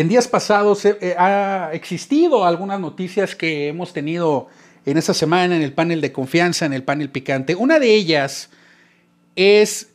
en 0.00 0.08
días 0.08 0.28
pasados 0.28 0.86
eh, 0.86 1.14
ha 1.18 1.70
existido 1.74 2.46
algunas 2.46 2.80
noticias 2.80 3.36
que 3.36 3.68
hemos 3.68 3.92
tenido 3.92 4.48
en 4.86 4.96
esta 4.96 5.12
semana 5.12 5.54
en 5.54 5.62
el 5.62 5.74
panel 5.74 6.00
de 6.00 6.10
confianza, 6.10 6.64
en 6.64 6.72
el 6.72 6.82
panel 6.82 7.10
picante. 7.10 7.54
Una 7.54 7.78
de 7.78 7.94
ellas 7.94 8.50
es 9.36 9.92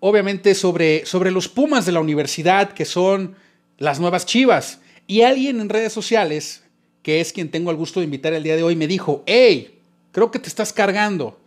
obviamente 0.00 0.56
sobre, 0.56 1.06
sobre 1.06 1.30
los 1.30 1.48
Pumas 1.48 1.86
de 1.86 1.92
la 1.92 2.00
universidad, 2.00 2.72
que 2.72 2.84
son 2.84 3.36
las 3.78 4.00
nuevas 4.00 4.26
Chivas. 4.26 4.80
Y 5.06 5.22
alguien 5.22 5.60
en 5.60 5.68
redes 5.68 5.92
sociales, 5.92 6.64
que 7.02 7.20
es 7.20 7.32
quien 7.32 7.50
tengo 7.50 7.70
el 7.70 7.76
gusto 7.76 8.00
de 8.00 8.04
invitar 8.04 8.32
el 8.32 8.42
día 8.42 8.56
de 8.56 8.64
hoy, 8.64 8.74
me 8.74 8.88
dijo, 8.88 9.22
hey, 9.26 9.80
creo 10.10 10.32
que 10.32 10.40
te 10.40 10.48
estás 10.48 10.72
cargando. 10.72 11.38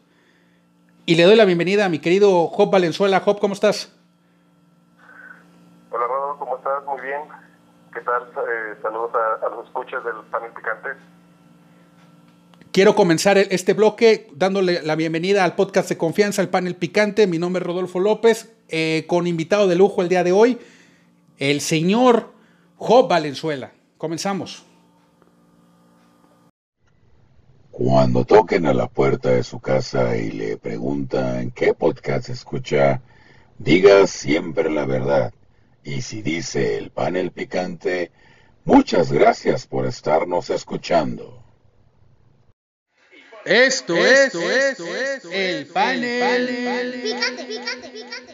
Y 1.05 1.15
le 1.15 1.23
doy 1.23 1.35
la 1.35 1.43
bienvenida 1.43 1.85
a 1.85 1.89
mi 1.89 1.99
querido 1.99 2.47
Job 2.47 2.71
Valenzuela. 2.71 3.19
Job, 3.19 3.39
¿cómo 3.39 3.53
estás? 3.53 3.91
Hola, 5.89 6.07
Rodo, 6.07 6.37
¿cómo 6.39 6.55
estás? 6.55 6.85
Muy 6.85 7.01
bien. 7.01 7.41
¿Qué 7.93 7.99
tal? 8.01 8.23
Eh, 8.23 8.75
saludos 8.81 9.11
a, 9.13 9.45
a 9.45 9.49
los 9.49 9.65
escuchas 9.65 10.03
del 10.03 10.15
panel 10.31 10.51
picante. 10.53 10.89
Quiero 12.71 12.95
comenzar 12.95 13.37
este 13.37 13.73
bloque 13.73 14.29
dándole 14.33 14.81
la 14.81 14.95
bienvenida 14.95 15.43
al 15.43 15.55
podcast 15.55 15.89
de 15.89 15.97
confianza, 15.97 16.41
al 16.41 16.47
panel 16.47 16.77
picante. 16.77 17.27
Mi 17.27 17.37
nombre 17.37 17.61
es 17.61 17.67
Rodolfo 17.67 17.99
López, 17.99 18.53
eh, 18.69 19.03
con 19.07 19.27
invitado 19.27 19.67
de 19.67 19.75
lujo 19.75 20.01
el 20.01 20.07
día 20.07 20.23
de 20.23 20.31
hoy, 20.31 20.57
el 21.37 21.59
señor 21.59 22.31
Job 22.77 23.09
Valenzuela. 23.09 23.73
Comenzamos. 23.97 24.65
Cuando 27.71 28.23
toquen 28.23 28.65
a 28.67 28.73
la 28.73 28.87
puerta 28.87 29.31
de 29.31 29.43
su 29.43 29.59
casa 29.59 30.15
y 30.15 30.31
le 30.31 30.55
preguntan 30.55 31.51
qué 31.51 31.73
podcast 31.73 32.29
escucha, 32.29 33.01
diga 33.57 34.07
siempre 34.07 34.69
la 34.69 34.85
verdad. 34.85 35.33
Y 35.83 36.01
si 36.01 36.21
dice 36.21 36.77
el 36.77 36.91
panel 36.91 37.31
picante, 37.31 38.11
muchas 38.65 39.11
gracias 39.11 39.65
por 39.65 39.85
estarnos 39.85 40.49
escuchando. 40.49 41.41
Esto, 43.43 43.95
esto, 43.97 44.39
esto, 44.51 44.95
esto, 44.95 45.31
el 45.31 45.65
panel. 45.67 47.01
Picante, 47.01 47.45
picante, 47.45 47.45
picante, 47.45 47.89
picante, 47.89 48.30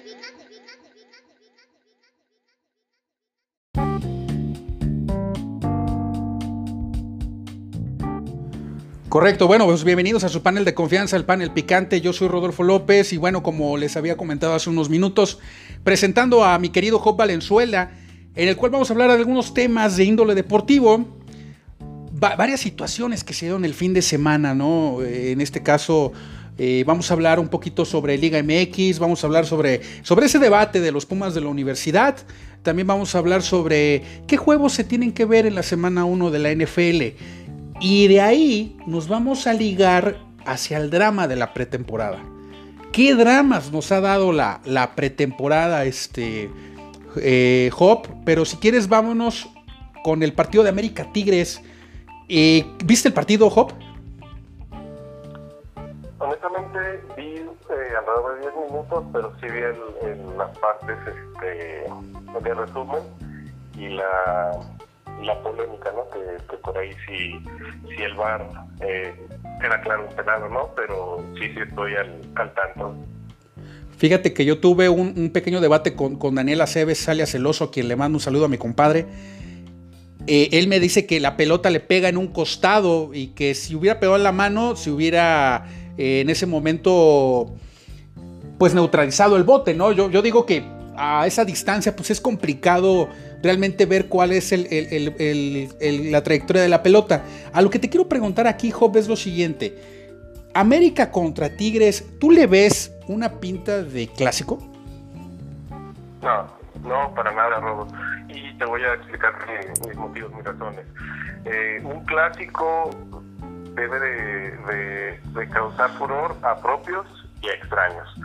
Correcto, 9.09 9.47
bueno, 9.47 9.66
pues 9.66 9.86
bienvenidos 9.86 10.25
a 10.25 10.30
su 10.30 10.44
panel 10.44 10.66
de 10.66 10.73
confianza, 10.73 11.16
el 11.16 11.23
panel 11.23 11.52
picante. 11.52 12.02
Yo 12.02 12.11
soy 12.11 12.27
Rodolfo 12.27 12.63
López 12.63 13.13
y 13.13 13.17
bueno, 13.17 13.41
como 13.41 13.77
les 13.77 13.95
había 13.95 14.17
comentado 14.17 14.53
hace 14.53 14.69
unos 14.69 14.89
minutos, 14.89 15.39
presentando 15.86 16.44
a 16.44 16.59
mi 16.59 16.67
querido 16.69 17.00
Job 17.00 17.16
Valenzuela, 17.16 17.91
en 18.35 18.50
el 18.50 18.58
cual 18.58 18.72
vamos 18.72 18.89
a 18.89 18.94
hablar 18.94 19.08
de 19.08 19.16
algunos 19.16 19.53
temas 19.53 19.95
de 19.95 20.03
índole 20.03 20.35
deportivo, 20.35 21.08
varias 22.11 22.59
situaciones 22.59 23.23
que 23.23 23.33
se 23.33 23.45
dieron 23.45 23.63
el 23.63 23.73
fin 23.73 23.94
de 23.94 24.02
semana, 24.02 24.53
¿no? 24.53 25.02
En 25.02 25.39
este 25.39 25.63
caso, 25.63 26.11
eh, 26.58 26.83
vamos 26.85 27.09
a 27.09 27.13
hablar 27.13 27.39
un 27.39 27.47
poquito 27.47 27.85
sobre 27.85 28.17
Liga 28.17 28.44
MX, 28.44 29.00
vamos 29.00 29.23
a 29.23 29.28
hablar 29.28 29.45
sobre, 29.45 29.81
sobre 30.02 30.25
ese 30.25 30.38
debate 30.38 30.81
de 30.81 30.91
los 30.91 31.05
Pumas 31.05 31.33
de 31.33 31.39
la 31.39 31.47
universidad. 31.47 32.17
También 32.61 32.88
vamos 32.88 33.16
a 33.16 33.19
hablar 33.19 33.41
sobre 33.41 34.03
qué 34.28 34.35
juegos 34.35 34.73
se 34.73 34.83
tienen 34.83 35.13
que 35.13 35.23
ver 35.23 35.45
en 35.45 35.55
la 35.55 35.63
semana 35.63 36.03
1 36.03 36.30
de 36.30 36.39
la 36.39 36.52
NFL. 36.52 37.47
Y 37.80 38.08
de 38.08 38.22
ahí 38.22 38.78
nos 38.86 39.08
vamos 39.08 39.47
a 39.47 39.53
ligar 39.53 40.17
hacia 40.45 40.78
el 40.78 40.89
drama 40.89 41.28
de 41.28 41.36
la 41.36 41.53
pretemporada. 41.53 42.19
¿Qué 42.92 43.14
dramas 43.14 43.72
nos 43.72 43.92
ha 43.92 44.02
dado 44.02 44.31
la, 44.31 44.61
la 44.66 44.95
pretemporada, 44.95 45.86
este, 45.86 46.50
eh, 47.17 47.69
Hop? 47.78 48.08
Pero 48.25 48.45
si 48.45 48.58
quieres, 48.58 48.88
vámonos 48.88 49.47
con 50.03 50.23
el 50.23 50.34
partido 50.34 50.64
de 50.64 50.69
América 50.69 51.11
Tigres 51.11 51.61
¿Viste 52.28 53.08
el 53.08 53.14
partido, 53.14 53.47
Hop? 53.47 53.72
Honestamente 56.19 57.03
vi 57.16 57.24
eh, 57.24 57.94
alrededor 57.97 58.35
de 58.35 58.41
10 58.41 58.53
minutos, 58.68 59.03
pero 59.13 59.34
sí 59.40 59.47
vi 59.47 59.59
en, 59.59 60.38
las 60.38 60.57
partes 60.57 60.97
este, 61.07 61.85
de 62.41 62.53
resumen 62.53 63.01
y 63.78 63.90
la, 63.90 64.51
la 65.23 65.41
polémica, 65.41 65.91
¿no? 65.94 66.09
Que, 66.09 66.57
por 66.57 66.78
ahí 66.78 66.91
sí, 67.07 67.33
sí 67.88 68.03
el 68.03 68.13
VAR 68.16 68.45
eh, 68.81 69.13
era 69.63 69.81
claro 69.81 70.07
un 70.09 70.16
penal, 70.16 70.41
¿no? 70.51 70.69
Pero 70.75 71.23
sí, 71.39 71.53
sí 71.53 71.59
estoy 71.67 71.95
al, 71.95 72.53
tanto. 72.53 72.95
Fíjate 73.97 74.33
que 74.33 74.45
yo 74.45 74.59
tuve 74.59 74.89
un, 74.89 75.31
pequeño 75.31 75.59
debate 75.59 75.95
con, 75.95 76.17
con 76.17 76.35
Daniel 76.35 76.61
Aceves, 76.61 77.00
Salia 77.00 77.25
Celoso, 77.25 77.72
quien 77.72 77.88
le 77.88 77.95
mando 77.95 78.17
un 78.17 78.22
saludo 78.22 78.45
a 78.45 78.47
mi 78.47 78.57
compadre 78.57 79.07
eh, 80.27 80.50
él 80.59 80.67
me 80.67 80.81
dice 80.81 81.06
que 81.06 81.22
la 81.22 81.38
pelota 81.38 81.69
le 81.69 81.79
pega 81.79 82.09
en 82.09 82.17
un 82.17 82.27
costado 82.27 83.11
y 83.13 83.27
que 83.27 83.56
si 83.56 83.75
hubiera 83.75 83.97
pegado 84.00 84.17
en 84.17 84.23
la 84.23 84.33
mano, 84.33 84.75
si 84.75 84.89
hubiera 84.89 85.66
eh, 85.97 86.19
en 86.19 86.29
ese 86.29 86.45
momento 86.45 87.56
pues 88.57 88.73
neutralizado 88.73 89.38
el 89.38 89.44
bote, 89.44 89.73
¿no? 89.73 89.94
Yo, 89.94 90.11
yo 90.11 90.22
digo 90.22 90.45
que 90.45 90.66
a 90.97 91.25
esa 91.25 91.45
distancia 91.45 91.95
pues 91.95 92.09
es 92.09 92.19
complicado 92.19 93.07
realmente 93.42 93.86
ver 93.86 94.08
cuál 94.08 94.31
es 94.31 94.52
la 94.52 96.24
trayectoria 96.24 96.62
de 96.62 96.70
la 96.70 96.84
pelota. 96.84 97.24
A 97.53 97.62
lo 97.62 97.70
que 97.70 97.80
te 97.80 97.90
quiero 97.90 98.08
preguntar 98.08 98.48
aquí, 98.48 98.72
Job, 98.72 98.96
es 98.98 99.08
lo 99.08 99.16
siguiente. 99.16 99.75
América 100.53 101.12
contra 101.12 101.56
Tigres, 101.56 102.06
¿tú 102.20 102.31
le 102.31 102.48
ves 102.48 102.92
una 103.08 103.40
pinta 103.40 103.84
de 103.84 104.08
clásico? 104.08 104.58
No, 106.22 106.48
no, 106.84 107.14
para 107.14 107.31
nada, 107.31 107.59
Robo 107.59 107.88
te 108.58 108.66
voy 108.66 108.81
a 108.84 108.94
explicar 108.94 109.34
mis 109.86 109.96
motivos, 109.96 110.34
mis 110.34 110.44
razones. 110.44 110.86
Eh, 111.46 111.81
un 111.84 112.04
clásico 112.06 112.90
debe 113.74 114.00
de, 114.00 115.50
causar 115.50 115.90
furor 115.92 116.36
a 116.42 116.56
propios 116.56 117.06
y 117.42 117.50
a 117.50 117.54
extraños. 117.54 118.16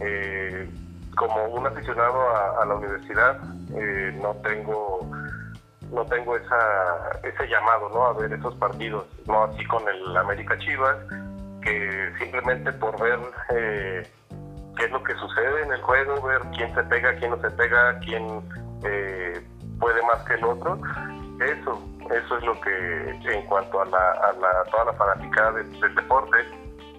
Eh, 0.00 0.68
como 1.16 1.44
un 1.46 1.66
aficionado 1.66 2.20
a, 2.60 2.64
la 2.64 2.74
universidad, 2.74 3.38
eh, 3.76 4.18
no 4.20 4.34
tengo 4.42 5.10
no 5.90 6.04
tengo 6.06 6.36
esa, 6.36 7.20
ese 7.22 7.46
llamado 7.46 7.88
¿no? 7.90 8.06
a 8.06 8.12
ver 8.14 8.32
esos 8.32 8.54
partidos, 8.56 9.06
no 9.26 9.44
así 9.44 9.64
con 9.66 9.86
el 9.88 10.16
América 10.16 10.58
Chivas, 10.58 10.96
que 11.62 12.12
simplemente 12.18 12.72
por 12.72 13.00
ver 13.00 13.18
qué 14.76 14.84
es 14.84 14.90
lo 14.90 15.02
que 15.04 15.14
sucede 15.14 15.62
en 15.62 15.72
el 15.72 15.80
juego, 15.82 16.20
ver 16.22 16.40
quién 16.56 16.74
se 16.74 16.82
pega, 16.84 17.14
quién 17.16 17.30
no 17.30 17.40
se 17.40 17.50
pega, 17.50 17.98
quién 18.00 18.42
puede 19.78 20.02
más 20.02 20.22
que 20.26 20.34
el 20.34 20.44
otro. 20.44 20.78
Eso, 21.40 21.82
eso 22.10 22.38
es 22.38 22.44
lo 22.44 22.60
que 22.60 23.10
en 23.24 23.46
cuanto 23.46 23.80
a, 23.80 23.84
la, 23.86 24.10
a 24.12 24.32
la, 24.34 24.64
toda 24.70 24.84
la 24.86 24.92
fanaticada 24.94 25.52
del, 25.52 25.94
deporte 25.94 26.38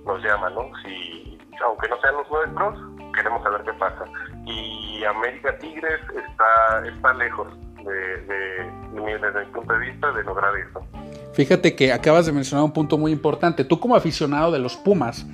nos 0.06 0.22
llama, 0.24 0.50
¿no? 0.50 0.70
Si, 0.84 1.40
aunque 1.64 1.88
no 1.90 2.00
sean 2.02 2.16
los 2.16 2.30
nuestros, 2.30 2.80
queremos 3.16 3.44
saber 3.44 3.62
qué 3.64 3.74
pasa. 3.74 4.06
Y 4.46 5.03
América 5.03 5.58
Tigres 5.58 6.02
está, 6.09 6.88
está 6.88 7.14
lejos 7.14 7.48
de, 7.84 7.94
desde 8.22 9.40
mi 9.46 9.52
punto 9.52 9.74
de 9.74 9.80
vista 9.80 10.12
de 10.12 10.24
lograr 10.24 10.53
eso. 10.58 10.86
Fíjate 11.34 11.76
que 11.76 11.92
acabas 11.92 12.26
de 12.26 12.31
mencionar 12.31 12.64
un 12.64 12.72
punto 12.72 12.98
muy 12.98 13.12
importante. 13.12 13.64
Tú 13.64 13.80
como 13.80 13.96
aficionado 13.96 14.52
de 14.52 14.59
los 14.59 14.78
Pumas, 14.78 15.26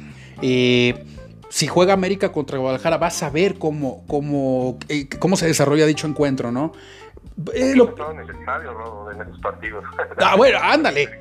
eh, 0.41 1.05
si 1.49 1.67
juega 1.67 1.93
América 1.93 2.31
contra 2.31 2.57
Guadalajara, 2.57 2.97
vas 2.97 3.21
a 3.23 3.29
ver 3.29 3.59
cómo, 3.59 4.03
cómo, 4.07 4.79
eh, 4.89 5.07
cómo 5.19 5.35
se 5.35 5.47
desarrolla 5.47 5.85
dicho 5.85 6.07
encuentro, 6.07 6.51
¿no? 6.51 6.71
Eh, 7.53 7.75
lo... 7.75 7.93
en 8.11 8.19
el 8.19 8.29
estadio, 8.29 8.73
¿no? 8.73 9.11
En 9.11 9.21
esos 9.21 9.39
partidos. 9.39 9.83
Ah, 10.17 10.35
bueno, 10.35 10.59
ándale. 10.61 11.09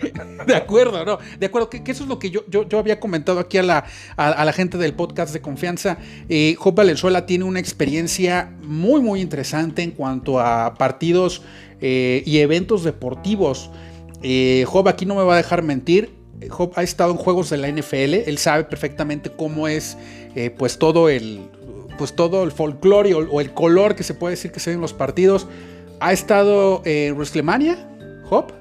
De 0.46 0.54
acuerdo, 0.54 1.04
¿no? 1.04 1.18
De 1.38 1.46
acuerdo, 1.46 1.68
que, 1.68 1.82
eso 1.86 2.04
es 2.04 2.08
lo 2.08 2.18
que 2.18 2.30
yo, 2.30 2.44
yo, 2.48 2.78
había 2.78 2.98
comentado 2.98 3.38
aquí 3.38 3.58
a 3.58 3.62
la, 3.62 3.84
a, 4.16 4.44
la 4.44 4.52
gente 4.52 4.78
del 4.78 4.94
podcast 4.94 5.32
de 5.32 5.40
confianza. 5.40 5.98
Eh, 6.28 6.54
Job 6.58 6.74
Valenzuela 6.74 7.26
tiene 7.26 7.44
una 7.44 7.60
experiencia 7.60 8.52
muy, 8.62 9.00
muy 9.00 9.20
interesante 9.20 9.82
en 9.82 9.90
cuanto 9.90 10.40
a 10.40 10.74
partidos 10.74 11.42
eh, 11.80 12.22
y 12.26 12.38
eventos 12.38 12.84
deportivos. 12.84 13.70
Eh, 14.22 14.64
Job 14.66 14.88
aquí 14.88 15.06
no 15.06 15.14
me 15.14 15.22
va 15.22 15.34
a 15.34 15.36
dejar 15.36 15.62
mentir. 15.62 16.14
Job 16.48 16.72
ha 16.76 16.82
estado 16.82 17.12
en 17.12 17.16
juegos 17.16 17.50
de 17.50 17.58
la 17.58 17.68
NFL. 17.68 18.28
Él 18.28 18.38
sabe 18.38 18.64
perfectamente 18.64 19.30
cómo 19.30 19.68
es 19.68 19.96
eh, 20.34 20.50
pues 20.50 20.78
todo 20.78 21.08
el 21.08 21.40
pues 21.98 22.14
todo 22.14 22.44
el 22.44 22.52
folclore 22.52 23.12
o, 23.12 23.42
el 23.42 23.52
color 23.52 23.94
que 23.94 24.02
se 24.02 24.14
puede 24.14 24.34
decir 24.34 24.52
que 24.52 24.60
se 24.60 24.70
ve 24.70 24.74
en 24.74 24.80
los 24.80 24.94
partidos. 24.94 25.46
¿Ha 26.00 26.14
estado 26.14 26.80
en 26.86 27.14
WrestleMania, 27.14 27.76
Hop? 28.30 28.59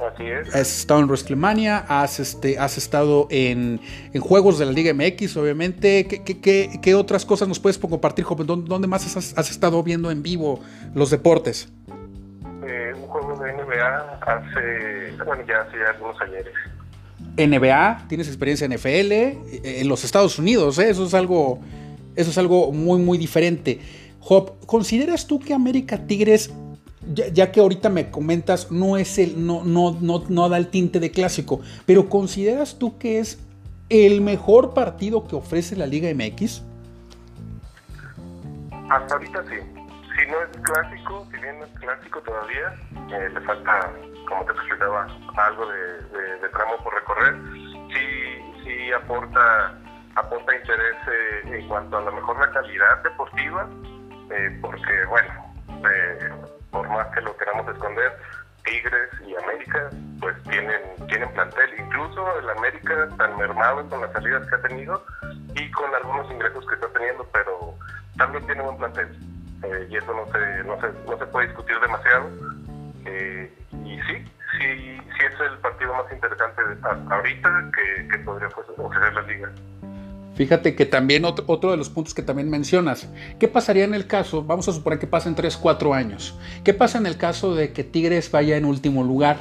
Así 0.00 0.24
es. 0.24 0.54
Has 0.54 0.78
estado 0.78 1.00
en 1.00 1.06
WrestleMania, 1.06 1.84
has, 1.88 2.20
este, 2.20 2.58
has 2.58 2.76
estado 2.76 3.26
en, 3.30 3.80
juegos 4.20 4.58
de 4.58 4.66
la 4.66 4.72
Liga 4.72 4.92
MX, 4.92 5.36
obviamente. 5.36 6.06
¿Qué, 6.06 6.94
otras 6.94 7.24
cosas 7.24 7.48
nos 7.48 7.58
puedes 7.58 7.78
compartir, 7.78 8.24
Hop? 8.28 8.44
¿Dónde, 8.44 8.86
más 8.86 9.16
has, 9.16 9.50
estado 9.50 9.82
viendo 9.82 10.10
en 10.10 10.22
vivo 10.22 10.60
los 10.94 11.10
deportes? 11.10 11.68
Eh, 12.66 12.92
un 12.94 13.06
juego 13.06 13.42
de 13.42 13.52
NBA 13.52 14.18
hace, 14.22 15.24
bueno, 15.24 15.42
ya 15.46 15.60
hace 15.60 15.76
algunos 15.94 16.20
años. 16.20 16.46
NBA, 17.38 18.06
tienes 18.08 18.28
experiencia 18.28 18.64
en 18.64 18.72
NFL, 18.72 19.12
eh, 19.12 19.80
en 19.80 19.88
los 19.88 20.04
Estados 20.04 20.38
Unidos, 20.38 20.78
¿eh? 20.78 20.90
eso 20.90 21.06
es 21.06 21.14
algo 21.14 21.60
eso 22.16 22.30
es 22.30 22.38
algo 22.38 22.72
muy, 22.72 22.98
muy 22.98 23.18
diferente. 23.18 23.78
Job, 24.20 24.66
¿consideras 24.66 25.26
tú 25.26 25.38
que 25.38 25.54
América 25.54 26.06
Tigres, 26.06 26.50
ya, 27.12 27.52
que 27.52 27.60
ahorita 27.60 27.88
me 27.88 28.10
comentas, 28.10 28.70
no 28.70 28.96
es 28.96 29.18
el, 29.18 29.46
no, 29.46 29.64
no, 29.64 29.96
no, 30.00 30.24
no 30.28 30.48
da 30.48 30.56
el 30.56 30.68
tinte 30.68 31.00
de 31.00 31.10
clásico, 31.10 31.60
pero 31.86 32.08
¿consideras 32.08 32.78
tú 32.78 32.98
que 32.98 33.18
es 33.18 33.38
el 33.88 34.20
mejor 34.20 34.74
partido 34.74 35.26
que 35.26 35.36
ofrece 35.36 35.76
la 35.76 35.86
Liga 35.86 36.08
MX? 36.12 36.62
Hasta 38.90 39.14
ahorita 39.14 39.44
sí. 39.44 39.56
Si 40.16 40.30
no 40.30 40.42
es 40.42 40.58
clásico, 40.62 41.26
si 41.30 41.40
bien 41.40 41.56
es 41.62 41.80
clásico 41.80 42.20
todavía, 42.22 42.74
eh, 43.12 43.28
le 43.32 43.40
falta, 43.42 43.92
como 44.28 44.44
te 44.44 44.52
explicaba, 44.52 45.06
algo 45.36 45.66
de, 45.66 46.48
tramo 46.48 46.76
por 46.82 46.94
recorrer. 46.94 47.34
Sí, 47.92 48.64
sí 48.64 48.92
aporta, 48.92 49.74
aporta 50.14 50.56
interés 50.56 50.96
eh, 51.06 51.58
en 51.58 51.68
cuanto 51.68 51.98
a 51.98 52.00
lo 52.02 52.12
mejor 52.12 52.38
la 52.40 52.50
calidad 52.50 53.02
deportiva, 53.02 53.68
eh, 54.30 54.58
porque 54.62 55.04
bueno, 55.10 55.46
por 56.76 56.88
más 56.90 57.06
que 57.14 57.22
lo 57.22 57.34
queramos 57.38 57.66
esconder, 57.68 58.12
Tigres 58.64 59.08
y 59.26 59.34
América 59.34 59.90
pues 60.20 60.36
tienen, 60.42 60.82
tienen 61.08 61.32
plantel, 61.32 61.70
incluso 61.78 62.38
el 62.38 62.50
América 62.50 63.08
tan 63.16 63.36
mermado 63.38 63.88
con 63.88 64.02
las 64.02 64.12
salidas 64.12 64.46
que 64.46 64.56
ha 64.56 64.62
tenido 64.62 65.02
y 65.54 65.70
con 65.70 65.94
algunos 65.94 66.30
ingresos 66.30 66.66
que 66.66 66.74
está 66.74 66.88
teniendo, 66.88 67.26
pero 67.32 67.74
también 68.18 68.44
tiene 68.44 68.62
un 68.62 68.76
plantel. 68.76 69.08
Eh, 69.62 69.86
y 69.88 69.96
eso 69.96 70.12
no 70.12 70.30
se, 70.30 70.64
no, 70.64 70.78
se, 70.80 71.10
no 71.10 71.18
se 71.18 71.26
puede 71.26 71.46
discutir 71.46 71.80
demasiado. 71.80 72.28
Eh, 73.06 73.50
y 73.84 73.96
sí, 74.02 74.24
sí, 74.58 75.00
sí 75.16 75.24
es 75.24 75.40
el 75.40 75.58
partido 75.58 75.94
más 75.94 76.12
interesante 76.12 76.60
ahorita 77.10 77.70
que, 77.74 78.08
que 78.08 78.18
podría 78.18 78.48
pues, 78.50 78.66
ofrecer 78.76 79.14
la 79.14 79.22
liga. 79.22 79.50
Fíjate 80.36 80.74
que 80.74 80.84
también 80.84 81.24
otro, 81.24 81.70
de 81.70 81.78
los 81.78 81.88
puntos 81.88 82.12
que 82.12 82.20
también 82.20 82.50
mencionas, 82.50 83.08
¿qué 83.38 83.48
pasaría 83.48 83.84
en 83.84 83.94
el 83.94 84.06
caso? 84.06 84.44
Vamos 84.44 84.68
a 84.68 84.72
suponer 84.72 84.98
que 84.98 85.06
pasen 85.06 85.34
3, 85.34 85.56
4 85.56 85.94
años. 85.94 86.34
¿Qué 86.62 86.74
pasa 86.74 86.98
en 86.98 87.06
el 87.06 87.16
caso 87.16 87.54
de 87.54 87.72
que 87.72 87.84
Tigres 87.84 88.30
vaya 88.30 88.58
en 88.58 88.66
último 88.66 89.02
lugar 89.02 89.38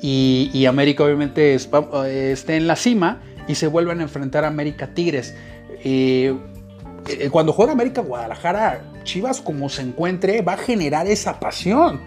y, 0.00 0.64
América 0.66 1.04
obviamente 1.04 1.54
esté 1.54 2.56
en 2.56 2.66
la 2.66 2.76
cima 2.76 3.20
y 3.46 3.56
se 3.56 3.66
vuelvan 3.66 4.00
a 4.00 4.04
enfrentar 4.04 4.44
a 4.44 4.48
América 4.48 4.94
Tigres? 4.94 5.34
Eh, 5.84 6.34
eh, 7.06 7.28
cuando 7.30 7.52
juega 7.52 7.72
América 7.72 8.00
Guadalajara, 8.00 8.84
Chivas 9.04 9.42
como 9.42 9.68
se 9.68 9.82
encuentre 9.82 10.40
va 10.40 10.54
a 10.54 10.56
generar 10.56 11.06
esa 11.06 11.38
pasión. 11.38 12.00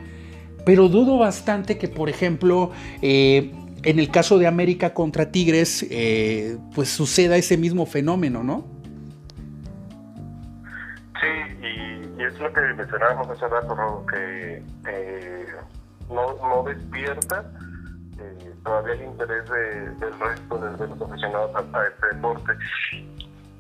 Pero 0.65 0.89
dudo 0.89 1.19
bastante 1.19 1.77
que, 1.77 1.87
por 1.87 2.09
ejemplo, 2.09 2.71
eh, 3.03 3.51
en 3.87 3.99
el 3.99 4.11
caso 4.11 4.37
de 4.37 4.47
América 4.47 4.93
contra 4.93 5.31
Tigres, 5.31 5.85
eh, 5.89 6.57
pues 6.75 6.89
suceda 6.89 7.37
ese 7.37 7.57
mismo 7.57 7.85
fenómeno, 7.85 8.43
¿no? 8.43 8.67
Sí, 11.21 11.27
y, 11.63 12.21
es 12.21 12.37
lo 12.37 12.51
que 12.51 12.59
mencionábamos 12.59 13.29
hace 13.29 13.47
rato, 13.47 14.05
que 14.11 14.61
no, 16.09 16.63
despierta 16.63 17.45
todavía 18.63 18.93
el 18.95 19.03
interés 19.03 19.49
del 19.49 20.19
resto 20.19 20.57
de, 20.57 20.87
los 20.87 21.01
aficionados 21.01 21.51
a, 21.55 21.87
este 21.87 22.07
deporte. 22.13 22.51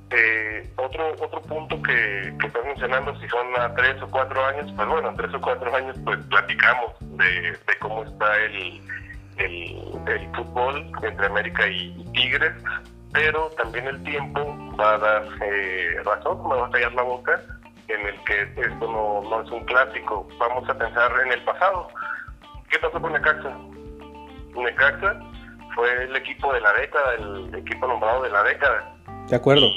Eh, 0.09 0.69
otro 0.77 1.03
otro 1.21 1.41
punto 1.43 1.81
que, 1.81 2.33
que 2.39 2.47
estás 2.47 2.65
mencionando, 2.65 3.17
si 3.19 3.27
son 3.29 3.47
a 3.59 3.73
tres 3.75 4.01
o 4.01 4.07
cuatro 4.07 4.45
años, 4.45 4.71
pues 4.75 4.87
bueno, 4.89 5.09
a 5.09 5.13
tres 5.15 5.33
o 5.33 5.41
cuatro 5.41 5.73
años 5.73 5.97
pues 6.03 6.17
platicamos 6.29 6.91
de, 6.99 7.57
cómo 7.79 8.03
está 8.03 8.37
el, 8.45 8.81
el, 9.37 9.96
fútbol 10.35 10.91
entre 11.03 11.25
América 11.25 11.67
y, 11.67 11.91
Tigres, 12.13 12.53
pero 13.13 13.49
también 13.57 13.87
el 13.87 14.03
tiempo 14.03 14.39
va 14.79 14.95
a 14.95 14.97
dar 14.97 15.23
eh, 15.41 16.01
razón, 16.03 16.47
me 16.47 16.55
va 16.55 16.67
a 16.67 16.71
callar 16.71 16.93
la 16.93 17.03
boca, 17.03 17.41
en 17.87 18.05
el 18.05 18.23
que 18.25 18.41
esto 18.61 18.91
no, 18.91 19.29
no 19.29 19.41
es 19.41 19.51
un 19.51 19.63
clásico. 19.65 20.27
Vamos 20.39 20.69
a 20.69 20.77
pensar 20.77 21.11
en 21.25 21.31
el 21.31 21.43
pasado. 21.43 21.87
¿Qué 22.69 22.79
pasó 22.79 23.01
con 23.01 23.13
Necaxa? 23.13 23.57
Necaxa 24.55 25.19
fue 25.73 26.03
el 26.03 26.15
equipo 26.15 26.53
de 26.53 26.61
la 26.61 26.73
década, 26.73 27.13
el 27.15 27.55
equipo 27.55 27.87
nombrado 27.87 28.23
de 28.23 28.29
la 28.29 28.43
década. 28.43 28.95
De 29.29 29.35
acuerdo 29.35 29.67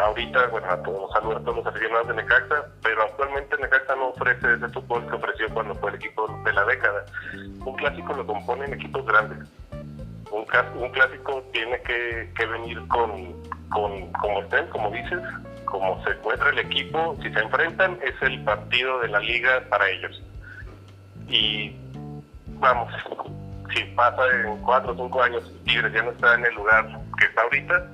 ahorita, 0.00 0.46
bueno, 0.48 0.70
a 0.70 0.82
todos, 0.82 1.14
a 1.16 1.20
todos 1.20 1.56
los 1.56 1.66
aficionados 1.66 2.08
de 2.08 2.14
Necaxa, 2.14 2.66
pero 2.82 3.02
actualmente 3.02 3.56
Necaxa 3.58 3.94
no 3.96 4.08
ofrece 4.08 4.54
ese 4.54 4.68
fútbol 4.68 5.06
que 5.08 5.16
ofreció 5.16 5.48
cuando 5.50 5.74
fue 5.76 5.90
el 5.90 5.96
equipo 5.96 6.26
de 6.44 6.52
la 6.52 6.64
década. 6.64 7.04
Un 7.64 7.76
clásico 7.76 8.12
lo 8.14 8.26
componen 8.26 8.72
equipos 8.72 9.04
grandes. 9.06 9.48
Un, 10.30 10.46
un 10.82 10.90
clásico 10.90 11.42
tiene 11.52 11.80
que, 11.82 12.46
venir 12.46 12.80
con, 12.88 13.32
con, 13.70 14.12
como 14.12 14.40
estén, 14.42 14.66
como 14.68 14.90
dices, 14.90 15.20
como 15.64 16.02
se 16.04 16.10
encuentra 16.10 16.50
el 16.50 16.58
equipo, 16.58 17.16
si 17.22 17.32
se 17.32 17.40
enfrentan, 17.40 17.98
es 18.02 18.14
el 18.22 18.42
partido 18.44 19.00
de 19.00 19.08
la 19.08 19.20
liga 19.20 19.62
para 19.68 19.88
ellos. 19.88 20.22
Y 21.28 21.76
vamos, 22.58 22.92
si 23.74 23.84
pasa 23.96 24.22
en 24.44 24.58
cuatro 24.58 24.92
o 24.92 24.96
cinco 24.96 25.22
años 25.22 25.50
Tigres 25.64 25.92
ya 25.92 26.02
no 26.02 26.10
está 26.10 26.34
en 26.34 26.46
el 26.46 26.54
lugar 26.54 26.86
que 27.18 27.26
está 27.26 27.42
ahorita, 27.42 27.86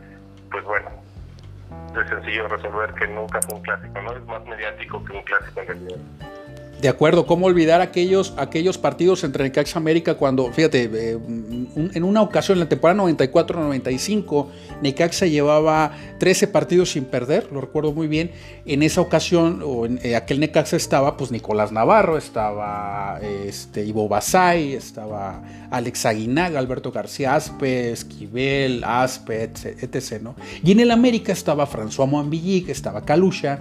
pues 0.51 0.65
bueno, 0.65 0.91
es 2.01 2.09
sencillo 2.09 2.49
resolver 2.49 2.93
que 2.95 3.07
nunca 3.09 3.41
fue 3.43 3.57
un 3.57 3.63
clásico, 3.63 4.03
¿no? 4.03 4.13
Es 4.13 4.27
más 4.27 4.45
mediático 4.47 5.05
que 5.05 5.13
un 5.13 5.23
clásico 5.23 5.61
en 5.61 5.67
realidad. 5.67 5.99
De 6.81 6.89
acuerdo, 6.89 7.27
¿cómo 7.27 7.47
olvidar 7.47 7.81
aquellos, 7.81 8.35
aquellos 8.37 8.79
partidos 8.79 9.25
entre 9.25 9.43
Necaxa 9.43 9.81
América 9.81 10.15
cuando, 10.15 10.53
fíjate, 10.53 10.85
eh, 10.85 11.19
en 11.75 12.05
una 12.05 12.23
ocasión 12.23 12.57
en 12.57 12.61
la 12.61 12.69
temporada 12.69 13.03
94-95, 13.03 14.47
Necaxa 14.81 15.27
llevaba 15.27 15.91
13 16.19 16.47
partidos 16.47 16.93
sin 16.93 17.05
perder, 17.05 17.49
lo 17.51 17.61
recuerdo 17.61 17.93
muy 17.93 18.07
bien. 18.07 18.31
En 18.65 18.85
esa 18.85 19.01
ocasión, 19.01 19.61
o 19.65 19.87
en 19.87 19.99
eh, 20.05 20.15
aquel 20.15 20.39
Necaxa 20.39 20.77
estaba 20.77 21.17
pues 21.17 21.33
Nicolás 21.33 21.73
Navarro, 21.73 22.17
estaba 22.17 23.19
este, 23.45 23.85
Ivo 23.85 24.09
Basay, 24.09 24.75
estaba 24.75 25.43
Alex 25.73 26.07
Aguinaga, 26.07 26.61
Alberto 26.61 26.93
García 26.93 27.35
Aspe, 27.35 27.91
Esquivel, 27.91 28.85
Aspe, 28.85 29.43
etc. 29.43 30.23
¿no? 30.23 30.37
Y 30.63 30.71
en 30.71 30.79
el 30.79 30.93
América 30.93 31.33
estaba 31.33 31.67
François 31.67 32.07
Moambillic, 32.07 32.69
estaba 32.69 33.05
Calucha 33.05 33.59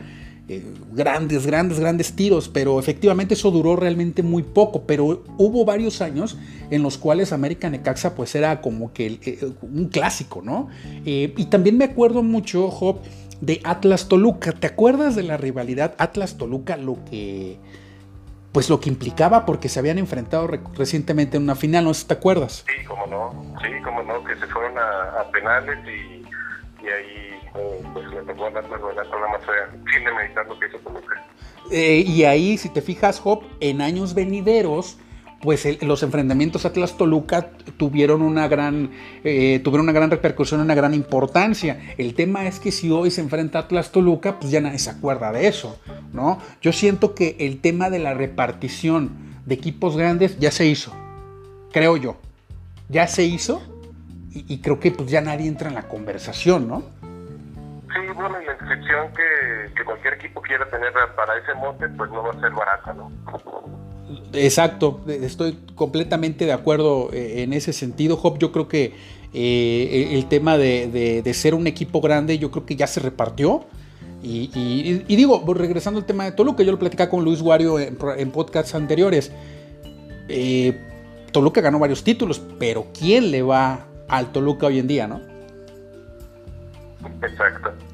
eh, 0.49 0.63
grandes, 0.93 1.45
grandes, 1.45 1.77
grandes 1.79 2.15
tiros, 2.15 2.47
pero 2.47 2.79
efectivamente 2.79 3.33
eso 3.33 3.51
duró 3.51 3.75
realmente 3.75 4.23
muy 4.23 4.43
poco, 4.43 4.83
pero 4.83 5.23
hubo 5.37 5.65
varios 5.65 6.01
años 6.01 6.37
en 6.69 6.83
los 6.83 6.97
cuales 6.97 7.33
América 7.33 7.69
Necaxa 7.69 8.15
pues 8.15 8.33
era 8.33 8.61
como 8.61 8.93
que 8.93 9.19
eh, 9.25 9.39
un 9.61 9.89
clásico, 9.89 10.41
¿no? 10.41 10.69
Eh, 11.05 11.33
y 11.35 11.45
también 11.47 11.77
me 11.77 11.83
acuerdo 11.83 12.23
mucho, 12.23 12.69
Job, 12.69 12.99
de 13.41 13.59
Atlas 13.65 14.07
Toluca, 14.07 14.53
¿te 14.53 14.67
acuerdas 14.67 15.15
de 15.17 15.23
la 15.23 15.35
rivalidad 15.35 15.95
Atlas 15.97 16.37
Toluca? 16.37 16.77
Lo 16.77 16.97
que 17.09 17.57
pues 18.53 18.69
lo 18.69 18.79
que 18.79 18.89
implicaba 18.89 19.45
porque 19.45 19.69
se 19.69 19.79
habían 19.79 19.99
enfrentado 19.99 20.47
recientemente 20.75 21.37
en 21.37 21.43
una 21.43 21.55
final, 21.55 21.83
¿no? 21.83 21.91
¿Te 21.91 22.13
acuerdas? 22.13 22.63
Sí, 22.65 22.85
como 22.85 23.05
no, 23.05 23.53
sí, 23.61 23.67
como 23.83 24.01
no, 24.01 24.23
que 24.23 24.33
se 24.35 24.47
fueron 24.47 24.77
a, 24.77 25.19
a 25.19 25.31
penales 25.31 25.77
y 25.85 26.17
y 26.83 26.89
ahí 26.89 27.26
y 32.07 32.23
ahí, 32.23 32.57
si 32.57 32.69
te 32.69 32.81
fijas, 32.81 33.19
Job, 33.19 33.43
en 33.59 33.81
años 33.81 34.13
venideros, 34.13 34.97
pues 35.41 35.81
los 35.83 36.01
enfrentamientos 36.01 36.65
Atlas 36.65 36.97
Toluca 36.97 37.51
tuvieron 37.77 38.21
una 38.21 38.47
gran 38.47 38.91
eh, 39.23 39.59
tuvieron 39.63 39.85
una 39.85 39.91
gran 39.91 40.09
repercusión, 40.09 40.61
una 40.61 40.75
gran 40.75 40.93
importancia. 40.93 41.93
El 41.97 42.15
tema 42.15 42.47
es 42.47 42.59
que 42.59 42.71
si 42.71 42.89
hoy 42.89 43.11
se 43.11 43.21
enfrenta 43.21 43.59
Atlas 43.59 43.91
Toluca, 43.91 44.39
pues 44.39 44.51
ya 44.51 44.61
nadie 44.61 44.79
se 44.79 44.89
acuerda 44.89 45.31
de 45.31 45.47
eso, 45.47 45.79
¿no? 46.13 46.39
Yo 46.61 46.73
siento 46.73 47.13
que 47.13 47.35
el 47.39 47.59
tema 47.59 47.89
de 47.89 47.99
la 47.99 48.13
repartición 48.13 49.11
de 49.45 49.55
equipos 49.55 49.95
grandes 49.95 50.39
ya 50.39 50.51
se 50.51 50.65
hizo, 50.65 50.93
creo 51.71 51.97
yo. 51.97 52.17
Ya 52.89 53.07
se 53.07 53.23
hizo 53.23 53.61
y, 54.33 54.59
creo 54.59 54.79
que 54.79 54.91
pues 54.91 55.09
ya 55.09 55.21
nadie 55.21 55.47
entra 55.47 55.69
en 55.69 55.75
la 55.75 55.87
conversación, 55.87 56.67
¿no? 56.67 56.83
Bueno, 58.17 58.41
y 58.41 58.45
la 58.45 58.53
inscripción 58.53 59.13
que, 59.13 59.83
cualquier 59.83 60.15
equipo 60.15 60.41
quiera 60.41 60.67
tener 60.67 60.91
para 61.15 61.37
ese 61.37 61.53
monte, 61.53 61.87
pues 61.89 62.09
no 62.09 62.23
va 62.23 62.31
a 62.31 62.41
ser 62.41 62.51
barata, 62.51 62.93
¿no? 62.93 63.11
Exacto, 64.33 65.01
estoy 65.07 65.59
completamente 65.75 66.45
de 66.45 66.51
acuerdo 66.51 67.09
eh, 67.13 67.43
en 67.43 67.53
ese 67.53 67.73
sentido, 67.73 68.17
Job. 68.17 68.39
Yo 68.39 68.51
creo 68.51 68.67
que 68.67 68.95
eh, 69.35 70.09
el 70.13 70.27
tema 70.27 70.57
de, 70.57 71.21
ser 71.35 71.53
un 71.53 71.67
equipo 71.67 72.01
grande, 72.01 72.39
yo 72.39 72.49
creo 72.49 72.65
que 72.65 72.75
ya 72.75 72.87
se 72.87 73.01
repartió. 73.01 73.65
Y, 74.23 75.05
digo, 75.15 75.43
regresando 75.53 75.99
al 75.99 76.05
tema 76.07 76.25
de 76.25 76.31
Toluca, 76.31 76.63
yo 76.63 76.71
lo 76.71 76.79
platicaba 76.79 77.11
con 77.11 77.23
Luis 77.23 77.43
Guario 77.43 77.79
en, 77.79 77.99
en 78.17 78.31
podcasts 78.31 78.73
anteriores. 78.73 79.31
Eh, 80.27 80.75
Toluca 81.31 81.61
ganó 81.61 81.77
varios 81.77 82.03
títulos, 82.03 82.41
pero 82.57 82.87
¿quién 82.97 83.29
le 83.29 83.43
va 83.43 83.85
al 84.07 84.31
Toluca 84.31 84.65
hoy 84.65 84.79
en 84.79 84.87
día, 84.87 85.07
¿no? 85.07 85.21
Exacto. 87.21 87.86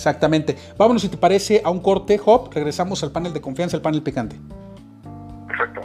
Exactamente. 0.00 0.56
Vámonos, 0.78 1.02
si 1.02 1.10
te 1.10 1.18
parece, 1.18 1.60
a 1.62 1.68
un 1.68 1.80
corte, 1.80 2.18
Hop. 2.24 2.54
Regresamos 2.54 3.02
al 3.02 3.12
panel 3.12 3.34
de 3.34 3.42
confianza, 3.42 3.76
al 3.76 3.82
panel 3.82 4.02
picante. 4.02 4.36
Perfecto. 5.46 5.82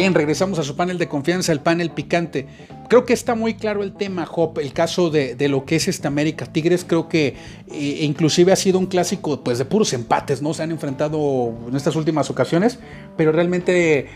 Bien, 0.00 0.14
regresamos 0.14 0.58
a 0.58 0.62
su 0.62 0.76
panel 0.76 0.96
de 0.96 1.08
confianza, 1.08 1.52
el 1.52 1.60
panel 1.60 1.90
picante. 1.90 2.46
Creo 2.88 3.04
que 3.04 3.12
está 3.12 3.34
muy 3.34 3.52
claro 3.52 3.82
el 3.82 3.92
tema, 3.92 4.26
Hop, 4.34 4.58
el 4.58 4.72
caso 4.72 5.10
de, 5.10 5.36
lo 5.50 5.66
que 5.66 5.76
es 5.76 5.88
este 5.88 6.08
América 6.08 6.46
Tigres. 6.46 6.86
Creo 6.86 7.06
que 7.06 7.36
eh, 7.70 7.98
inclusive 8.00 8.50
ha 8.50 8.56
sido 8.56 8.78
un 8.78 8.86
clásico 8.86 9.44
pues 9.44 9.58
de 9.58 9.66
puros 9.66 9.92
empates, 9.92 10.40
¿no? 10.40 10.54
Se 10.54 10.62
han 10.62 10.70
enfrentado 10.70 11.52
en 11.68 11.76
estas 11.76 11.96
últimas 11.96 12.30
ocasiones, 12.30 12.80
pero 13.18 13.30
realmente 13.30 14.08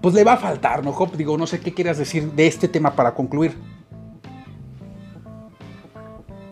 pues 0.00 0.14
le 0.14 0.22
va 0.22 0.34
a 0.34 0.36
faltar, 0.36 0.84
¿no, 0.84 0.90
Hop? 0.90 1.16
Digo, 1.16 1.36
no 1.36 1.48
sé 1.48 1.58
qué 1.58 1.74
quieras 1.74 1.98
decir 1.98 2.30
de 2.30 2.46
este 2.46 2.68
tema 2.68 2.94
para 2.94 3.12
concluir. 3.12 3.56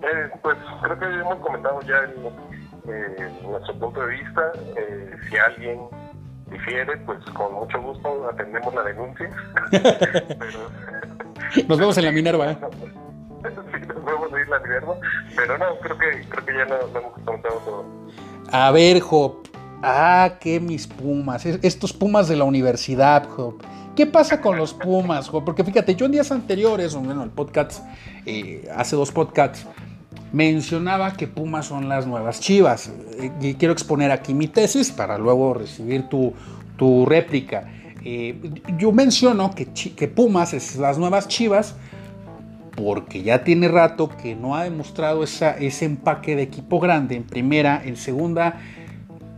Eh, 0.02 0.30
pues 0.42 0.56
creo 0.82 0.98
que 0.98 1.04
hemos 1.04 1.36
comentado 1.36 1.80
ya 1.82 1.98
en, 2.02 2.92
eh, 2.92 3.30
nuestro 3.48 3.78
punto 3.78 4.00
de 4.00 4.16
vista. 4.16 4.52
si 5.30 5.36
alguien 5.36 5.78
difiere, 6.50 6.96
pues 6.98 7.18
con 7.30 7.54
mucho 7.54 7.80
gusto 7.80 8.28
atendemos 8.28 8.74
la 8.74 8.82
denuncia. 8.82 9.30
nos 11.68 11.78
vemos 11.78 11.98
en 11.98 12.04
la 12.04 12.12
Minerva. 12.12 12.52
¿eh? 12.52 12.58
sí, 13.42 13.86
nos 13.86 14.04
vemos 14.04 14.32
en 14.32 14.50
la 14.50 14.58
Minerva, 14.60 14.96
pero 15.34 15.58
no, 15.58 15.78
creo 15.80 15.98
que, 15.98 16.28
creo 16.28 16.46
que 16.46 16.54
ya 16.54 16.64
no, 16.66 16.76
hemos 16.98 17.12
contado 17.24 17.56
todo. 17.64 17.84
A 18.52 18.70
ver, 18.70 19.00
Job. 19.00 19.42
Ah, 19.82 20.36
qué 20.40 20.58
mis 20.58 20.86
Pumas. 20.86 21.44
Estos 21.44 21.92
Pumas 21.92 22.28
de 22.28 22.36
la 22.36 22.44
universidad, 22.44 23.28
Job. 23.28 23.62
¿Qué 23.94 24.06
pasa 24.06 24.40
con 24.40 24.56
los 24.58 24.74
Pumas, 24.74 25.28
Job? 25.28 25.44
Porque 25.44 25.64
fíjate, 25.64 25.94
yo 25.94 26.06
en 26.06 26.12
días 26.12 26.30
anteriores, 26.30 26.94
bueno, 26.94 27.22
el 27.22 27.30
podcast, 27.30 27.82
eh, 28.26 28.68
hace 28.74 28.94
dos 28.94 29.10
podcasts, 29.10 29.66
mencionaba 30.32 31.12
que 31.12 31.26
Pumas 31.26 31.66
son 31.66 31.88
las 31.88 32.06
nuevas 32.06 32.40
Chivas. 32.40 32.92
Y 33.40 33.54
quiero 33.54 33.72
exponer 33.72 34.10
aquí 34.10 34.34
mi 34.34 34.48
tesis 34.48 34.90
para 34.90 35.18
luego 35.18 35.54
recibir 35.54 36.08
tu, 36.08 37.06
réplica. 37.06 37.70
Eh, 38.04 38.38
yo 38.78 38.92
menciono 38.92 39.50
que, 39.52 39.66
que, 39.66 40.08
Pumas 40.08 40.52
es 40.52 40.76
las 40.76 40.98
nuevas 40.98 41.26
Chivas 41.26 41.74
porque 42.76 43.22
ya 43.22 43.42
tiene 43.42 43.68
rato 43.68 44.10
que 44.22 44.36
no 44.36 44.54
ha 44.54 44.64
demostrado 44.64 45.24
ese 45.24 45.84
empaque 45.84 46.36
de 46.36 46.42
equipo 46.42 46.78
grande 46.78 47.16
en 47.16 47.24
primera, 47.24 47.82
en 47.84 47.96
segunda, 47.96 48.60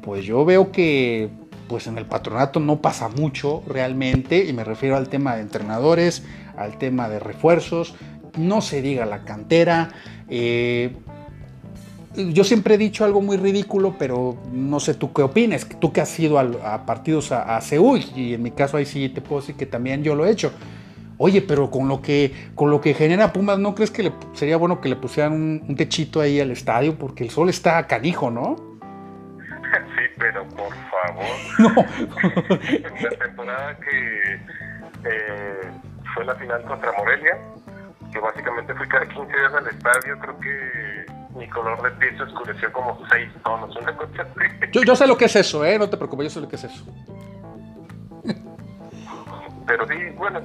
pues 0.03 0.25
yo 0.25 0.45
veo 0.45 0.73
que 0.73 1.31
pues 1.69 1.87
en 1.87 1.99
el 1.99 2.07
patronato 2.07 2.61
no 2.61 2.81
pasa 2.81 3.09
mucho 3.09 3.63
realmente, 3.67 4.45
y 4.45 4.53
me 4.53 4.65
refiero 4.65 4.97
al 4.97 5.09
tema 5.09 5.37
de 5.37 5.43
entrenadores, 5.43 6.25
al 6.57 6.79
tema 6.79 7.09
de 7.09 7.21
refuerzos, 7.21 7.95
no 8.39 8.61
se 8.61 8.83
diga 8.83 9.05
la 9.05 9.25
cantera. 9.25 9.91
Eh, 10.29 10.93
yo 12.17 12.43
siempre 12.45 12.75
he 12.75 12.79
dicho 12.79 13.05
algo 13.05 13.21
muy 13.21 13.37
ridículo, 13.37 13.95
pero 13.99 14.37
no 14.53 14.81
sé 14.81 14.95
tú 14.95 15.13
qué 15.13 15.23
opinas. 15.23 15.69
Tú 15.81 15.93
que 15.93 16.01
has 16.01 16.19
ido 16.19 16.39
a, 16.39 16.87
partidos 16.87 17.33
a, 17.33 17.61
Seúl, 17.61 18.01
y 18.17 18.35
en 18.35 18.43
mi 18.43 18.51
caso 18.51 18.77
ahí 18.77 18.87
sí 18.87 19.09
te 19.09 19.21
puedo 19.21 19.41
decir 19.41 19.57
que 19.57 19.67
también 19.67 20.03
yo 20.03 20.15
lo 20.15 20.27
he 20.27 20.31
hecho. 20.31 20.53
Oye, 21.19 21.43
pero 21.43 21.71
con 21.71 21.89
lo 21.89 22.01
que, 22.01 22.51
con 22.55 22.71
lo 22.71 22.81
que 22.81 22.95
genera 22.95 23.33
Pumas, 23.33 23.59
¿no 23.59 23.75
crees 23.75 23.91
que 23.91 24.13
sería 24.35 24.57
bueno 24.57 24.81
que 24.81 24.89
le 24.89 24.97
pusieran 24.97 25.33
un, 25.33 25.77
techito 25.77 26.21
ahí 26.21 26.41
al 26.41 26.51
estadio? 26.51 26.97
Porque 26.97 27.25
el 27.25 27.31
sol 27.31 27.49
está 27.49 27.87
canijo, 27.87 28.31
¿no? 28.31 28.57
Sí, 29.69 30.05
pero 30.19 30.47
por 30.49 30.73
favor. 30.91 31.25
No. 31.59 31.75
la 33.11 33.11
temporada 33.19 33.77
que 33.79 34.35
eh, 35.05 35.71
fue 36.15 36.25
la 36.25 36.35
final 36.37 36.63
contra 36.63 36.93
Morelia, 36.93 37.37
que 38.13 38.21
básicamente 38.21 38.75
fui 38.75 38.89
cada 38.89 39.07
15 39.07 39.27
días 39.27 39.55
al 39.55 39.67
estadio, 39.67 40.19
creo 40.19 40.41
que 40.41 41.07
mi 41.37 41.49
color 41.49 41.81
de 41.83 41.91
piel 41.93 42.17
se 42.17 42.23
oscureció 42.25 42.73
como 42.73 42.99
6 43.11 43.29
tonos, 43.45 43.77
una 43.77 43.97
cosa 43.97 44.27
Yo, 44.73 44.83
yo 44.83 44.97
sé 44.97 45.07
lo 45.07 45.17
que 45.17 45.27
es 45.27 45.37
eso, 45.37 45.65
¿eh? 45.65 45.79
No 45.79 45.89
te 45.89 45.97
preocupes, 45.97 46.25
yo 46.25 46.31
sé 46.31 46.41
lo 46.41 46.49
que 46.49 46.57
es 46.57 46.65
eso. 46.65 46.85
Pero 49.67 49.87
sí, 49.87 49.95
bueno, 50.17 50.41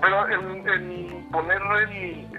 pero 0.00 0.28
el, 0.28 1.26
poner 1.32 1.60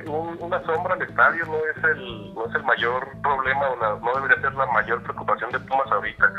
una 0.08 0.64
sombra 0.64 0.94
al 0.94 1.02
estadio 1.02 1.46
no 1.46 1.58
es 1.58 1.84
el, 1.84 2.34
no 2.34 2.46
es 2.46 2.56
el 2.56 2.64
mayor 2.64 3.10
problema 3.22 3.70
o 3.70 4.00
no 4.00 4.16
debería 4.16 4.40
ser 4.40 4.54
la 4.54 4.66
mayor 4.68 5.04
preocupación 5.04 5.52
de 5.52 5.60
Pumas 5.60 5.92
ahorita. 5.92 6.32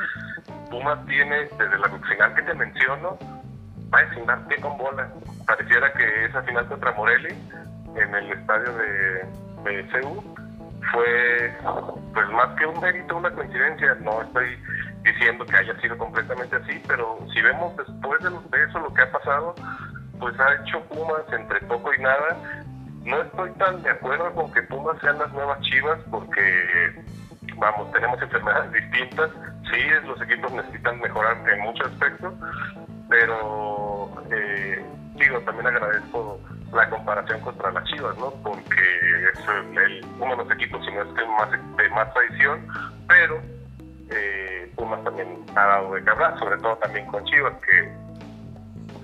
Pumas 0.70 1.04
tiene, 1.04 1.40
desde 1.59 1.78
la 1.78 1.88
final 1.90 2.35
que 2.35 2.42
te 2.42 2.54
menciono, 2.54 3.18
va 3.92 3.99
a 3.99 4.26
dar 4.26 4.49
pie 4.49 4.56
con 4.61 4.78
bola. 4.78 5.09
Pareciera 5.47 5.92
que 5.92 6.25
esa 6.25 6.42
final 6.42 6.66
contra 6.66 6.92
Morelli 6.92 7.35
en 7.97 8.14
el 8.14 8.32
estadio 8.32 8.73
de, 8.76 9.26
de 9.64 9.82
fue 10.92 11.52
pues 12.14 12.28
más 12.30 12.59
que 12.59 12.66
un 12.66 12.80
mérito, 12.80 13.16
una 13.16 13.30
coincidencia. 13.30 13.94
No 14.00 14.23
estoy 14.23 14.56
diciendo 15.02 15.44
que 15.44 15.56
haya 15.56 15.78
sido 15.80 15.97
completamente 15.97 16.56
así, 16.56 16.82
pero 16.87 17.18
si 17.32 17.40
vemos 17.42 17.76
después 17.76 18.20
de, 18.23 18.64
eso 18.64 18.80
lo 18.80 18.92
que 18.92 19.02
ha 19.02 19.12
pasado, 19.12 19.54
pues 20.18 20.38
ha 20.40 20.54
hecho 20.54 20.80
Pumas 20.88 21.25
entre 21.32 21.61
poco 21.61 21.92
y 21.94 22.02
nada. 22.02 22.37
No 23.04 23.23
estoy 23.23 23.50
tan 23.52 23.82
de 23.82 23.90
acuerdo 23.90 24.32
con 24.35 24.52
que 24.52 24.62
Pumas 24.64 24.99
sean 25.00 25.18
las 25.18 25.32
nuevas 25.32 25.61
Chivas 25.62 25.99
porque, 26.11 27.04
vamos, 27.56 27.90
tenemos 27.92 28.20
enfermedades 28.20 28.73
distintas. 28.73 29.30
Sí, 29.70 29.80
los 30.04 30.20
equipos 30.23 30.52
necesitan 30.52 31.00
mejorar 31.00 31.37
en 31.49 31.61
muchos 31.61 31.87
aspectos, 31.87 32.35
pero 33.09 34.11
eh, 34.30 34.85
digo, 35.14 35.40
también 35.40 35.68
agradezco 35.68 36.40
la 36.73 36.89
comparación 36.89 37.41
contra 37.41 37.73
las 37.73 37.85
Chivas, 37.85 38.17
¿no? 38.19 38.31
Porque 38.43 38.81
es 39.33 39.49
el, 39.77 40.07
uno 40.19 40.37
de 40.37 40.45
los 40.45 40.53
equipos, 40.53 40.85
si 40.85 40.93
no 40.93 41.03
es 41.03 41.09
que 41.15 41.27
más, 41.27 41.50
de 41.50 41.89
más 41.91 42.12
tradición, 42.12 42.67
pero 43.09 43.41
eh, 44.11 44.73
Pumas 44.77 45.03
también 45.05 45.45
ha 45.57 45.67
dado 45.67 45.95
de 45.95 46.05
cabra, 46.05 46.39
sobre 46.39 46.57
todo 46.59 46.77
también 46.77 47.07
con 47.07 47.25
Chivas, 47.25 47.55
que 47.62 47.93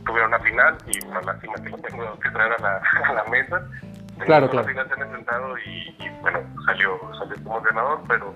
tuvieron 0.05 0.29
una 0.29 0.39
final 0.41 0.77
y 0.87 1.05
una 1.07 1.21
lástima 1.23 1.55
que 1.55 1.71
lo 1.71 1.79
tengo 1.79 2.19
que 2.21 2.31
traer 2.31 2.53
a 2.53 2.59
la, 2.59 2.83
a 3.09 3.13
la 3.13 3.25
mesa. 3.25 3.63
Claro, 4.21 4.49
claro. 4.49 4.67
final 4.67 4.89
se 4.89 4.95
han 4.95 5.03
enfrentado 5.03 5.59
y, 5.59 5.95
bueno, 6.23 6.41
salió, 6.65 6.99
salió 7.19 7.37
como 7.45 7.61
ganador, 7.61 8.01
pero 8.09 8.35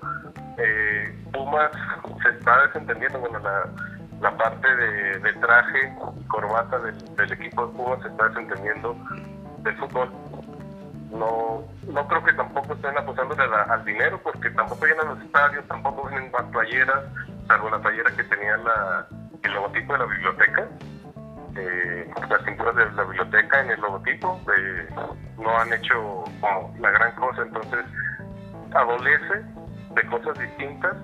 eh, 0.59 1.15
Pumas 1.33 1.71
se 2.23 2.29
está 2.37 2.67
desentendiendo, 2.67 3.19
bueno, 3.19 3.39
la 3.39 3.65
la 4.21 4.37
parte 4.37 4.77
de, 4.77 5.33
traje 5.41 5.95
y 6.21 6.25
corbata 6.25 6.79
del, 6.79 7.33
equipo 7.33 7.67
de 7.67 7.73
Pumas 7.73 8.03
se 8.03 8.09
está 8.09 8.29
desentendiendo 8.29 8.97
del 9.59 9.77
fútbol. 9.77 10.11
No, 11.11 11.65
no 11.89 12.07
creo 12.07 12.23
que 12.23 12.33
tampoco 12.35 12.75
estén 12.75 12.97
apostándole 12.97 13.43
al 13.43 13.85
dinero 13.85 14.21
porque 14.23 14.51
tampoco 14.51 14.87
llenan 14.87 15.09
los 15.09 15.21
estadios, 15.23 15.67
tampoco 15.67 16.09
vienen 16.09 16.31
playeras, 16.53 17.05
salvo 17.49 17.71
la 17.71 17.81
playera 17.81 18.11
que 18.15 18.23
tenía 18.25 18.57
la, 18.59 19.07
el 19.43 19.53
logotipo 19.53 19.93
de 19.95 19.99
la 19.99 20.05
biblioteca. 20.05 20.69
Eh, 21.57 22.11
las 22.29 22.43
pinturas 22.43 22.77
de 22.77 22.93
la 22.93 23.03
biblioteca 23.03 23.61
en 23.61 23.71
el 23.71 23.81
logotipo 23.81 24.41
eh, 24.57 24.89
no 25.39 25.59
han 25.59 25.73
hecho 25.73 26.25
como 26.41 26.75
la 26.79 26.91
gran 26.91 27.13
cosa, 27.17 27.43
entonces 27.43 27.85
adolece 28.73 29.43
de 29.95 30.07
cosas 30.07 30.39
distintas 30.39 30.95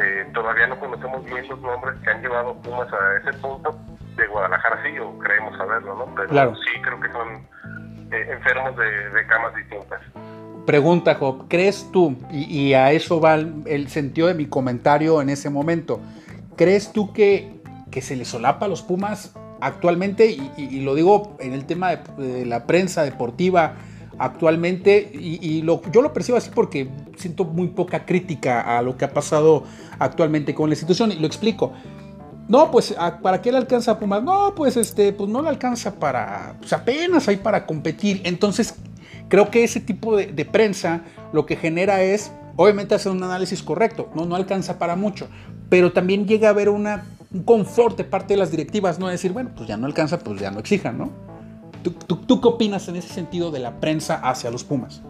eh, 0.00 0.26
todavía 0.32 0.66
no 0.66 0.78
conocemos 0.78 1.24
bien 1.24 1.46
los 1.48 1.60
nombres 1.60 1.98
que 2.02 2.10
han 2.10 2.22
llevado 2.22 2.54
Pumas 2.62 2.88
a 2.92 3.16
ese 3.18 3.38
punto. 3.38 3.78
De 4.16 4.26
Guadalajara 4.26 4.82
sí, 4.82 4.98
o 4.98 5.18
creemos 5.18 5.56
saberlo, 5.56 5.94
¿no? 5.94 6.14
Pero 6.14 6.54
sí 6.56 6.82
creo 6.82 7.00
que 7.00 7.10
son 7.12 7.28
eh, 8.12 8.32
enfermos 8.32 8.76
de, 8.76 9.26
camas 9.26 9.54
distintas. 9.54 10.00
Pregunta, 10.66 11.14
Job, 11.14 11.46
¿crees 11.48 11.90
tú, 11.92 12.16
y, 12.30 12.74
a 12.74 12.92
eso 12.92 13.20
va 13.20 13.34
el, 13.36 13.88
sentido 13.88 14.28
de 14.28 14.34
mi 14.34 14.46
comentario 14.46 15.22
en 15.22 15.30
ese 15.30 15.48
momento, 15.48 16.00
¿crees 16.56 16.92
tú 16.92 17.12
que, 17.12 17.60
que 17.90 18.02
se 18.02 18.14
le 18.14 18.24
solapa 18.24 18.66
a 18.66 18.68
los 18.68 18.82
Pumas 18.82 19.34
actualmente? 19.60 20.26
Y, 20.26 20.80
lo 20.80 20.94
digo 20.94 21.36
en 21.40 21.54
el 21.54 21.64
tema 21.66 21.96
de 21.96 22.44
la 22.46 22.66
prensa 22.66 23.04
deportiva, 23.04 23.74
actualmente 24.20 25.10
y, 25.14 25.62
yo 25.62 26.02
lo 26.02 26.12
percibo 26.12 26.36
así 26.36 26.50
porque 26.54 26.90
siento 27.16 27.44
muy 27.44 27.68
poca 27.68 28.04
crítica 28.04 28.78
a 28.78 28.82
lo 28.82 28.96
que 28.96 29.06
ha 29.06 29.12
pasado 29.12 29.64
actualmente 29.98 30.54
con 30.54 30.68
la 30.68 30.74
institución 30.74 31.10
y 31.10 31.16
lo 31.16 31.26
explico. 31.26 31.72
No, 32.46 32.70
pues 32.70 32.94
¿para 33.22 33.40
qué 33.40 33.50
le 33.50 33.58
alcanza 33.58 33.92
a 33.92 33.98
Pumas? 33.98 34.22
No, 34.22 34.54
pues 34.54 34.76
este, 34.76 35.12
pues 35.12 35.30
no 35.30 35.40
le 35.40 35.48
alcanza 35.48 35.94
para, 35.94 36.56
pues 36.58 36.72
apenas 36.72 37.28
hay 37.28 37.36
para 37.36 37.64
competir. 37.64 38.20
Entonces, 38.24 38.74
creo 39.28 39.50
que 39.50 39.64
ese 39.64 39.80
tipo 39.80 40.16
de, 40.16 40.44
prensa 40.44 41.02
lo 41.32 41.46
que 41.46 41.56
genera 41.56 42.02
es, 42.02 42.30
obviamente, 42.56 42.94
hacer 42.94 43.12
un 43.12 43.22
análisis 43.22 43.62
correcto, 43.62 44.10
no, 44.14 44.26
no 44.26 44.34
alcanza 44.34 44.78
para 44.78 44.96
mucho, 44.96 45.28
pero 45.70 45.92
también 45.92 46.26
llega 46.26 46.48
a 46.48 46.50
haber 46.50 46.68
una, 46.68 47.06
un 47.32 47.44
confort 47.44 47.96
de 47.96 48.04
parte 48.04 48.34
de 48.34 48.38
las 48.38 48.50
directivas, 48.50 48.98
no 48.98 49.06
decir, 49.08 49.32
bueno, 49.32 49.50
pues 49.56 49.68
ya 49.68 49.76
no 49.76 49.86
alcanza, 49.86 50.18
pues 50.18 50.40
ya 50.40 50.50
no 50.50 50.58
exijan, 50.58 50.98
¿no? 50.98 51.10
¿Tú, 51.82 52.40
qué 52.40 52.48
opinas 52.48 52.88
en 52.88 52.96
ese 52.96 53.08
sentido 53.08 53.50
de 53.50 53.60
la 53.60 53.80
prensa 53.80 54.20
hacia 54.22 54.50
los 54.50 54.64
Pumas? 54.64 55.02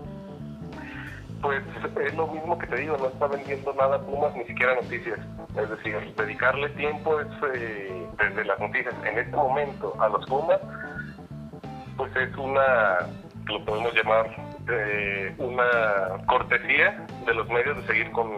Pues 1.43 1.63
es 2.05 2.15
lo 2.15 2.27
mismo 2.29 2.59
que 2.59 2.67
te 2.67 2.77
digo, 2.77 2.97
no 2.99 3.07
está 3.07 3.27
vendiendo 3.27 3.73
nada 3.75 4.01
Pumas, 4.01 4.35
ni 4.37 4.45
siquiera 4.45 4.75
noticias. 4.75 5.19
Es 5.57 5.71
decir, 5.71 6.15
dedicarle 6.17 6.69
tiempo 6.71 7.21
es, 7.21 7.27
eh, 7.55 8.07
desde 8.19 8.45
las 8.45 8.59
noticias 8.61 8.95
en 9.05 9.19
este 9.19 9.37
momento 9.37 9.95
a 10.01 10.09
los 10.09 10.25
Pumas, 10.27 10.61
pues 11.97 12.15
es 12.17 12.37
una, 12.37 13.09
lo 13.47 13.65
podemos 13.65 13.95
llamar 13.95 14.27
eh, 14.69 15.35
una 15.39 16.25
cortesía 16.27 17.07
de 17.27 17.35
los 17.35 17.49
medios 17.49 17.77
de 17.79 17.87
seguir 17.87 18.11
con 18.13 18.31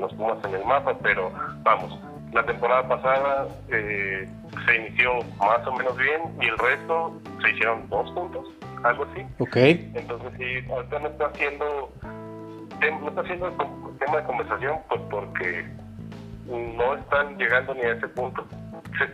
los 0.00 0.12
Pumas 0.14 0.38
en 0.44 0.54
el 0.54 0.64
mapa, 0.64 0.98
pero 1.02 1.32
vamos, 1.62 1.98
La 2.32 2.44
temporada 2.46 2.88
pasada 2.88 3.48
eh, 3.68 4.28
se 4.66 4.76
inició 4.76 5.18
más 5.38 5.66
o 5.66 5.72
menos 5.76 5.96
bien 5.96 6.22
y 6.40 6.46
el 6.46 6.58
resto 6.58 7.20
se 7.42 7.50
hicieron 7.50 7.88
dos 7.88 8.10
puntos, 8.12 8.48
algo 8.84 9.04
así. 9.04 9.20
Ok. 9.38 9.56
Entonces 9.56 10.32
sí, 10.38 10.70
ahorita 10.70 10.98
no 10.98 11.08
está 11.08 11.26
haciendo, 11.26 11.92
no 12.80 13.08
está 13.08 13.20
haciendo 13.20 13.48
tema 13.98 14.16
de 14.16 14.24
conversación, 14.24 14.78
pues 14.88 15.00
porque 15.10 15.66
no 16.46 16.94
están 16.96 17.36
llegando 17.38 17.74
ni 17.74 17.82
a 17.82 17.92
ese 17.92 18.08
punto. 18.08 18.46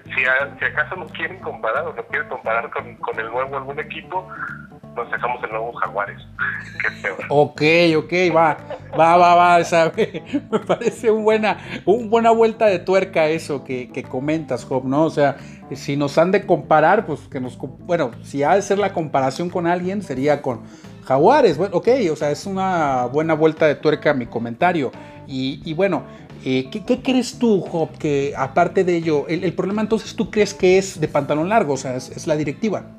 Si, 0.04 0.14
si, 0.14 0.24
acaso 0.24 0.96
nos 0.96 1.12
quieren 1.12 1.38
comparar 1.40 1.86
o 1.86 1.92
nos 1.92 2.06
quieren 2.06 2.28
comparar 2.28 2.70
con, 2.70 2.96
con 2.96 3.18
el 3.18 3.30
nuevo 3.30 3.56
algún 3.56 3.78
equipo, 3.78 4.28
nos 4.96 5.08
sacamos 5.10 5.42
el 5.44 5.50
nuevo 5.50 5.72
Jaguares. 5.72 6.20
Qué 6.82 7.02
peor. 7.02 7.18
Ok, 7.28 7.62
ok, 7.96 8.34
va, 8.34 8.56
va, 8.98 9.16
va, 9.16 9.34
va, 9.34 9.64
¿sabe? 9.64 10.24
Me 10.50 10.58
parece 10.60 11.10
un 11.10 11.24
buena, 11.24 11.58
un 11.84 12.10
buena 12.10 12.30
vuelta 12.30 12.66
de 12.66 12.78
tuerca 12.78 13.28
eso 13.28 13.64
que, 13.64 13.90
que, 13.90 14.02
comentas, 14.02 14.64
Job, 14.64 14.84
¿no? 14.84 15.04
O 15.04 15.10
sea, 15.10 15.36
si 15.72 15.96
nos 15.96 16.18
han 16.18 16.32
de 16.32 16.46
comparar, 16.46 17.06
pues 17.06 17.20
que 17.28 17.40
nos, 17.40 17.58
bueno, 17.58 18.10
si 18.22 18.42
ha 18.42 18.54
de 18.54 18.62
ser 18.62 18.78
la 18.78 18.92
comparación 18.92 19.50
con 19.50 19.66
alguien, 19.66 20.02
sería 20.02 20.42
con 20.42 20.62
Jaguares. 21.04 21.56
Bueno, 21.56 21.76
ok, 21.76 21.88
o 22.12 22.16
sea, 22.16 22.30
es 22.30 22.46
una 22.46 23.06
buena 23.06 23.34
vuelta 23.34 23.66
de 23.66 23.74
tuerca 23.74 24.14
mi 24.14 24.26
comentario. 24.26 24.92
Y, 25.26 25.74
bueno, 25.74 26.04
eh, 26.42 26.70
¿qué, 26.70 26.84
¿qué, 26.84 27.02
crees 27.02 27.38
tú, 27.38 27.60
Job, 27.60 27.90
que 27.98 28.32
aparte 28.36 28.82
de 28.82 28.96
ello, 28.96 29.26
el, 29.28 29.52
problema 29.52 29.82
entonces 29.82 30.16
tú 30.16 30.30
crees 30.30 30.54
que 30.54 30.78
es 30.78 30.98
de 30.98 31.06
pantalón 31.06 31.50
largo, 31.50 31.74
o 31.74 31.76
sea, 31.76 31.96
es, 31.96 32.08
es 32.10 32.26
la 32.26 32.34
directiva? 32.34 32.97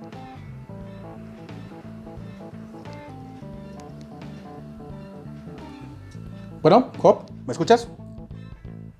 Bueno, 6.61 6.91
Job, 6.97 7.23
¿me 7.45 7.53
escuchas? 7.53 7.89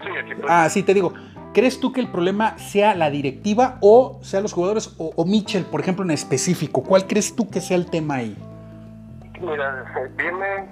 Sí, 0.02 0.08
aquí 0.22 0.32
estoy. 0.32 0.46
Ah, 0.48 0.70
sí, 0.70 0.84
te 0.84 0.94
digo. 0.94 1.14
¿Crees 1.54 1.80
tú 1.80 1.92
que 1.92 2.00
el 2.00 2.08
problema 2.08 2.58
sea 2.60 2.94
la 2.94 3.10
directiva 3.10 3.80
o 3.82 4.20
sea 4.22 4.40
los 4.40 4.54
jugadores 4.54 4.96
o, 5.00 5.12
o 5.16 5.26
Mitchell, 5.26 5.66
por 5.66 5.82
ejemplo, 5.82 6.06
en 6.06 6.12
específico? 6.12 6.84
¿Cuál 6.84 7.08
crees 7.08 7.36
tú 7.36 7.50
que 7.50 7.60
sea 7.60 7.76
el 7.76 7.90
tema 7.90 8.16
ahí? 8.16 8.38
Mira, 9.42 9.84
viene 10.16 10.70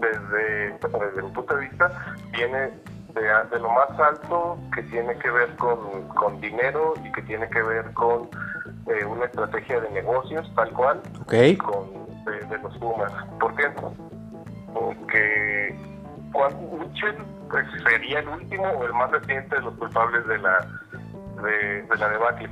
desde, 0.00 0.72
desde 0.72 1.22
mi 1.22 1.30
punto 1.30 1.54
de 1.56 1.68
vista, 1.68 2.16
viene 2.32 2.58
de, 3.14 3.22
de, 3.50 3.58
lo 3.60 3.70
más 3.70 3.98
alto 3.98 4.58
que 4.74 4.82
tiene 4.82 5.16
que 5.18 5.30
ver 5.30 5.54
con, 5.56 6.08
con 6.08 6.40
dinero 6.40 6.94
y 7.02 7.10
que 7.12 7.22
tiene 7.22 7.48
que 7.48 7.62
ver 7.62 7.92
con 7.94 8.28
eh, 8.88 9.04
una 9.04 9.24
estrategia 9.24 9.80
de 9.80 9.90
negocios, 9.90 10.50
tal 10.54 10.70
cual, 10.72 11.00
okay. 11.22 11.56
con, 11.56 11.86
de, 12.26 12.46
de 12.46 12.58
los 12.58 12.76
Pumas. 12.78 13.12
¿Por 13.40 13.54
qué? 13.54 13.64
Porque 14.74 15.93
Mitchell 16.78 17.16
pues, 17.50 17.66
sería 17.82 18.20
el 18.20 18.28
último 18.28 18.64
o 18.64 18.84
el 18.84 18.92
más 18.92 19.10
reciente 19.10 19.56
de 19.56 19.62
los 19.62 19.74
culpables 19.74 20.26
de 20.26 20.38
la, 20.38 20.66
de, 21.42 21.82
de 21.82 21.96
la 21.96 22.08
debacle. 22.08 22.50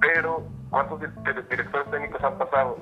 Pero, 0.00 0.46
¿cuántos 0.70 1.00
directores 1.00 1.90
técnicos 1.90 2.22
han 2.22 2.38
pasado? 2.38 2.78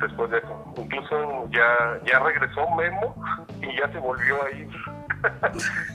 después 0.00 0.30
de 0.30 0.38
eso. 0.38 0.64
Incluso 0.76 1.48
ya, 1.50 2.00
ya 2.04 2.18
regresó 2.20 2.68
Memo 2.70 3.14
y 3.60 3.78
ya 3.78 3.90
se 3.92 3.98
volvió 3.98 4.42
a 4.44 4.50
ir. 4.50 4.68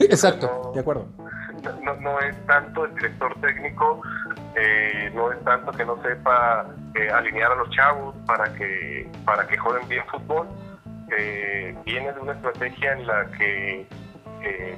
Exacto, 0.00 0.62
no, 0.64 0.72
de 0.72 0.80
acuerdo. 0.80 1.06
No, 1.82 1.94
no, 1.96 2.20
es 2.20 2.46
tanto 2.46 2.84
el 2.84 2.94
director 2.94 3.34
técnico, 3.40 4.00
eh, 4.54 5.10
no 5.14 5.32
es 5.32 5.42
tanto 5.44 5.72
que 5.72 5.84
no 5.84 6.00
sepa 6.02 6.66
eh, 6.94 7.10
alinear 7.10 7.52
a 7.52 7.56
los 7.56 7.70
chavos 7.70 8.14
para 8.26 8.52
que, 8.54 9.10
para 9.24 9.46
que 9.46 9.56
jueguen 9.56 9.88
bien 9.88 10.04
fútbol. 10.06 10.46
Eh, 11.16 11.76
viene 11.84 12.12
de 12.12 12.20
una 12.20 12.32
estrategia 12.32 12.92
en 12.92 13.06
la 13.06 13.30
que 13.32 13.86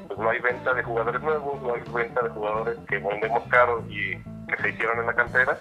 pues 0.07 0.19
no 0.19 0.31
hay 0.31 0.41
venta 0.41 0.73
de 0.73 0.83
jugadores 0.83 1.21
nuevos, 1.21 1.61
no 1.61 1.75
hay 1.75 1.83
venta 1.93 2.23
de 2.23 2.31
jugadores 2.31 2.79
que 2.89 2.99
vendemos 2.99 3.43
caros 3.51 3.85
y 3.89 4.17
que 4.49 4.63
se 4.63 4.71
hicieron 4.71 4.99
en 5.01 5.07
la 5.07 5.15
cantera, 5.15 5.59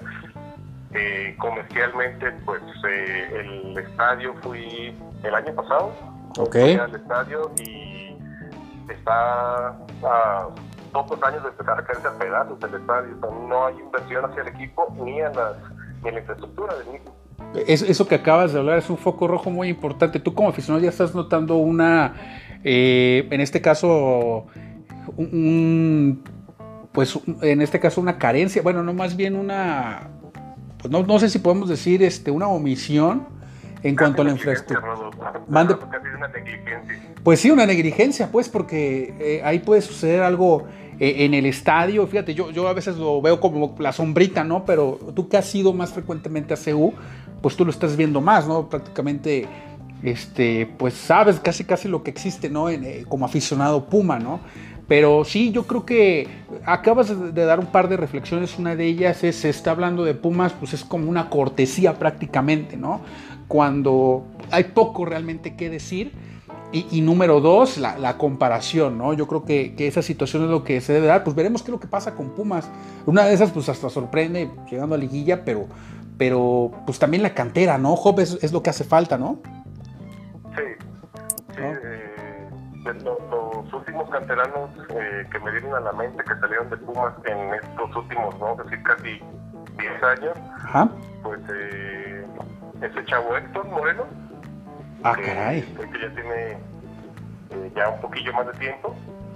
eh, 0.94 1.36
comercialmente, 1.38 2.32
pues 2.46 2.62
eh, 2.88 3.28
el 3.40 3.78
estadio 3.78 4.34
fui 4.42 4.96
el 5.24 5.36
año 5.36 5.54
pasado. 5.54 5.92
Okay. 6.38 6.76
Fui 6.76 6.86
al 6.86 6.96
estadio 6.96 7.52
y 7.60 8.18
está 8.90 9.70
a 10.04 10.48
pocos 10.94 11.22
años 11.24 11.44
de 11.44 11.50
empezar 11.50 11.80
a 11.80 11.84
caerse 11.84 12.08
a 12.08 12.18
pedazos 12.18 12.58
el 12.64 12.76
estadio. 12.76 13.18
O 13.18 13.20
sea, 13.20 13.48
no 13.48 13.66
hay 13.66 13.76
inversión 13.80 14.26
hacia 14.26 14.42
el 14.44 14.48
equipo 14.48 14.94
ni 14.98 15.20
en, 15.20 15.36
las, 15.36 15.58
ni 16.02 16.10
en 16.10 16.16
la 16.16 16.20
infraestructura 16.22 16.76
del 16.76 16.88
mismo. 16.88 17.16
Es, 17.68 17.82
eso 17.82 18.08
que 18.08 18.16
acabas 18.16 18.54
de 18.54 18.60
hablar 18.60 18.80
es 18.80 18.90
un 18.90 18.98
foco 18.98 19.28
rojo 19.28 19.50
muy 19.50 19.70
importante. 19.70 20.20
Tú 20.20 20.34
como 20.34 20.50
aficionado 20.50 20.84
ya 20.84 20.90
estás 20.90 21.16
notando 21.16 21.56
una, 21.56 22.14
eh, 22.64 23.28
en 23.30 23.42
este 23.42 23.62
caso, 23.62 24.48
un, 25.16 25.30
un, 25.34 26.24
pues 26.92 27.20
en 27.42 27.62
este 27.62 27.80
caso 27.80 28.02
una 28.02 28.18
carencia, 28.18 28.62
bueno, 28.62 28.84
no 28.84 28.94
más 28.94 29.16
bien 29.16 29.36
una 29.36 30.10
pues 30.78 30.92
no, 30.92 31.04
no, 31.04 31.20
sé 31.20 31.30
si 31.30 31.40
podemos 31.40 31.70
decir 31.70 32.04
este, 32.04 32.30
una 32.32 32.48
omisión 32.48 33.28
en 33.84 33.96
casi 33.96 34.06
cuanto 34.06 34.22
a 34.22 34.26
la 34.26 34.32
infraestructura. 34.32 34.96
Una 35.48 35.64
negligencia. 35.64 37.16
Pues 37.24 37.40
sí, 37.40 37.52
una 37.52 37.66
negligencia, 37.66 38.30
pues, 38.32 38.48
porque 38.48 39.14
eh, 39.20 39.42
ahí 39.44 39.60
puede 39.60 39.82
suceder 39.82 40.22
algo 40.22 40.68
eh, 41.00 41.26
en 41.26 41.34
el 41.34 41.46
estadio. 41.46 42.06
Fíjate, 42.06 42.36
yo, 42.36 42.52
yo 42.52 42.68
a 42.68 42.74
veces 42.74 42.98
lo 42.98 43.22
veo 43.22 43.40
como 43.40 43.76
la 43.80 43.92
sombrita, 43.92 44.44
¿no? 44.44 44.66
Pero 44.66 45.00
tú 45.16 45.28
que 45.28 45.38
has 45.38 45.54
ido 45.56 45.74
más 45.74 45.94
frecuentemente 45.94 46.54
a 46.54 46.58
CU, 46.58 46.94
pues 47.42 47.56
tú 47.56 47.66
lo 47.66 47.72
estás 47.72 47.96
viendo 47.96 48.22
más, 48.22 48.48
¿no? 48.48 48.70
Prácticamente, 48.70 49.48
este, 50.04 50.70
pues 50.78 50.94
sabes 50.94 51.40
casi 51.40 51.64
casi 51.64 51.88
lo 51.88 52.04
que 52.04 52.12
existe, 52.12 52.50
¿no? 52.50 52.70
En, 52.70 52.84
eh, 52.84 53.06
como 53.08 53.26
aficionado 53.26 53.86
Puma, 53.86 54.20
¿no? 54.20 54.40
Pero 54.88 55.26
sí, 55.26 55.52
yo 55.52 55.64
creo 55.64 55.86
que 55.86 56.28
acabas 56.66 57.34
de 57.34 57.46
dar 57.46 57.60
un 57.60 57.68
par 57.68 57.90
de 57.90 57.98
reflexiones. 57.98 58.58
Una 58.58 58.76
de 58.76 58.86
ellas 58.86 59.24
es, 59.24 59.36
se 59.36 59.50
está 59.50 59.72
hablando 59.72 60.06
de 60.06 60.14
Pumas, 60.14 60.54
pues 60.54 60.74
es 60.74 60.86
como 60.86 61.10
una 61.10 61.30
cortesía 61.30 62.00
prácticamente, 62.00 62.78
¿no? 62.78 63.02
Cuando 63.50 64.26
hay 64.50 64.66
poco 64.66 65.06
realmente 65.06 65.56
que 65.56 65.70
decir. 65.70 66.14
Y, 66.74 67.00
número 67.00 67.40
dos, 67.40 67.78
la, 67.78 67.98
la, 67.98 68.18
comparación, 68.18 68.98
¿no? 68.98 69.14
Yo 69.14 69.26
creo 69.26 69.46
que, 69.46 69.74
que, 69.74 69.88
esa 69.88 70.02
situación 70.02 70.44
es 70.44 70.50
lo 70.50 70.66
que 70.66 70.82
se 70.82 70.92
debe 70.92 71.08
dar. 71.08 71.24
Pues 71.24 71.34
veremos 71.34 71.64
qué 71.64 71.72
es 71.72 71.74
lo 71.74 71.80
que 71.80 71.88
pasa 71.88 72.14
con 72.14 72.32
Pumas. 72.32 72.70
Una 73.06 73.24
de 73.24 73.34
esas, 73.34 73.52
pues 73.52 73.70
hasta 73.70 73.90
sorprende 73.90 74.50
llegando 74.70 74.94
a 74.94 74.98
liguilla, 74.98 75.46
pero, 75.46 75.66
pero 76.18 76.72
pues 76.86 77.00
también 77.00 77.24
la 77.24 77.34
cantera, 77.34 77.78
¿no? 77.78 77.96
Job 77.96 78.20
es, 78.20 78.38
es 78.44 78.52
lo 78.52 78.64
que 78.64 78.70
hace 78.70 78.84
falta, 78.84 79.18
¿no? 79.18 79.40
Sí. 80.56 80.64
sí 81.56 81.62
¿No? 81.62 81.72
eh, 81.74 82.08
los, 82.94 83.20
los, 83.30 83.74
últimos 83.74 84.10
canteranos 84.10 84.70
eh, 84.90 85.26
que 85.32 85.40
me 85.40 85.52
vienen 85.52 85.74
a 85.74 85.80
la 85.80 85.92
mente 85.94 86.24
que 86.24 86.36
salieron 86.40 86.70
de 86.70 86.78
Pumas 86.78 87.14
en 87.26 87.54
estos 87.54 87.96
últimos, 87.96 88.40
vamos 88.40 88.60
a 88.60 88.64
decir, 88.64 88.84
casi 88.84 89.20
10 89.78 90.04
años, 90.04 90.38
Ajá. 90.64 90.90
pues 91.24 91.40
eh, 91.54 92.26
ese 92.82 93.06
chavo 93.06 93.36
Héctor 93.36 93.68
Moreno, 93.68 94.04
ah, 95.04 95.16
que, 95.16 95.24
caray. 95.24 95.62
que 95.62 96.00
ya 96.00 96.14
tiene 96.14 96.52
eh, 96.52 97.72
ya 97.76 97.90
un 97.90 98.02
poquillo 98.02 98.34
más 98.34 98.48
de 98.48 98.54
tiempo. 98.54 98.96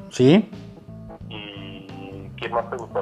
Sí. 0.09 0.49
¿Y 2.41 2.45
quién 2.45 2.53
más 2.53 2.69
te 2.71 2.77
gusta? 2.77 3.01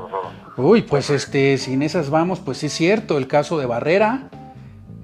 Uy, 0.57 0.81
pues 0.81 1.09
este, 1.09 1.57
sin 1.57 1.81
esas 1.81 2.09
vamos, 2.09 2.41
pues 2.41 2.57
sí 2.57 2.65
es 2.65 2.73
cierto, 2.73 3.17
el 3.17 3.27
caso 3.27 3.57
de 3.57 3.65
Barrera. 3.65 4.29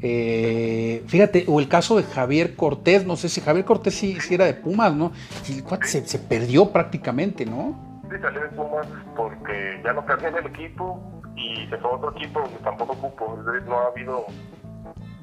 Eh, 0.01 1.03
fíjate, 1.07 1.45
o 1.47 1.59
el 1.59 1.69
caso 1.69 1.95
de 1.95 2.03
Javier 2.03 2.55
Cortés, 2.55 3.05
no 3.05 3.15
sé 3.15 3.29
si 3.29 3.39
Javier 3.39 3.65
Cortés 3.65 3.95
sí, 3.95 4.19
sí 4.19 4.35
era 4.35 4.45
de 4.45 4.53
Pumas, 4.53 4.93
¿no? 4.93 5.13
El 5.49 5.63
cuate 5.63 5.87
se, 5.87 6.05
se, 6.05 6.19
perdió 6.19 6.71
prácticamente, 6.71 7.45
¿no? 7.45 8.01
Sí, 8.09 8.17
salió 8.21 8.41
de 8.41 8.49
Pumas 8.49 8.85
porque 9.15 9.81
ya 9.83 9.93
no 9.93 10.05
cambió 10.05 10.27
en 10.27 10.35
el 10.35 10.45
equipo 10.47 11.01
y 11.35 11.67
se 11.67 11.77
fue 11.77 11.91
a 11.91 11.95
otro 11.95 12.11
equipo 12.11 12.41
donde 12.41 12.57
tampoco 12.57 13.41
decir, 13.45 13.67
no 13.67 13.79
ha 13.79 13.87
habido 13.87 14.25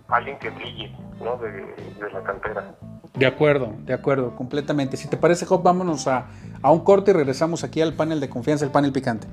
alguien 0.08 0.38
que 0.38 0.50
brille, 0.50 0.96
¿no? 1.22 1.36
De, 1.36 1.50
de, 1.50 2.12
la 2.12 2.22
cantera. 2.22 2.74
De 3.14 3.26
acuerdo, 3.26 3.74
de 3.84 3.92
acuerdo, 3.92 4.34
completamente. 4.34 4.96
Si 4.96 5.06
te 5.06 5.16
parece, 5.16 5.46
Job, 5.46 5.62
vámonos 5.62 6.08
a, 6.08 6.28
a 6.62 6.72
un 6.72 6.80
corte 6.80 7.10
y 7.10 7.14
regresamos 7.14 7.62
aquí 7.62 7.80
al 7.80 7.92
panel 7.92 8.20
de 8.20 8.28
confianza, 8.28 8.64
el 8.64 8.70
panel 8.70 8.92
picante. 8.92 9.26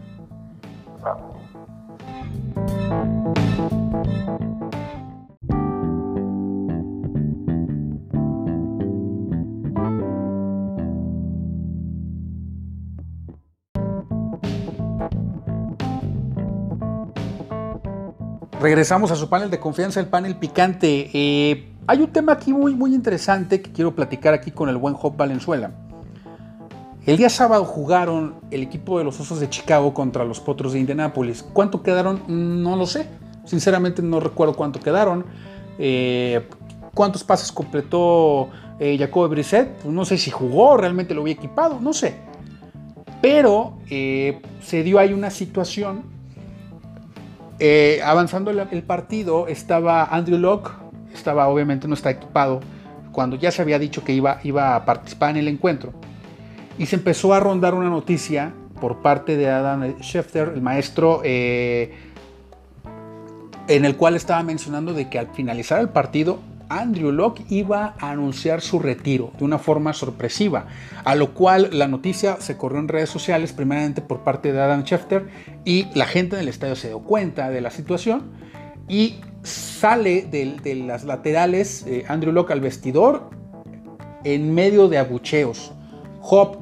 Regresamos 18.62 19.10
a 19.12 19.16
su 19.16 19.30
panel 19.30 19.50
de 19.50 19.60
confianza, 19.60 20.02
el 20.02 20.08
panel 20.08 20.36
picante. 20.36 21.10
Eh, 21.14 21.70
hay 21.90 22.02
un 22.02 22.14
tema 22.14 22.34
aquí 22.34 22.54
muy, 22.54 22.76
muy 22.76 22.94
interesante 22.94 23.64
que 23.64 23.72
quiero 23.72 23.96
platicar 23.96 24.36
aquí 24.36 24.52
con 24.52 24.70
el 24.70 24.78
buen 24.78 24.94
Job 24.94 25.18
Valenzuela. 25.18 25.72
El 27.08 27.18
día 27.18 27.30
sábado 27.30 27.66
jugaron 27.66 28.36
el 28.52 28.62
equipo 28.62 29.00
de 29.00 29.04
los 29.04 29.20
Osos 29.20 29.40
de 29.40 29.50
Chicago 29.50 29.92
contra 29.92 30.24
los 30.24 30.40
Potros 30.40 30.74
de 30.74 30.80
Indianápolis. 30.82 31.42
¿Cuánto 31.42 31.82
quedaron? 31.82 32.22
No 32.28 32.76
lo 32.76 32.86
sé. 32.86 33.10
Sinceramente 33.44 34.04
no 34.04 34.20
recuerdo 34.20 34.54
cuánto 34.54 34.80
quedaron. 34.80 35.26
Eh, 35.80 36.48
¿Cuántos 36.94 37.24
pases 37.24 37.52
completó 37.52 38.50
eh, 38.80 38.96
Jacob 39.00 39.28
Brissett? 39.28 39.82
Pues 39.82 39.92
no 39.92 40.06
sé 40.06 40.20
si 40.20 40.30
jugó, 40.30 40.78
realmente 40.78 41.16
lo 41.16 41.22
había 41.22 41.34
equipado, 41.34 41.80
no 41.82 41.94
sé. 41.94 42.18
Pero 43.20 43.80
eh, 43.90 44.44
se 44.62 44.84
dio 44.84 45.00
ahí 45.00 45.12
una 45.12 45.32
situación. 45.32 46.04
Eh, 47.58 48.00
avanzando 48.06 48.52
el, 48.52 48.84
partido, 48.84 49.48
estaba 49.48 50.06
Andrew 50.06 50.38
Locke, 50.38 50.70
estaba 51.20 51.48
obviamente 51.48 51.88
no 51.88 51.94
está 51.94 52.10
equipado, 52.10 52.62
cuando 53.12 53.36
ya 53.36 53.52
se 53.52 53.62
había 53.62 53.80
dicho 53.80 54.04
que 54.04 54.14
iba, 54.14 54.40
iba 54.44 54.76
a 54.76 54.86
participar 54.86 55.32
en 55.32 55.38
el 55.38 55.48
encuentro. 55.48 55.94
Y 56.78 56.86
se 56.86 56.96
empezó 56.96 57.34
a 57.34 57.40
rondar 57.40 57.74
una 57.74 57.90
noticia 57.90 58.54
por 58.80 59.02
parte 59.02 59.36
de 59.36 59.50
Adam 59.50 60.00
Schefter, 60.02 60.54
el 60.56 60.62
maestro, 60.62 61.22
eh, 61.24 61.94
en 63.68 63.86
el 63.86 63.98
cual 63.98 64.16
estaba 64.16 64.42
mencionando 64.44 64.94
de 64.94 65.10
que 65.10 65.20
al 65.20 65.28
finalizar 65.28 65.80
el 65.80 65.90
partido 65.90 66.40
Andrew 66.70 67.12
Locke 67.12 67.44
iba 67.50 67.96
a 68.00 68.12
anunciar 68.12 68.62
su 68.62 68.80
retiro 68.80 69.32
de 69.38 69.44
una 69.44 69.58
forma 69.58 69.94
sorpresiva, 69.94 70.68
a 71.04 71.16
lo 71.16 71.34
cual 71.34 71.70
la 71.74 71.88
noticia 71.88 72.38
se 72.40 72.58
corrió 72.58 72.80
en 72.80 72.88
redes 72.88 73.10
sociales, 73.10 73.54
primeramente 73.54 74.02
por 74.02 74.24
parte 74.24 74.54
de 74.54 74.62
Adam 74.62 74.84
Schefter, 74.84 75.28
y 75.66 75.88
la 75.96 76.06
gente 76.06 76.36
del 76.36 76.48
estadio 76.48 76.76
se 76.76 76.90
dio 76.90 77.00
cuenta 77.00 77.50
de 77.50 77.62
la 77.62 77.72
situación 77.72 78.24
y 78.88 79.16
sale 79.44 80.24
de, 80.24 80.76
las 80.76 81.04
laterales 81.04 81.86
eh, 81.88 82.06
Andrew 82.08 82.34
Locke 82.34 82.52
al 82.52 82.62
vestidor 82.62 83.30
en 84.24 84.54
medio 84.54 84.88
de 84.88 84.98
abucheos. 84.98 85.74
Job, 86.22 86.60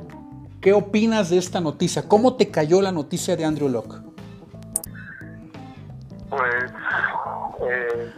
¿qué 0.61 0.73
opinas 0.73 1.29
de 1.29 1.37
esta 1.37 1.59
noticia? 1.59 2.07
¿Cómo 2.07 2.35
te 2.35 2.51
cayó 2.51 2.81
la 2.81 2.91
noticia 2.91 3.35
de 3.35 3.45
Andrew 3.45 3.69
Locke? 3.69 3.95
Pues 6.29 6.71
eh, 7.69 8.11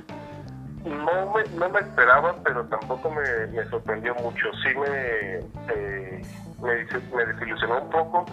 no 0.85 1.33
me, 1.33 1.43
no 1.57 1.69
me 1.69 1.79
esperaba, 1.79 2.35
pero 2.43 2.65
tampoco 2.65 3.11
me, 3.11 3.69
sorprendió 3.69 4.13
mucho. 4.15 4.47
Sí 4.63 4.69
me, 4.77 5.37
eh, 5.73 6.21
me, 6.61 7.25
desilusionó 7.25 7.81
un 7.83 7.89
poco 7.89 8.25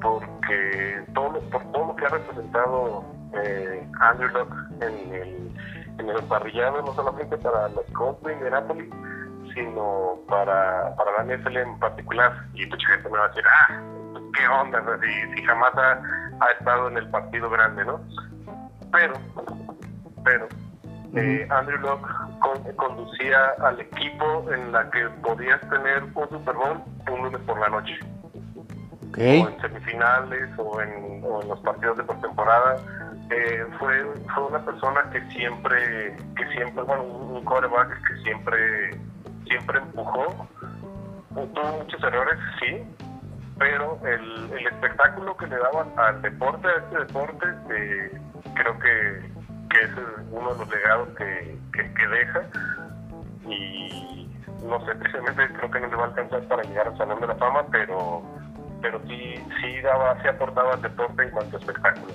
porque 0.00 1.02
todo, 1.14 1.40
por 1.50 1.62
todo 1.72 1.86
lo 1.88 1.96
que 1.96 2.04
ha 2.06 2.08
representado 2.08 3.04
eh, 3.34 3.88
Andrew 4.00 4.28
Locke 4.30 4.54
en 4.80 5.14
el, 5.14 5.56
en 5.98 6.08
el 6.08 6.22
parrillado, 6.24 6.82
no 6.82 6.94
solamente 6.94 7.36
para 7.38 7.68
los 7.68 7.84
Colts 7.92 8.22
de 8.22 8.50
Napoli, 8.50 8.90
sino 9.54 10.18
para, 10.28 10.94
para 10.96 11.24
la 11.24 11.36
NFL 11.36 11.56
en 11.56 11.78
particular. 11.78 12.32
Y 12.54 12.66
mucha 12.66 12.88
gente 12.88 13.08
me 13.08 13.18
va 13.18 13.24
a 13.24 13.28
decir, 13.28 13.44
ah, 13.46 13.80
qué 14.34 14.48
onda, 14.48 14.82
si, 15.02 15.34
si 15.34 15.44
jamás 15.44 15.74
ha, 15.76 16.00
ha 16.40 16.50
estado 16.58 16.88
en 16.88 16.98
el 16.98 17.08
partido 17.10 17.50
grande, 17.50 17.84
¿no? 17.84 18.00
Pero, 18.92 19.14
pero, 20.24 20.48
eh, 21.14 21.46
Andrew 21.50 21.78
Locke 21.80 22.08
conducía 22.76 23.54
al 23.60 23.80
equipo 23.80 24.44
en 24.52 24.72
la 24.72 24.90
que 24.90 25.08
podías 25.22 25.60
tener 25.68 26.04
un 26.04 26.28
Super 26.28 26.54
Bowl 26.54 26.82
un 27.10 27.22
lunes 27.22 27.40
por 27.42 27.58
la 27.58 27.68
noche. 27.68 27.98
O 29.16 29.20
en 29.20 29.60
semifinales 29.60 30.48
o 30.58 30.80
en, 30.80 31.22
los 31.22 31.58
partidos 31.60 31.96
de 31.96 32.04
postemporada. 32.04 32.76
Eh, 33.30 33.66
fue, 33.78 34.04
fue 34.34 34.46
una 34.46 34.64
persona 34.64 35.10
que 35.12 35.20
siempre, 35.32 36.16
que 36.36 36.46
siempre, 36.52 36.82
bueno, 36.82 37.02
un 37.02 37.44
quarterback 37.44 38.06
que 38.08 38.16
siempre, 38.22 38.90
siempre 39.46 39.78
empujó. 39.78 40.48
Tuvo 41.34 41.78
muchos 41.78 42.02
errores, 42.02 42.38
sí, 42.58 42.82
pero 43.58 43.98
el, 44.04 44.52
el 44.52 44.66
espectáculo 44.66 45.36
que 45.36 45.46
le 45.46 45.56
daban 45.56 45.88
al 45.96 46.20
deporte, 46.22 46.66
a 46.66 46.78
este 46.78 46.98
deporte, 46.98 47.46
eh, 47.70 48.20
creo 48.54 48.78
que 48.78 49.38
que 49.68 49.80
es 49.80 49.90
uno 50.30 50.52
de 50.52 50.58
los 50.58 50.68
legados 50.68 51.08
que, 51.16 51.58
que, 51.72 52.08
deja 52.08 52.42
y 53.46 54.28
no 54.64 54.84
sé, 54.84 54.94
precisamente 54.94 55.48
creo 55.54 55.70
que 55.70 55.80
no 55.80 55.86
le 55.88 55.96
va 55.96 56.04
a 56.04 56.06
alcanzar 56.06 56.42
para 56.48 56.62
llegar 56.62 56.88
al 56.88 56.98
Salón 56.98 57.20
de 57.20 57.26
la 57.26 57.34
Fama, 57.36 57.66
pero, 57.70 58.22
pero 58.82 59.00
sí, 59.06 59.34
sí, 59.60 59.80
daba, 59.82 60.20
sí 60.22 60.28
aportaba 60.28 60.74
al 60.74 60.82
deporte 60.82 61.22
en 61.22 61.30
cuanto 61.30 61.58
espectáculo. 61.58 62.12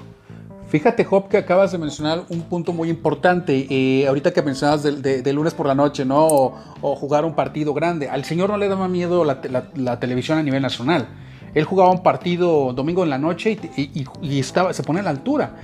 Fíjate, 0.73 1.03
Job, 1.03 1.27
que 1.27 1.37
acabas 1.37 1.71
de 1.71 1.77
mencionar 1.77 2.23
un 2.29 2.41
punto 2.41 2.73
muy 2.73 2.89
importante. 2.89 3.67
Eh, 3.69 4.07
ahorita 4.07 4.33
que 4.33 4.41
mencionabas 4.41 4.81
de, 4.81 5.31
lunes 5.31 5.53
por 5.53 5.67
la 5.67 5.75
noche, 5.75 6.03
¿no? 6.03 6.25
O, 6.25 6.95
jugar 6.95 7.25
un 7.25 7.35
partido 7.35 7.75
grande. 7.75 8.09
Al 8.09 8.25
señor 8.25 8.49
no 8.49 8.57
le 8.57 8.67
daba 8.67 8.87
miedo 8.87 9.23
la, 9.23 9.99
televisión 9.99 10.39
a 10.39 10.41
nivel 10.41 10.63
nacional. 10.63 11.09
Él 11.53 11.63
jugaba 11.65 11.91
un 11.91 12.01
partido 12.01 12.73
domingo 12.73 13.03
en 13.03 13.11
la 13.11 13.19
noche 13.19 13.55
y, 13.77 14.39
estaba, 14.39 14.73
se 14.73 14.81
pone 14.81 15.01
a 15.01 15.03
la 15.03 15.11
altura. 15.11 15.57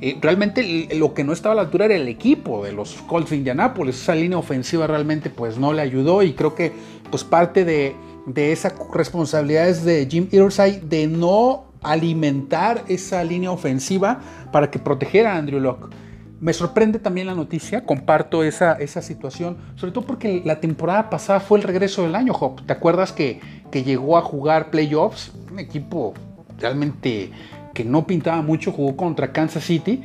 Eh, 0.00 0.18
realmente 0.20 0.88
lo 0.96 1.14
que 1.14 1.22
no 1.22 1.32
estaba 1.32 1.52
a 1.52 1.56
la 1.56 1.62
altura 1.62 1.84
era 1.84 1.94
el 1.94 2.08
equipo 2.08 2.64
de 2.64 2.72
los 2.72 2.94
Colts 3.06 3.30
de 3.30 3.36
Indianapolis. 3.36 4.02
Esa 4.02 4.16
línea 4.16 4.36
ofensiva 4.36 4.88
realmente 4.88 5.30
pues 5.30 5.58
no 5.58 5.72
le 5.72 5.82
ayudó 5.82 6.24
y 6.24 6.32
creo 6.32 6.56
que 6.56 6.72
pues 7.08 7.22
parte 7.22 7.64
de, 7.64 7.94
de 8.26 8.50
esa 8.50 8.74
responsabilidad 8.92 9.68
es 9.68 9.84
de 9.84 10.08
Jim 10.10 10.26
Irsay 10.32 10.80
de 10.80 11.06
no 11.06 11.65
alimentar 11.82 12.84
esa 12.88 13.22
línea 13.24 13.50
ofensiva 13.50 14.20
para 14.52 14.70
que 14.70 14.78
protegiera 14.78 15.34
a 15.34 15.36
Andrew 15.38 15.60
Locke. 15.60 15.94
Me 16.40 16.52
sorprende 16.52 16.98
también 16.98 17.26
la 17.26 17.34
noticia, 17.34 17.84
comparto 17.84 18.44
esa, 18.44 18.72
esa 18.74 19.00
situación, 19.00 19.56
sobre 19.76 19.92
todo 19.92 20.06
porque 20.06 20.42
la 20.44 20.60
temporada 20.60 21.08
pasada 21.08 21.40
fue 21.40 21.58
el 21.58 21.64
regreso 21.64 22.02
del 22.02 22.14
año, 22.14 22.32
Hop. 22.34 22.66
¿Te 22.66 22.74
acuerdas 22.74 23.12
que, 23.12 23.40
que 23.70 23.84
llegó 23.84 24.18
a 24.18 24.22
jugar 24.22 24.70
playoffs? 24.70 25.32
Un 25.50 25.58
equipo 25.58 26.12
realmente 26.58 27.30
que 27.72 27.84
no 27.84 28.06
pintaba 28.06 28.42
mucho, 28.42 28.72
jugó 28.72 28.96
contra 28.96 29.32
Kansas 29.32 29.64
City, 29.64 30.02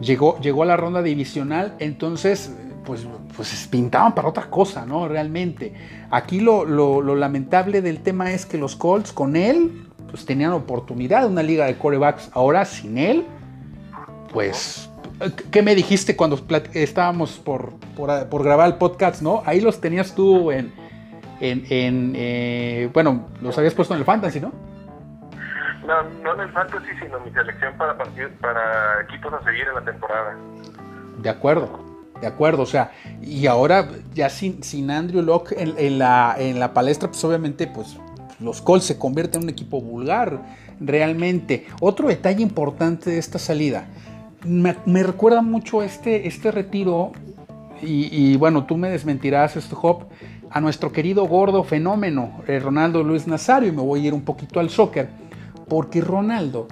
llegó, 0.00 0.40
llegó 0.40 0.62
a 0.62 0.66
la 0.66 0.76
ronda 0.76 1.02
divisional, 1.02 1.74
entonces 1.78 2.52
pues, 2.84 3.06
pues 3.34 3.68
pintaban 3.70 4.14
para 4.14 4.28
otra 4.28 4.48
cosa, 4.50 4.86
¿no? 4.86 5.08
Realmente. 5.08 5.72
Aquí 6.10 6.40
lo, 6.40 6.64
lamentable 7.16 7.82
del 7.82 8.00
tema 8.00 8.32
es 8.32 8.46
que 8.46 8.58
los 8.58 8.76
Colts 8.76 9.12
con 9.12 9.36
él 9.36 9.83
pues 10.14 10.26
tenían 10.26 10.52
oportunidad 10.52 11.22
de 11.22 11.26
una 11.26 11.42
liga 11.42 11.66
de 11.66 11.76
corebacks, 11.76 12.30
ahora 12.34 12.64
sin 12.64 12.98
él, 12.98 13.26
pues... 14.32 14.88
¿Qué 15.50 15.60
me 15.60 15.74
dijiste 15.74 16.14
cuando 16.14 16.38
estábamos 16.72 17.32
por, 17.38 17.72
por, 17.96 18.44
grabar 18.44 18.68
el 18.68 18.76
podcast, 18.76 19.22
no? 19.22 19.42
Ahí 19.44 19.60
los 19.60 19.80
tenías 19.80 20.14
tú 20.14 20.52
en, 20.52 20.72
en, 21.40 22.12
eh, 22.14 22.88
bueno, 22.92 23.26
los 23.42 23.58
habías 23.58 23.74
puesto 23.74 23.92
en 23.94 24.00
el 24.00 24.06
fantasy, 24.06 24.40
¿no? 24.40 24.52
No, 25.84 26.04
no 26.22 26.34
en 26.34 26.40
el 26.42 26.52
fantasy, 26.52 26.90
sino 27.02 27.18
mi 27.18 27.32
selección 27.32 27.76
para, 27.76 27.96
para 27.96 29.02
equipos 29.02 29.32
a 29.34 29.42
seguir 29.42 29.66
en 29.66 29.74
la 29.74 29.82
temporada. 29.82 30.36
De 31.18 31.28
acuerdo, 31.28 31.80
de 32.20 32.28
acuerdo. 32.28 32.62
O 32.62 32.66
sea, 32.66 32.92
y 33.20 33.48
ahora 33.48 33.88
ya 34.12 34.28
sin, 34.28 34.62
sin 34.62 34.92
Andrew 34.92 35.22
Locke 35.22 35.56
en, 35.58 35.98
la, 35.98 36.36
en 36.38 36.60
la 36.60 36.72
palestra, 36.72 37.08
pues 37.08 37.24
obviamente, 37.24 37.66
pues 37.66 37.98
los 38.44 38.62
Colts 38.62 38.84
se 38.84 38.98
convierten 38.98 39.42
en 39.42 39.44
un 39.44 39.50
equipo 39.50 39.80
vulgar, 39.80 40.42
realmente. 40.80 41.66
Otro 41.80 42.08
detalle 42.08 42.42
importante 42.42 43.10
de 43.10 43.18
esta 43.18 43.38
salida, 43.38 43.86
me, 44.44 45.02
recuerda 45.02 45.42
mucho 45.42 45.82
este, 45.82 46.28
este 46.28 46.50
retiro, 46.50 47.12
y, 47.82 48.36
bueno, 48.36 48.64
tú 48.64 48.76
me 48.76 48.88
desmentirás, 48.88 49.56
este 49.56 49.74
Hop, 49.80 50.04
a 50.48 50.60
nuestro 50.60 50.92
querido 50.92 51.26
gordo 51.26 51.64
fenómeno, 51.64 52.40
eh, 52.46 52.58
Ronaldo 52.58 53.02
Luis 53.02 53.26
Nazario, 53.26 53.68
y 53.68 53.72
me 53.72 53.82
voy 53.82 54.04
a 54.04 54.06
ir 54.08 54.14
un 54.14 54.22
poquito 54.22 54.60
al 54.60 54.70
soccer 54.70 55.08
porque 55.68 56.00
Ronaldo 56.00 56.68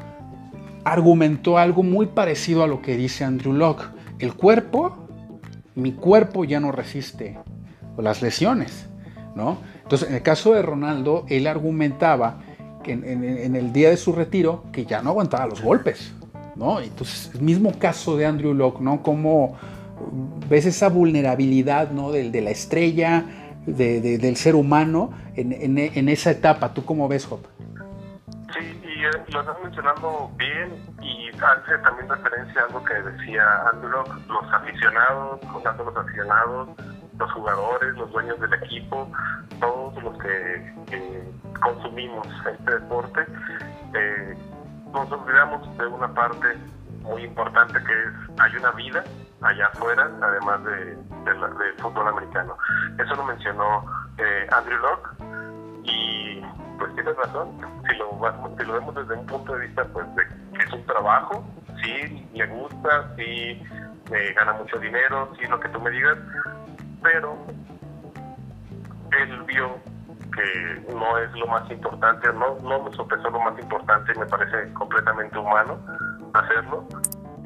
argumentó 0.84 1.58
algo 1.58 1.82
muy 1.82 2.06
parecido 2.06 2.62
a 2.62 2.66
lo 2.66 2.82
que 2.82 2.96
dice 2.96 3.24
Andrew 3.24 3.52
Locke. 3.52 3.84
El 4.18 4.34
cuerpo, 4.34 5.08
mi 5.74 5.92
cuerpo 5.92 6.44
ya 6.44 6.60
no 6.60 6.72
resiste 6.72 7.38
las 7.98 8.22
lesiones, 8.22 8.86
¿no? 9.34 9.58
Entonces, 9.82 10.08
en 10.08 10.14
el 10.14 10.22
caso 10.22 10.54
de 10.54 10.62
Ronaldo, 10.62 11.24
él 11.28 11.46
argumentaba 11.46 12.38
que 12.82 12.92
en, 12.92 13.56
el 13.56 13.72
día 13.72 13.90
de 13.90 13.96
su 13.96 14.12
retiro, 14.12 14.64
que 14.72 14.84
ya 14.84 15.02
no 15.02 15.10
aguantaba 15.10 15.46
los 15.46 15.62
golpes, 15.62 16.12
¿no? 16.56 16.80
Entonces, 16.80 17.30
el 17.34 17.42
mismo 17.42 17.72
caso 17.78 18.16
de 18.16 18.26
Andrew 18.26 18.54
Locke, 18.54 18.80
¿no? 18.80 19.02
Como 19.02 19.56
ves 20.48 20.66
esa 20.66 20.88
vulnerabilidad, 20.88 21.90
¿no? 21.90 22.10
De, 22.10 22.40
la 22.40 22.50
estrella, 22.50 23.24
del 23.66 24.36
ser 24.36 24.54
humano 24.54 25.12
en, 25.36 26.08
esa 26.08 26.30
etapa. 26.30 26.74
¿Tú 26.74 26.84
cómo 26.84 27.08
ves, 27.08 27.26
Job? 27.26 27.40
lo 29.32 29.40
estás 29.40 29.56
mencionando 29.62 30.30
bien 30.36 30.70
y 31.00 31.30
hace 31.30 31.78
también 31.82 32.08
referencia 32.08 32.62
a 32.62 32.64
algo 32.66 32.84
que 32.84 32.94
decía 32.94 33.44
Andrew 33.72 34.04
los 34.28 34.52
aficionados, 34.52 35.40
tanto 35.62 35.84
los 35.84 35.96
aficionados, 35.96 36.68
los 37.18 37.32
jugadores, 37.32 37.94
los 37.96 38.10
dueños 38.12 38.38
del 38.40 38.54
equipo, 38.54 39.10
todos 39.60 40.02
los 40.02 40.18
que, 40.18 40.72
consumimos 41.60 42.26
este 42.50 42.72
deporte, 42.72 43.20
eh, 43.94 44.36
nos 44.92 45.10
olvidamos 45.12 45.78
de 45.78 45.86
una 45.86 46.12
parte 46.12 46.58
muy 47.02 47.22
importante 47.24 47.74
que 47.84 47.92
es, 47.92 48.40
hay 48.40 48.56
una 48.56 48.72
vida 48.72 49.04
allá 49.42 49.66
afuera, 49.66 50.10
además 50.20 50.64
de, 50.64 50.96
de, 50.96 51.72
fútbol 51.78 52.08
americano. 52.08 52.56
Eso 52.98 53.14
lo 53.14 53.24
mencionó 53.24 53.84
eh, 54.18 54.46
Andrew 54.50 54.78
Locke 54.78 55.08
y 55.84 56.42
pues 56.78 56.94
tienes 56.94 57.16
razón. 57.16 57.48
Si 57.88 57.96
lo, 57.96 58.56
si 58.58 58.64
lo 58.64 58.72
vemos 58.74 58.94
desde 58.94 59.14
un 59.14 59.26
punto 59.26 59.54
de 59.54 59.66
vista 59.66 59.84
pues 59.92 60.06
de 60.16 60.22
es 60.58 60.72
un 60.72 60.84
trabajo, 60.84 61.44
sí, 61.82 62.28
le 62.34 62.46
gusta, 62.46 63.14
sí, 63.16 63.62
eh, 64.12 64.34
gana 64.36 64.52
mucho 64.52 64.78
dinero, 64.78 65.32
sí, 65.38 65.46
lo 65.46 65.58
que 65.58 65.68
tú 65.70 65.80
me 65.80 65.90
digas, 65.90 66.18
pero 67.02 67.36
él 69.12 69.42
vio 69.44 69.76
que 70.32 70.94
no 70.94 71.18
es 71.18 71.30
lo 71.32 71.46
más 71.46 71.70
importante, 71.70 72.32
no, 72.32 72.58
no 72.62 72.82
me 72.84 72.96
sopesó 72.96 73.28
lo 73.30 73.40
más 73.40 73.58
importante, 73.58 74.14
me 74.14 74.26
parece 74.26 74.72
completamente 74.72 75.38
humano 75.38 75.78
hacerlo. 76.32 76.86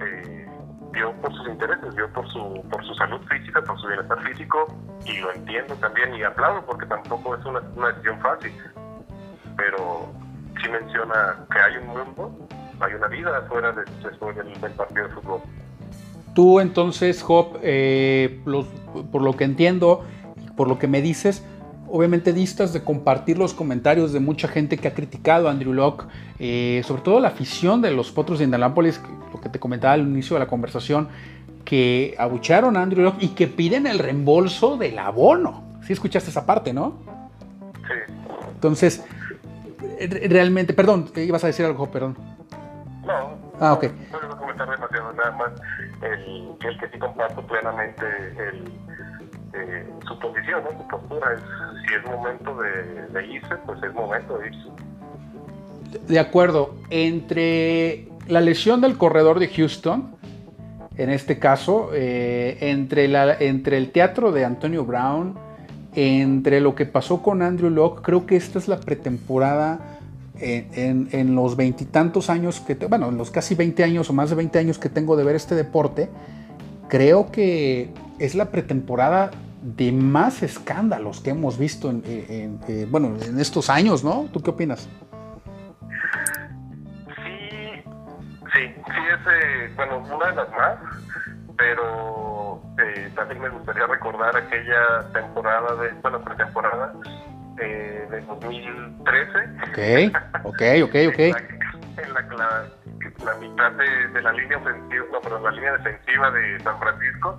Eh, 0.01 0.49
vio 0.93 1.13
por 1.21 1.35
sus 1.35 1.49
intereses, 1.49 1.95
vio 1.95 2.11
por 2.13 2.27
su, 2.29 2.65
por 2.71 2.85
su 2.87 2.95
salud 2.95 3.21
física, 3.29 3.61
por 3.63 3.79
su 3.81 3.89
bienestar 3.89 4.23
físico, 4.23 4.67
y 5.05 5.19
lo 5.19 5.33
entiendo 5.33 5.75
también 5.77 6.15
y 6.15 6.23
aplaudo 6.23 6.65
porque 6.65 6.87
tampoco 6.87 7.35
es 7.35 7.45
una, 7.45 7.61
una 7.75 7.89
decisión 7.89 8.21
fácil. 8.21 8.53
Pero 9.57 10.13
sí 10.63 10.69
menciona 10.69 11.45
que 11.51 11.59
hay 11.59 11.77
un 11.79 11.87
mundo, 11.89 12.49
hay 12.81 12.95
una 12.95 13.09
vida 13.09 13.43
fuera 13.49 13.73
de, 13.73 13.85
del 13.85 14.73
partido 14.73 15.09
de 15.09 15.15
fútbol. 15.15 15.41
Tú 16.37 16.61
entonces, 16.61 17.23
Job, 17.23 17.59
eh, 17.63 18.41
los, 18.45 18.67
por 19.11 19.23
lo 19.23 19.35
que 19.39 19.45
entiendo, 19.45 20.05
por 20.55 20.69
lo 20.69 20.79
que 20.79 20.87
me 20.87 21.01
dices, 21.01 21.43
obviamente 21.89 22.35
distas 22.35 22.75
de 22.75 22.85
compartir 22.85 23.39
los 23.39 23.55
comentarios 23.55 24.13
de 24.13 24.21
mucha 24.21 24.47
gente 24.47 24.77
que 24.77 24.87
ha 24.87 24.93
criticado 24.93 25.49
a 25.49 25.51
Andrew 25.51 25.73
Locke, 25.73 26.05
eh, 26.39 26.83
sobre 26.85 27.01
todo 27.01 27.21
la 27.21 27.29
afición 27.29 27.81
de 27.81 27.91
los 27.91 28.13
Potros 28.13 28.39
de 28.39 28.45
Indianapolis, 28.45 29.01
lo 29.33 29.41
que 29.41 29.49
te 29.49 29.59
comentaba 29.59 29.95
al 29.95 30.03
inicio 30.03 30.35
de 30.35 30.41
la 30.41 30.47
conversación, 30.47 31.09
que 31.65 32.15
abucharon 32.19 32.77
a 32.77 32.83
Andrew 32.83 33.03
Locke 33.03 33.25
y 33.25 33.29
que 33.29 33.47
piden 33.47 33.87
el 33.87 33.99
reembolso 33.99 34.77
del 34.77 34.99
abono. 34.99 35.79
Sí 35.87 35.95
escuchaste 35.95 36.29
esa 36.29 36.45
parte, 36.45 36.75
¿no? 36.75 36.99
Sí. 37.89 38.13
Entonces, 38.53 39.03
realmente, 40.29 40.75
perdón, 40.75 41.09
ibas 41.17 41.45
a 41.45 41.47
decir 41.47 41.65
algo, 41.65 41.91
perdón. 41.91 42.15
No. 43.07 43.46
Ah, 43.61 43.73
ok. 43.73 43.85
No 44.13 44.19
quiero 44.19 44.37
comentar 44.37 44.71
demasiado, 44.71 45.13
nada 45.13 45.31
más 45.33 45.53
el, 46.03 46.57
el 46.63 46.79
que 46.79 46.89
sí 46.91 46.99
comparto 46.99 47.43
plenamente 47.47 48.05
el, 48.39 48.65
eh, 49.55 49.87
su 50.07 50.19
posición, 50.19 50.63
¿no? 50.65 50.79
su 50.79 50.89
postura. 50.89 51.35
Es, 51.35 51.41
si 51.87 51.95
es 51.95 52.05
momento 52.05 52.57
de, 52.57 53.07
de 53.09 53.27
irse, 53.27 53.57
pues 53.65 53.83
es 53.83 53.95
momento 53.95 54.39
de 54.39 54.49
irse. 54.49 54.69
De 56.09 56.19
acuerdo, 56.19 56.75
entre 56.91 58.09
la 58.29 58.41
lesión 58.41 58.81
del 58.81 58.99
corredor 58.99 59.39
de 59.39 59.49
Houston, 59.49 60.17
en 60.97 61.11
este 61.11 61.39
caso, 61.39 61.91
eh, 61.93 62.59
entre, 62.61 63.09
la, 63.09 63.35
entre 63.35 63.77
el 63.79 63.93
teatro 63.93 64.33
de 64.33 64.45
Antonio 64.45 64.85
Brown, 64.85 65.39
entre 65.95 66.61
lo 66.61 66.75
que 66.75 66.87
pasó 66.87 67.23
con 67.23 67.43
Andrew 67.43 67.71
Locke, 67.71 68.03
creo 68.03 68.27
que 68.27 68.37
esta 68.37 68.59
es 68.59 68.69
la 68.69 68.79
pretemporada 68.79 69.96
en, 70.41 71.09
en, 71.13 71.35
los 71.35 71.57
veintitantos 71.57 72.31
años 72.31 72.61
que, 72.61 72.75
te, 72.75 72.87
bueno, 72.87 73.09
en 73.09 73.17
los 73.17 73.31
casi 73.31 73.55
20 73.55 73.85
años 73.85 74.11
o 74.11 74.13
más 74.13 74.31
de 74.31 74.37
20 74.37 74.59
años 74.59 74.79
que 74.79 74.89
tengo 74.89 75.17
de 75.17 75.25
ver 75.25 75.37
este 75.37 75.55
deporte, 75.55 76.09
creo 76.89 77.31
que 77.31 77.93
es 78.19 78.35
la 78.35 78.51
pretemporada 78.51 79.31
de 79.63 79.91
más 79.93 80.43
escándalos 80.43 81.21
que 81.21 81.31
hemos 81.31 81.59
visto 81.59 81.91
en, 81.91 82.03
en, 82.07 82.91
bueno, 82.91 83.15
en 83.21 83.39
estos 83.41 83.69
años, 83.69 84.05
¿no? 84.05 84.29
¿Tú 84.33 84.43
qué 84.43 84.51
opinas? 84.51 84.89
Sí, 87.17 87.83
sí, 88.55 88.75
sí 88.75 89.03
es, 89.13 89.27
eh, 89.33 89.73
bueno, 89.75 89.99
una 89.99 90.31
de 90.31 90.37
las 90.37 90.51
más, 90.51 90.79
pero 91.57 92.63
eh, 92.79 93.11
también 93.17 93.41
me 93.41 93.49
gustaría 93.49 93.87
recordar 93.87 94.37
aquella 94.37 95.11
temporada 95.13 95.75
de, 95.83 95.93
bueno, 96.01 96.21
pretemporada 96.23 96.93
eh, 97.59 98.07
de 98.11 98.21
2013. 98.23 99.39
Ok, 99.69 100.45
ok, 100.45 100.63
ok, 100.85 100.95
ok. 101.09 101.19
en 101.19 102.13
la, 102.13 102.21
en 102.21 102.37
la, 102.37 102.65
la, 103.25 103.35
mitad 103.39 103.73
de, 103.73 104.09
de, 104.09 104.23
la 104.23 104.33
línea 104.33 104.59
ofensiva, 104.59 105.05
no, 105.13 105.21
pero 105.23 105.41
la 105.41 105.51
línea 105.51 105.73
defensiva 105.77 106.31
de 106.31 106.61
San 106.61 106.79
Francisco 106.79 107.39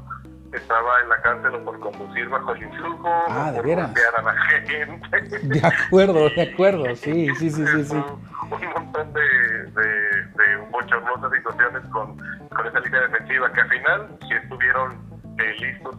estaba 0.54 1.02
en 1.02 1.10
la 1.10 1.22
cárcel 1.22 1.52
por 1.64 1.80
conducir 1.80 2.30
bajo 2.30 2.54
el 2.54 2.64
influjo, 2.64 3.10
ah, 3.30 3.52
por 3.56 3.66
veras? 3.66 3.92
a 4.18 4.22
la 4.22 4.34
gente. 4.34 5.40
De 5.44 5.62
acuerdo, 5.66 6.30
de 6.30 6.42
acuerdo, 6.42 6.86
sí, 6.96 7.28
sí, 7.36 7.50
sí, 7.50 7.66
sí. 7.68 7.84
sí. 7.84 7.96
Un, 7.96 8.54
un 8.54 8.74
montón 8.74 9.14
de, 9.14 9.22
de, 9.22 9.88
de 9.88 10.58
bochornosas 10.72 11.32
situaciones 11.32 11.84
con, 11.92 12.18
con 12.50 12.68
esa 12.68 12.80
línea 12.80 13.02
defensiva 13.02 13.52
que 13.52 13.62
al 13.62 13.70
final 13.70 14.18
sí 14.22 14.34
estuvieron 14.34 14.98
eh, 15.40 15.56
listos 15.60 15.96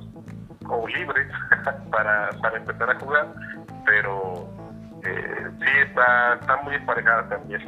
o 0.68 0.86
libres 0.88 1.28
para, 1.90 2.30
para 2.42 2.56
empezar 2.56 2.90
a 2.90 2.98
jugar, 2.98 3.26
pero 3.88 4.48
eh, 5.02 5.50
sí 5.58 5.88
está, 5.88 6.38
está 6.40 6.62
muy 6.62 6.74
emparejada 6.74 7.28
también. 7.28 7.62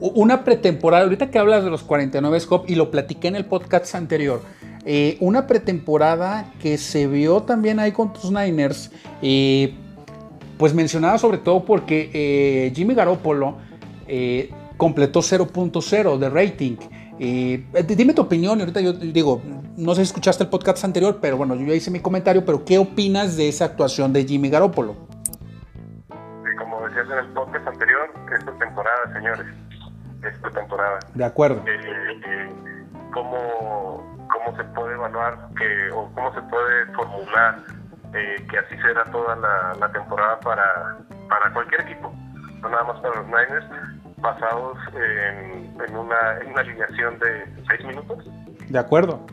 Una 0.00 0.44
pretemporada, 0.44 1.04
ahorita 1.04 1.30
que 1.30 1.38
hablas 1.38 1.64
de 1.64 1.70
los 1.70 1.82
49 1.82 2.40
Scop 2.40 2.68
y 2.68 2.74
lo 2.74 2.90
platiqué 2.90 3.28
en 3.28 3.36
el 3.36 3.44
podcast 3.44 3.94
anterior, 3.94 4.42
eh, 4.84 5.16
una 5.20 5.46
pretemporada 5.46 6.52
que 6.60 6.76
se 6.76 7.06
vio 7.06 7.42
también 7.42 7.78
ahí 7.78 7.92
con 7.92 8.12
tus 8.12 8.32
Niners, 8.32 8.90
eh, 9.22 9.74
pues 10.58 10.74
mencionada 10.74 11.18
sobre 11.18 11.38
todo 11.38 11.64
porque 11.64 12.10
eh, 12.12 12.72
Jimmy 12.74 12.94
Garoppolo 12.94 13.58
completó 14.76 15.20
0.0 15.20 16.18
de 16.18 16.28
rating. 16.28 16.76
dime 17.96 18.12
tu 18.12 18.22
opinión, 18.22 18.58
ahorita 18.58 18.80
yo 18.80 18.92
digo, 18.92 19.40
no 19.76 19.94
sé 19.94 20.02
si 20.02 20.08
escuchaste 20.08 20.44
el 20.44 20.50
podcast 20.50 20.84
anterior, 20.84 21.18
pero 21.22 21.36
bueno, 21.36 21.54
yo 21.54 21.64
ya 21.64 21.74
hice 21.74 21.90
mi 21.90 22.00
comentario, 22.00 22.44
pero 22.44 22.64
¿qué 22.64 22.78
opinas 22.78 23.36
de 23.36 23.48
esa 23.48 23.66
actuación 23.66 24.12
de 24.12 24.24
Jimmy 24.24 24.50
Garoppolo? 24.50 25.11
Decías 27.02 27.18
en 27.18 27.24
el 27.26 27.32
podcast 27.32 27.66
anterior, 27.66 28.12
esta 28.32 28.52
temporada, 28.58 29.12
señores, 29.12 29.46
esta 30.22 30.50
temporada. 30.50 30.98
De 31.14 31.24
acuerdo. 31.24 31.64
¿Cómo 33.12 34.12
cómo 34.32 34.56
se 34.56 34.64
puede 34.64 34.94
evaluar 34.94 35.48
que, 35.56 35.90
o 35.92 36.10
cómo 36.14 36.32
se 36.34 36.42
puede 36.42 36.86
formular 36.94 37.58
eh, 38.14 38.46
que 38.50 38.58
así 38.58 38.76
será 38.78 39.04
toda 39.10 39.36
la, 39.36 39.74
la, 39.78 39.92
temporada 39.92 40.38
para, 40.40 40.98
para 41.28 41.52
cualquier 41.52 41.82
equipo, 41.82 42.12
no 42.60 42.68
nada 42.68 42.84
más 42.84 43.00
para 43.00 43.16
los 43.16 43.26
Niners, 43.26 43.66
basados 44.18 44.78
en, 44.94 45.80
en, 45.80 45.96
una, 45.96 46.38
en 46.40 46.50
una 46.50 46.60
alineación 46.60 47.18
de 47.18 47.44
seis 47.68 47.84
minutos. 47.86 48.24
De 48.68 48.78
acuerdo. 48.78 49.24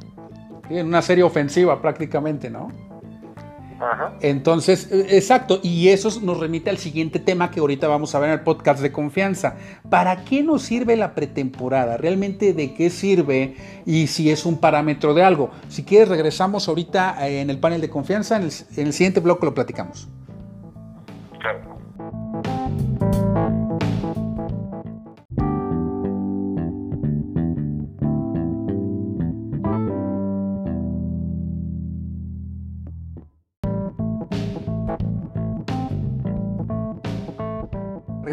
Sí, 0.67 0.77
en 0.77 0.87
una 0.87 1.01
serie 1.01 1.23
ofensiva 1.23 1.81
prácticamente, 1.81 2.49
¿no? 2.49 2.71
Entonces, 4.21 4.89
exacto, 4.91 5.59
y 5.63 5.89
eso 5.89 6.09
nos 6.21 6.39
remite 6.39 6.69
al 6.69 6.77
siguiente 6.77 7.19
tema 7.19 7.51
que 7.51 7.59
ahorita 7.59 7.87
vamos 7.87 8.13
a 8.13 8.19
ver 8.19 8.29
en 8.29 8.39
el 8.39 8.43
podcast 8.43 8.81
de 8.81 8.91
confianza. 8.91 9.55
¿Para 9.89 10.25
qué 10.25 10.43
nos 10.43 10.63
sirve 10.63 10.95
la 10.95 11.15
pretemporada? 11.15 11.97
¿Realmente 11.97 12.53
de 12.53 12.73
qué 12.73 12.89
sirve? 12.89 13.55
Y 13.85 14.07
si 14.07 14.29
es 14.29 14.45
un 14.45 14.57
parámetro 14.57 15.13
de 15.13 15.23
algo. 15.23 15.51
Si 15.69 15.83
quieres, 15.83 16.09
regresamos 16.09 16.67
ahorita 16.67 17.27
en 17.27 17.49
el 17.49 17.59
panel 17.59 17.81
de 17.81 17.89
confianza, 17.89 18.37
en 18.37 18.43
el, 18.43 18.51
en 18.77 18.87
el 18.87 18.93
siguiente 18.93 19.19
bloque 19.19 19.45
lo 19.45 19.53
platicamos. 19.53 20.07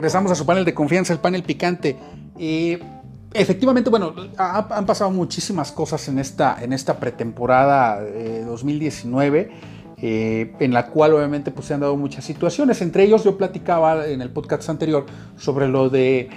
Regresamos 0.07 0.31
a 0.31 0.37
su 0.37 0.47
panel 0.47 0.65
de 0.65 0.73
confianza, 0.73 1.13
el 1.13 1.19
panel 1.19 1.43
picante. 1.43 1.97
Eh, 2.39 2.79
efectivamente, 3.35 3.91
bueno, 3.91 4.15
ha, 4.39 4.69
han 4.71 4.87
pasado 4.87 5.11
muchísimas 5.11 5.73
cosas 5.73 6.07
en 6.07 6.21
esta, 6.21 7.01
pretemporada 7.01 8.07
eh, 8.07 8.45
2019, 8.47 9.51
eh, 10.01 10.55
en 10.61 10.73
la 10.73 10.87
cual 10.87 11.15
obviamente 11.15 11.51
pues, 11.51 11.67
se 11.67 11.75
han 11.75 11.81
dado 11.81 11.97
muchas 11.97 12.25
situaciones. 12.25 12.81
Entre 12.83 13.03
ellos 13.03 13.25
yo 13.25 13.37
platicaba 13.37 14.07
en 14.07 14.23
el 14.23 14.31
podcast 14.31 14.69
anterior 14.69 15.07
sobre 15.37 15.67
lo 15.67 15.91
de, 15.91 16.31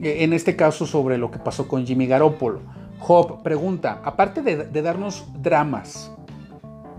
en 0.00 0.34
este 0.34 0.54
caso, 0.54 0.84
sobre 0.84 1.16
lo 1.16 1.30
que 1.30 1.38
pasó 1.38 1.66
con 1.66 1.86
Jimmy 1.86 2.06
Garoppolo. 2.06 2.60
Job 2.98 3.42
pregunta, 3.42 4.02
aparte 4.04 4.42
de 4.42 4.82
darnos 4.82 5.24
dramas, 5.40 6.12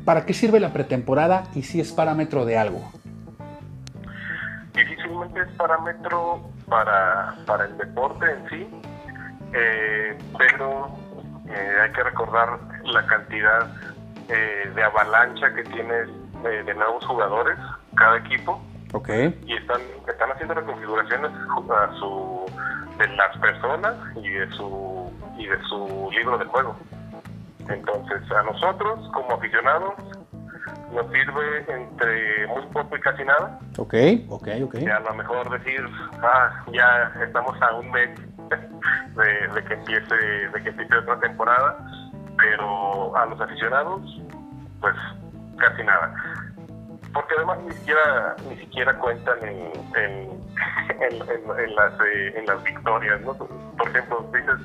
¿para 0.05 0.25
qué 0.25 0.33
sirve 0.33 0.59
la 0.59 0.73
pretemporada 0.73 1.43
y 1.53 1.61
si 1.61 1.79
es 1.79 1.91
parámetro 1.91 2.45
de 2.45 2.57
algo? 2.57 2.81
Es 5.23 5.47
parámetro 5.57 6.41
para, 6.67 7.35
para 7.45 7.65
el 7.65 7.77
deporte 7.77 8.25
en 8.31 8.49
sí, 8.49 8.81
eh, 9.53 10.17
pero 10.37 10.89
eh, 11.47 11.77
hay 11.81 11.91
que 11.91 12.03
recordar 12.03 12.59
la 12.85 13.05
cantidad 13.07 13.67
eh, 14.27 14.71
de 14.75 14.83
avalancha 14.83 15.53
que 15.53 15.63
tiene 15.63 15.93
de 16.43 16.73
nuevos 16.73 17.05
jugadores 17.05 17.57
cada 17.95 18.17
equipo. 18.17 18.61
Okay. 18.93 19.37
Y 19.45 19.55
están, 19.55 19.81
están 20.07 20.31
haciendo 20.31 20.55
reconfiguraciones 20.55 21.31
a 21.31 21.93
su, 21.99 22.45
de 22.97 23.07
las 23.09 23.37
personas 23.37 23.95
y 24.15 24.29
de 24.29 24.49
su 24.51 25.11
y 25.37 25.45
de 25.47 25.57
su 25.63 26.09
libro 26.11 26.37
de 26.37 26.45
juego. 26.45 26.75
Entonces, 27.67 28.31
a 28.31 28.43
nosotros 28.43 28.99
como 29.13 29.33
aficionados 29.33 29.93
nos 30.93 31.11
sirve 31.11 31.65
entre 31.67 32.38
poco 32.71 32.95
y 32.95 33.01
casi 33.01 33.23
nada. 33.23 33.59
Ok, 33.77 33.93
ok, 34.29 34.47
ok. 34.63 34.75
Y 34.81 34.87
a 34.89 34.99
lo 34.99 35.13
mejor 35.15 35.49
decir, 35.59 35.83
ah, 36.21 36.63
ya 36.71 37.11
estamos 37.23 37.59
a 37.61 37.75
un 37.75 37.91
mes 37.91 38.09
de, 39.15 39.47
de, 39.53 39.63
que 39.65 39.73
empiece 39.73 40.15
de 40.15 40.63
que 40.63 40.69
empiece 40.69 40.95
otra 40.95 41.19
temporada, 41.19 41.77
pero 42.37 43.15
a 43.15 43.25
los 43.25 43.39
aficionados, 43.41 44.01
pues 44.81 44.95
casi 45.57 45.83
nada. 45.83 46.13
porque 47.13 47.33
además 47.37 47.59
ni 47.65 47.73
siquiera 47.73 48.35
ni 48.47 48.57
siquiera 48.57 48.97
cuentan 48.99 49.37
en, 49.43 49.71
en, 49.95 50.29
en, 51.01 51.75
las, 51.75 51.93
eh, 51.93 52.33
en 52.35 52.45
las 52.45 52.63
victorias, 52.63 53.21
¿no? 53.21 53.33
Por 53.35 53.87
ejemplo, 53.89 54.29
dices, 54.33 54.55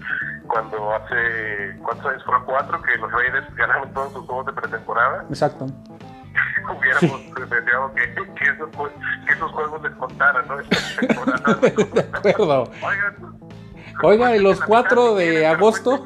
cuando 0.48 0.94
hace, 0.94 1.76
¿cuántos 1.82 2.06
años 2.06 2.24
fueron? 2.24 2.44
Cuatro, 2.44 2.82
que 2.82 2.96
los 2.96 3.10
Raiders 3.12 3.54
ganaron 3.54 3.92
todos 3.92 4.12
sus 4.12 4.26
juegos 4.26 4.46
de 4.46 4.52
pretemporada. 4.52 5.24
Exacto. 5.28 5.66
Hubiéramos 6.78 7.20
deseado 7.50 7.94
que, 7.94 8.02
que, 8.02 8.44
esos, 8.44 8.68
que, 9.26 9.32
esos, 9.32 9.50
juegos 9.52 9.82
les 9.82 9.92
contaran, 9.92 10.44
¿no? 10.48 10.56
de 12.22 12.30
acuerdo. 12.30 12.70
Oiga, 14.02 14.36
y 14.36 14.40
los 14.40 14.60
cuatro 14.60 15.14
de 15.14 15.46
agosto... 15.46 16.04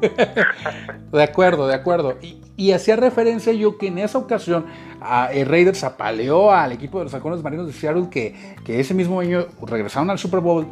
de 0.00 1.22
acuerdo, 1.22 1.68
de 1.68 1.74
acuerdo. 1.74 2.18
Y, 2.22 2.40
y, 2.56 2.72
hacía 2.72 2.96
referencia 2.96 3.52
yo 3.52 3.78
que 3.78 3.88
en 3.88 3.98
esa 3.98 4.18
ocasión 4.18 4.66
a, 5.00 5.26
el 5.32 5.46
Raiders 5.46 5.84
apaleó 5.84 6.52
al 6.52 6.72
equipo 6.72 6.98
de 6.98 7.04
los 7.04 7.14
halcones 7.14 7.42
marinos 7.42 7.66
de 7.66 7.72
Seattle 7.72 8.08
que, 8.10 8.56
que 8.64 8.80
ese 8.80 8.94
mismo 8.94 9.20
año 9.20 9.46
regresaron 9.64 10.10
al 10.10 10.18
Super 10.18 10.40
Bowl, 10.40 10.66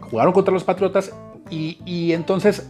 jugaron 0.00 0.32
contra 0.32 0.52
los 0.52 0.64
Patriotas 0.64 1.14
y, 1.48 1.78
y 1.84 2.12
entonces 2.12 2.68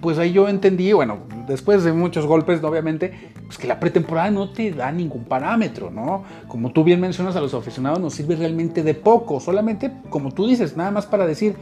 pues 0.00 0.18
ahí 0.18 0.32
yo 0.32 0.48
entendí, 0.48 0.92
bueno, 0.92 1.18
después 1.46 1.84
de 1.84 1.92
muchos 1.92 2.26
golpes, 2.26 2.62
obviamente, 2.62 3.32
pues 3.46 3.58
que 3.58 3.66
la 3.66 3.78
pretemporada 3.78 4.30
no 4.30 4.50
te 4.50 4.72
da 4.72 4.90
ningún 4.90 5.24
parámetro, 5.24 5.90
¿no? 5.90 6.24
Como 6.48 6.72
tú 6.72 6.84
bien 6.84 7.00
mencionas, 7.00 7.36
a 7.36 7.40
los 7.40 7.54
aficionados 7.54 8.00
nos 8.00 8.14
sirve 8.14 8.36
realmente 8.36 8.82
de 8.82 8.94
poco, 8.94 9.40
solamente, 9.40 9.92
como 10.10 10.32
tú 10.32 10.46
dices, 10.46 10.76
nada 10.76 10.90
más 10.90 11.06
para 11.06 11.26
decir, 11.26 11.54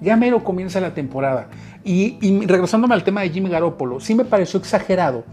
ya 0.00 0.16
mero 0.16 0.44
comienza 0.44 0.80
la 0.80 0.94
temporada. 0.94 1.48
Y, 1.82 2.18
regresándome 2.46 2.94
al 2.94 3.04
tema 3.04 3.22
de 3.22 3.30
Jimmy 3.30 3.48
Garoppolo, 3.48 4.00
sí 4.00 4.14
me 4.14 4.24
pareció 4.24 4.60
exagerado 4.60 5.24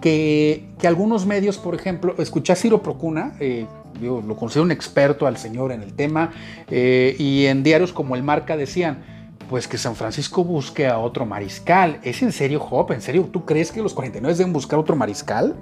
que, 0.00 0.68
algunos 0.84 1.26
medios, 1.26 1.58
por 1.58 1.74
ejemplo, 1.74 2.14
escuché 2.18 2.52
a 2.52 2.56
Ciro 2.56 2.82
Procuna, 2.82 3.34
eh, 3.40 3.66
yo 4.00 4.22
lo 4.22 4.36
considero 4.36 4.64
un 4.64 4.70
experto 4.70 5.26
al 5.26 5.36
señor 5.36 5.72
en 5.72 5.82
el 5.82 5.94
tema, 5.94 6.30
eh, 6.70 7.16
y 7.18 7.46
en 7.46 7.62
diarios 7.64 7.92
como 7.92 8.14
El 8.14 8.22
Marca 8.22 8.56
decían, 8.56 9.15
pues 9.48 9.68
que 9.68 9.78
San 9.78 9.94
Francisco 9.94 10.44
busque 10.44 10.86
a 10.86 10.98
otro 10.98 11.26
mariscal. 11.26 11.98
¿Es 12.02 12.22
en 12.22 12.32
serio, 12.32 12.62
Hop? 12.62 12.92
¿En 12.92 13.00
serio? 13.00 13.28
¿Tú 13.32 13.44
crees 13.44 13.72
que 13.72 13.82
los 13.82 13.94
49 13.94 14.36
deben 14.36 14.52
buscar 14.52 14.78
otro 14.78 14.96
mariscal? 14.96 15.54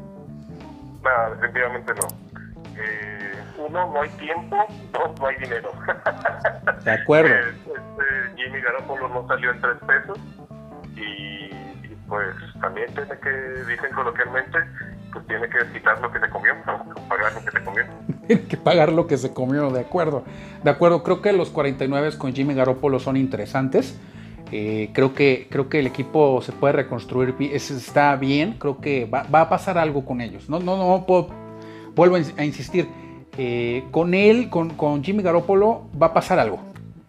No, 1.02 1.34
definitivamente 1.34 1.92
no. 1.94 2.08
Eh, 2.76 3.34
uno, 3.58 3.92
no 3.92 4.02
hay 4.02 4.08
tiempo. 4.10 4.56
Dos, 4.92 5.20
no 5.20 5.26
hay 5.26 5.36
dinero. 5.36 5.70
De 6.84 6.90
acuerdo. 6.90 7.34
Este, 7.94 8.42
Jimmy 8.42 8.60
Garoppolo 8.60 9.08
no 9.08 9.26
salió 9.28 9.52
en 9.52 9.60
tres 9.60 9.76
pesos. 9.86 10.18
Y, 10.96 11.50
pues 12.08 12.34
también 12.60 12.92
tiene 12.92 13.18
que, 13.18 13.30
dicen 13.68 13.92
coloquialmente, 13.94 14.58
pues 15.14 15.26
tiene 15.26 15.48
que 15.48 15.72
quitar 15.72 16.00
lo 16.00 16.12
que 16.12 16.18
se 16.18 16.28
comió, 16.28 16.52
pagar 17.08 17.32
lo 17.32 17.44
que 17.44 17.50
se 17.50 17.64
comió. 17.64 17.84
Tiene 18.26 18.42
que 18.42 18.56
pagar 18.56 18.92
lo 18.92 19.06
que 19.06 19.16
se 19.16 19.32
comió, 19.32 19.70
de 19.70 19.80
acuerdo. 19.80 20.24
De 20.62 20.70
acuerdo, 20.70 21.02
creo 21.02 21.22
que 21.22 21.32
los 21.32 21.50
49 21.50 22.18
con 22.18 22.34
Jimmy 22.34 22.54
Garoppolo 22.54 22.98
son 22.98 23.16
interesantes. 23.16 23.98
Eh, 24.50 24.90
creo, 24.92 25.14
que, 25.14 25.46
creo 25.50 25.68
que 25.68 25.78
el 25.78 25.86
equipo 25.86 26.40
se 26.42 26.52
puede 26.52 26.72
reconstruir, 26.72 27.34
está 27.40 28.16
bien, 28.16 28.56
creo 28.58 28.80
que 28.80 29.06
va, 29.06 29.26
a 29.40 29.48
pasar 29.48 29.78
algo 29.78 30.04
con 30.04 30.20
ellos. 30.20 30.48
No, 30.48 30.58
no, 30.58 30.76
no 30.76 31.06
puedo, 31.06 31.28
vuelvo 31.94 32.16
a 32.16 32.44
insistir, 32.44 32.88
eh, 33.36 33.84
con 33.90 34.14
él, 34.14 34.50
con, 34.50 34.70
con, 34.70 35.02
Jimmy 35.02 35.22
Garoppolo, 35.22 35.86
va 36.00 36.08
a 36.08 36.12
pasar 36.14 36.38
algo. 36.38 36.60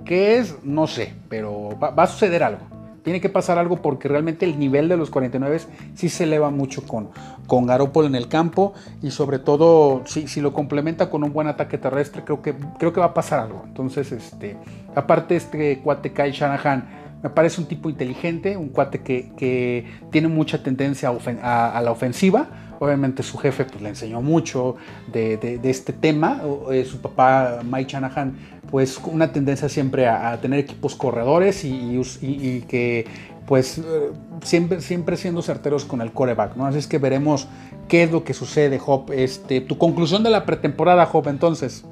¿Qué 0.06 0.38
es? 0.38 0.64
No 0.64 0.88
sé, 0.88 1.14
pero 1.30 1.78
va, 1.82 1.92
va 1.92 2.04
a 2.04 2.08
suceder 2.08 2.44
algo 2.44 2.75
tiene 3.06 3.22
que 3.22 3.30
pasar 3.30 3.58
algo 3.58 3.78
porque 3.78 4.10
realmente 4.10 4.46
el 4.46 4.60
nivel 4.60 4.90
de 4.90 4.98
los 4.98 5.12
49 5.12 5.62
sí 5.94 6.10
se 6.10 6.26
eleva 6.26 6.50
mucho 6.50 6.86
con, 6.86 7.10
con 7.48 7.68
Garoppolo 7.68 8.08
en 8.08 8.16
el 8.16 8.28
campo 8.28 8.74
y 9.02 9.12
sobre 9.12 9.40
todo 9.40 10.02
si, 10.06 10.28
si, 10.28 10.42
lo 10.42 10.52
complementa 10.54 11.10
con 11.10 11.24
un 11.24 11.32
buen 11.32 11.48
ataque 11.48 11.78
terrestre 11.78 12.24
creo 12.26 12.42
que, 12.42 12.56
creo 12.80 12.92
que 12.92 13.00
va 13.00 13.08
a 13.08 13.14
pasar 13.14 13.40
algo. 13.40 13.64
Entonces, 13.68 14.12
este, 14.12 14.58
aparte 14.96 15.36
este 15.36 15.80
cuate 15.80 16.12
Kyle 16.12 16.32
Shanahan 16.32 17.06
me 17.22 17.30
parece 17.30 17.62
un 17.62 17.68
tipo 17.68 17.90
inteligente, 17.90 18.58
un 18.58 18.70
cuate 18.70 19.02
que, 19.02 19.86
tiene 20.12 20.28
mucha 20.28 20.62
tendencia 20.62 21.10
a, 21.42 21.82
la 21.84 21.92
ofensiva. 21.92 22.48
Obviamente 22.80 23.24
su 23.24 23.38
jefe 23.38 23.66
pues, 23.66 23.82
le 23.82 23.90
enseñó 23.90 24.22
mucho 24.22 24.76
de, 25.12 25.60
este 25.64 25.94
tema. 25.94 26.42
Eh, 26.72 26.86
su 26.86 27.02
papá 27.02 27.62
Mike 27.64 27.92
Shanahan 27.92 28.55
pues 28.76 29.00
una 29.06 29.32
tendencia 29.32 29.70
siempre 29.70 30.06
a, 30.06 30.36
tener 30.42 30.60
equipos 30.60 30.96
corredores 30.96 31.64
y, 31.64 32.66
que 32.68 33.08
pues 33.48 33.78
eh, 33.78 34.12
siempre, 34.42 34.82
siempre 34.82 35.16
siendo 35.16 35.42
certeros 35.42 35.86
con 35.86 36.02
el 36.02 36.12
coreback, 36.12 36.58
¿no? 36.58 36.66
Así 36.66 36.80
es 36.80 36.86
que 36.86 36.98
veremos 36.98 37.48
qué 37.88 38.04
es 38.04 38.12
lo 38.12 38.26
que 38.26 38.34
sucede, 38.34 38.78
Job. 38.78 39.14
Este, 39.14 39.62
tu 39.62 39.78
conclusión 39.78 40.24
de 40.24 40.30
la 40.30 40.46
pretemporada, 40.46 41.06
Job, 41.06 41.30
entonces. 41.30 41.88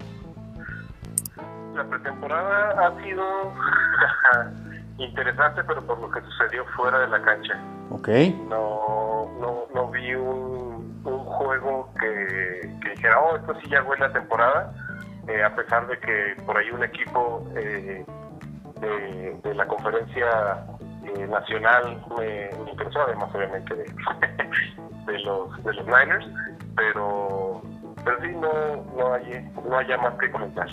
La 1.74 1.86
pretemporada 1.86 2.86
ha 2.86 3.02
sido 3.02 3.24
interesante, 4.98 5.64
pero 5.66 5.88
por 5.88 6.02
lo 6.02 6.12
que 6.12 6.20
sucedió 6.20 6.66
fuera 6.76 7.00
de 7.00 7.08
la 7.08 7.22
cancha. 7.22 7.54
Ok. 7.92 8.10
No, 8.50 9.32
no, 9.40 9.68
no 9.74 9.90
vi 9.90 10.16
un, 10.16 11.02
un 11.06 11.20
juego 11.20 11.94
que, 11.98 12.78
que 12.82 12.90
dijera, 12.90 13.22
oh, 13.22 13.38
esto 13.38 13.54
sí 13.62 13.70
ya 13.70 13.82
huele 13.84 14.04
a 14.04 14.12
temporada 14.12 14.74
eh, 15.28 15.44
a 15.44 15.56
pesar 15.56 15.88
de 15.88 15.98
que 16.00 16.36
por 16.46 16.58
ahí 16.58 16.70
un 16.72 16.84
equipo 16.84 17.48
eh, 17.56 18.06
de, 19.44 19.56
la 19.56 19.66
conferencia 19.68 20.66
eh, 21.04 21.28
nacional 21.28 22.04
me, 22.18 22.50
interesó, 22.70 23.02
además 23.02 23.30
obviamente 23.34 23.76
de, 25.06 25.20
los, 25.20 25.64
de 25.64 25.74
los 25.74 25.86
Niners, 25.86 26.26
pero, 26.76 27.62
pero 28.04 28.22
sí 28.22 28.30
no, 28.30 28.84
no, 28.98 29.14
hay, 29.14 29.52
no 29.68 29.78
haya 29.78 29.98
más 29.98 30.14
que 30.20 30.32
comentar. 30.32 30.68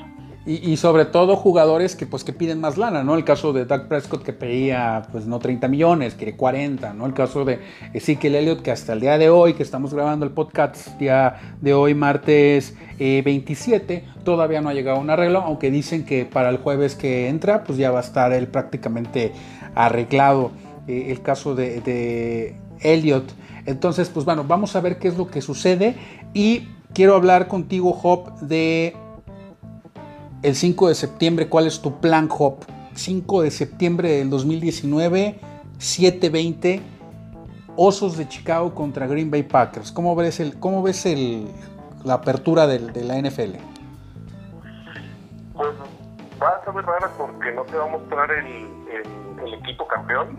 Y, 0.47 0.79
sobre 0.79 1.05
todo 1.05 1.37
jugadores 1.37 1.95
que 1.95 2.07
pues 2.07 2.25
que 2.25 2.33
piden 2.33 2.61
más 2.61 2.79
lana, 2.79 3.05
¿no? 3.05 3.15
El 3.15 3.25
caso 3.25 3.53
de 3.53 3.67
Doug 3.67 3.89
Prescott 3.89 4.23
que 4.23 4.33
pedía 4.33 5.03
pues 5.13 5.27
no 5.27 5.39
30 5.39 5.69
millones, 5.69 6.15
quiere 6.15 6.35
40, 6.35 6.95
¿no? 6.95 7.05
El 7.05 7.13
caso 7.13 7.45
de 7.45 7.61
Ezekiel 7.93 8.35
Elliott 8.35 8.63
que 8.63 8.71
hasta 8.71 8.95
el 8.95 9.01
día 9.01 9.19
de 9.19 9.29
hoy 9.29 9.53
que 9.53 9.63
estamos 9.63 9.93
grabando 9.93 10.25
el 10.25 10.33
podcast, 10.33 10.99
día 10.99 11.57
de 11.61 11.75
hoy 11.75 11.95
martes 11.95 12.75
27, 12.99 13.95
eh, 13.95 14.05
todavía 14.25 14.63
no 14.63 14.71
ha 14.71 14.75
llegado 14.75 14.97
a 14.97 15.01
un 15.01 15.11
arreglo, 15.11 15.41
aunque 15.41 15.71
dicen 15.71 16.07
que 16.07 16.25
para 16.25 16.49
el 16.49 16.57
jueves 16.57 16.97
que 16.97 17.29
entra 17.29 17.63
pues 17.63 17.77
ya 17.77 17.91
va 17.91 17.99
a 17.99 18.03
estar 18.03 18.33
él 18.33 18.49
prácticamente 18.49 19.33
arreglado. 19.75 20.53
Eh, 20.89 21.11
el 21.11 21.21
caso 21.21 21.55
de, 21.55 21.83
de 21.83 22.57
Elliott. 22.81 23.31
Entonces 23.67 24.09
pues 24.09 24.25
bueno, 24.25 24.45
vamos 24.45 24.75
a 24.75 24.81
ver 24.81 24.99
qué 24.99 25.09
es 25.09 25.19
lo 25.19 25.27
que 25.27 25.43
sucede 25.43 25.97
y 26.33 26.69
quiero 26.95 27.15
hablar 27.15 27.47
contigo, 27.47 27.99
Hop, 28.03 28.41
de 28.41 28.97
el 30.43 30.55
5 30.55 30.89
de 30.89 30.95
septiembre, 30.95 31.49
¿cuál 31.49 31.67
es 31.67 31.81
tu 31.81 32.01
plan, 32.01 32.29
Hop? 32.39 32.65
5 32.95 33.43
de 33.43 33.51
septiembre 33.51 34.11
del 34.13 34.31
2019, 34.31 35.39
7:20, 35.79 36.83
Osos 37.77 38.17
de 38.17 38.29
Chicago 38.29 38.75
contra 38.75 39.07
Green 39.07 39.31
Bay 39.31 39.43
Packers. 39.43 39.93
¿Cómo 39.93 40.17
ves, 40.17 40.41
el, 40.41 40.59
cómo 40.59 40.83
ves 40.83 41.07
el, 41.07 41.49
la 42.05 42.15
apertura 42.15 42.67
del, 42.67 42.93
de 42.93 43.05
la 43.05 43.17
NFL? 43.19 43.57
Pues 45.55 45.71
va 46.43 46.49
a 46.49 46.65
ser 46.65 46.75
rara 46.75 47.11
porque 47.17 47.53
no 47.53 47.65
se 47.67 47.77
va 47.77 47.85
a 47.85 47.89
mostrar 47.89 48.31
el, 48.31 48.47
el, 49.45 49.55
equipo 49.55 49.87
campeón. 49.87 50.39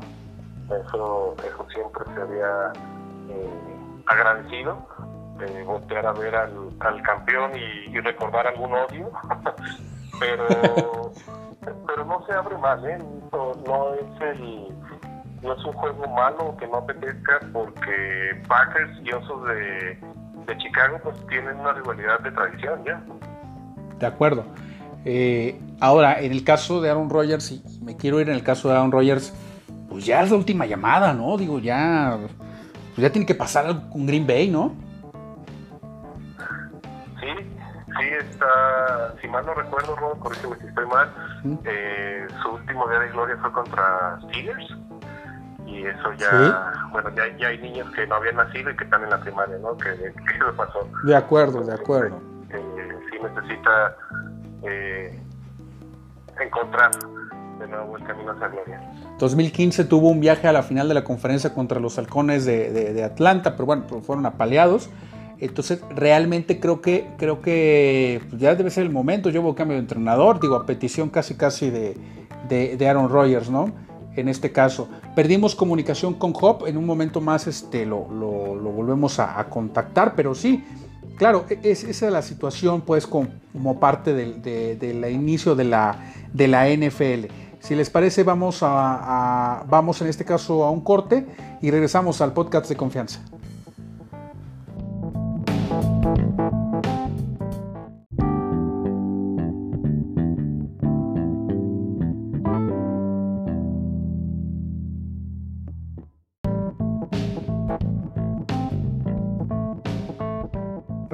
Eso, 0.65 1.35
eso 1.39 1.67
siempre 1.73 2.05
se 2.13 2.21
había 2.21 2.73
eh, 3.29 3.49
agradecido 4.07 4.77
de 5.41 5.63
voltear 5.63 6.05
a 6.05 6.13
ver 6.13 6.35
al, 6.35 6.69
al 6.79 7.01
campeón 7.01 7.51
y, 7.55 7.99
recordar 7.99 8.47
algún 8.47 8.73
odio, 8.73 9.11
pero 10.19 11.11
pero 11.85 12.05
no 12.05 12.25
se 12.25 12.33
abre 12.33 12.57
mal, 12.57 12.83
¿eh? 12.85 12.97
no, 13.31 13.93
es 13.93 14.21
el 14.21 14.67
no 15.43 15.53
es 15.53 15.65
un 15.65 15.73
juego 15.73 16.07
malo 16.07 16.55
que 16.57 16.67
no 16.67 16.77
apetezca 16.77 17.39
porque 17.53 18.41
Packers 18.47 18.91
y 19.03 19.11
Osos 19.11 19.47
de, 19.47 19.97
de 20.47 20.57
Chicago 20.57 20.99
pues 21.03 21.15
tienen 21.27 21.59
una 21.59 21.73
rivalidad 21.73 22.19
de 22.19 22.31
tradición 22.31 22.83
ya. 22.85 23.01
De 23.99 24.05
acuerdo. 24.05 24.45
Eh, 25.05 25.59
ahora, 25.79 26.21
en 26.21 26.31
el 26.31 26.43
caso 26.43 26.81
de 26.81 26.89
Aaron 26.89 27.09
Rodgers, 27.09 27.51
y 27.51 27.63
me 27.83 27.97
quiero 27.97 28.19
ir 28.19 28.29
en 28.29 28.35
el 28.35 28.43
caso 28.43 28.69
de 28.69 28.75
Aaron 28.75 28.91
Rodgers, 28.91 29.33
pues 29.89 30.05
ya 30.05 30.21
es 30.23 30.31
la 30.31 30.37
última 30.37 30.65
llamada, 30.65 31.13
¿no? 31.13 31.37
Digo, 31.37 31.59
ya, 31.59 32.17
pues 32.95 33.03
ya 33.03 33.11
tiene 33.11 33.25
que 33.25 33.35
pasar 33.35 33.65
algo 33.65 33.89
con 33.89 34.05
Green 34.05 34.25
Bay, 34.27 34.49
¿no? 34.49 34.73
Está, 38.13 39.13
si 39.21 39.27
mal 39.27 39.45
no 39.45 39.53
recuerdo, 39.53 39.95
Rob, 39.95 40.19
corrígeme 40.19 40.55
si 40.57 40.67
estoy 40.67 40.85
mal, 40.85 41.09
eh, 41.65 42.27
su 42.41 42.49
último 42.49 42.87
día 42.87 42.99
de 42.99 43.09
gloria 43.09 43.37
fue 43.41 43.51
contra 43.51 44.19
Steelers. 44.23 44.75
Y 45.65 45.85
eso 45.85 46.13
ya, 46.17 46.73
bueno, 46.91 47.09
ya, 47.15 47.35
ya, 47.37 47.47
hay 47.47 47.57
niños 47.59 47.89
que 47.95 48.05
no 48.05 48.15
habían 48.15 48.35
nacido 48.35 48.71
y 48.71 48.75
que 48.75 48.83
están 48.83 49.03
en 49.03 49.09
la 49.09 49.19
primaria, 49.19 49.57
¿no? 49.59 49.77
Que, 49.77 49.91
que 49.91 50.09
eso 50.35 50.53
pasó. 50.57 50.87
De 51.03 51.15
acuerdo, 51.15 51.63
de 51.63 51.73
acuerdo. 51.73 52.19
Eh, 52.49 52.99
sí 53.09 53.17
necesita 53.21 53.95
eh, 54.63 55.17
encontrar 56.41 56.91
de 57.59 57.67
nuevo 57.67 57.95
el 57.95 58.03
camino 58.03 58.31
hacia 58.31 58.47
gloria. 58.49 58.81
2015 59.19 59.85
tuvo 59.85 60.09
un 60.09 60.19
viaje 60.19 60.47
a 60.47 60.51
la 60.51 60.63
final 60.63 60.87
de 60.87 60.95
la 60.95 61.03
conferencia 61.03 61.53
contra 61.53 61.79
los 61.79 61.97
halcones 61.97 62.43
de, 62.43 62.71
de, 62.71 62.93
de 62.93 63.03
Atlanta, 63.03 63.51
pero 63.51 63.65
bueno, 63.65 63.83
fueron 64.01 64.25
apaleados. 64.25 64.89
Entonces, 65.41 65.81
realmente 65.89 66.59
creo 66.59 66.81
que, 66.81 67.09
creo 67.17 67.41
que 67.41 68.21
pues, 68.29 68.39
ya 68.39 68.53
debe 68.55 68.69
ser 68.69 68.83
el 68.83 68.91
momento. 68.91 69.31
Yo 69.31 69.41
hubo 69.41 69.55
cambio 69.55 69.75
de 69.75 69.81
entrenador, 69.81 70.39
digo, 70.39 70.55
a 70.55 70.67
petición 70.67 71.09
casi 71.09 71.33
casi 71.33 71.71
de, 71.71 71.97
de, 72.47 72.87
Aaron 72.87 73.09
Rodgers, 73.09 73.49
¿no? 73.49 73.71
En 74.15 74.29
este 74.29 74.51
caso. 74.51 74.87
Perdimos 75.15 75.55
comunicación 75.55 76.13
con 76.13 76.33
Hop, 76.39 76.67
en 76.67 76.77
un 76.77 76.85
momento 76.85 77.21
más 77.21 77.47
este, 77.47 77.87
lo, 77.87 78.07
lo, 78.11 78.71
volvemos 78.71 79.17
a, 79.19 79.43
contactar, 79.49 80.13
pero 80.15 80.35
sí, 80.35 80.63
claro, 81.17 81.45
e, 81.49 81.59
es, 81.63 81.85
esa 81.85 82.05
es 82.05 82.13
la 82.13 82.21
situación, 82.21 82.81
pues, 82.81 83.07
como, 83.07 83.79
parte 83.79 84.13
del 84.13 84.43
de, 84.43 85.11
inicio 85.11 85.55
de 85.55 85.63
la, 85.63 86.13
de 86.31 86.47
la 86.47 86.69
NFL. 86.69 87.33
Si 87.61 87.73
les 87.73 87.89
parece, 87.89 88.21
vamos, 88.21 88.59
a, 88.61 89.63
vamos 89.67 90.01
en 90.01 90.07
este 90.07 90.23
caso 90.23 90.63
a 90.65 90.69
un 90.69 90.81
corte 90.81 91.25
y 91.63 91.71
regresamos 91.71 92.21
al 92.21 92.31
podcast 92.31 92.69
de 92.69 92.75
confianza. 92.75 93.21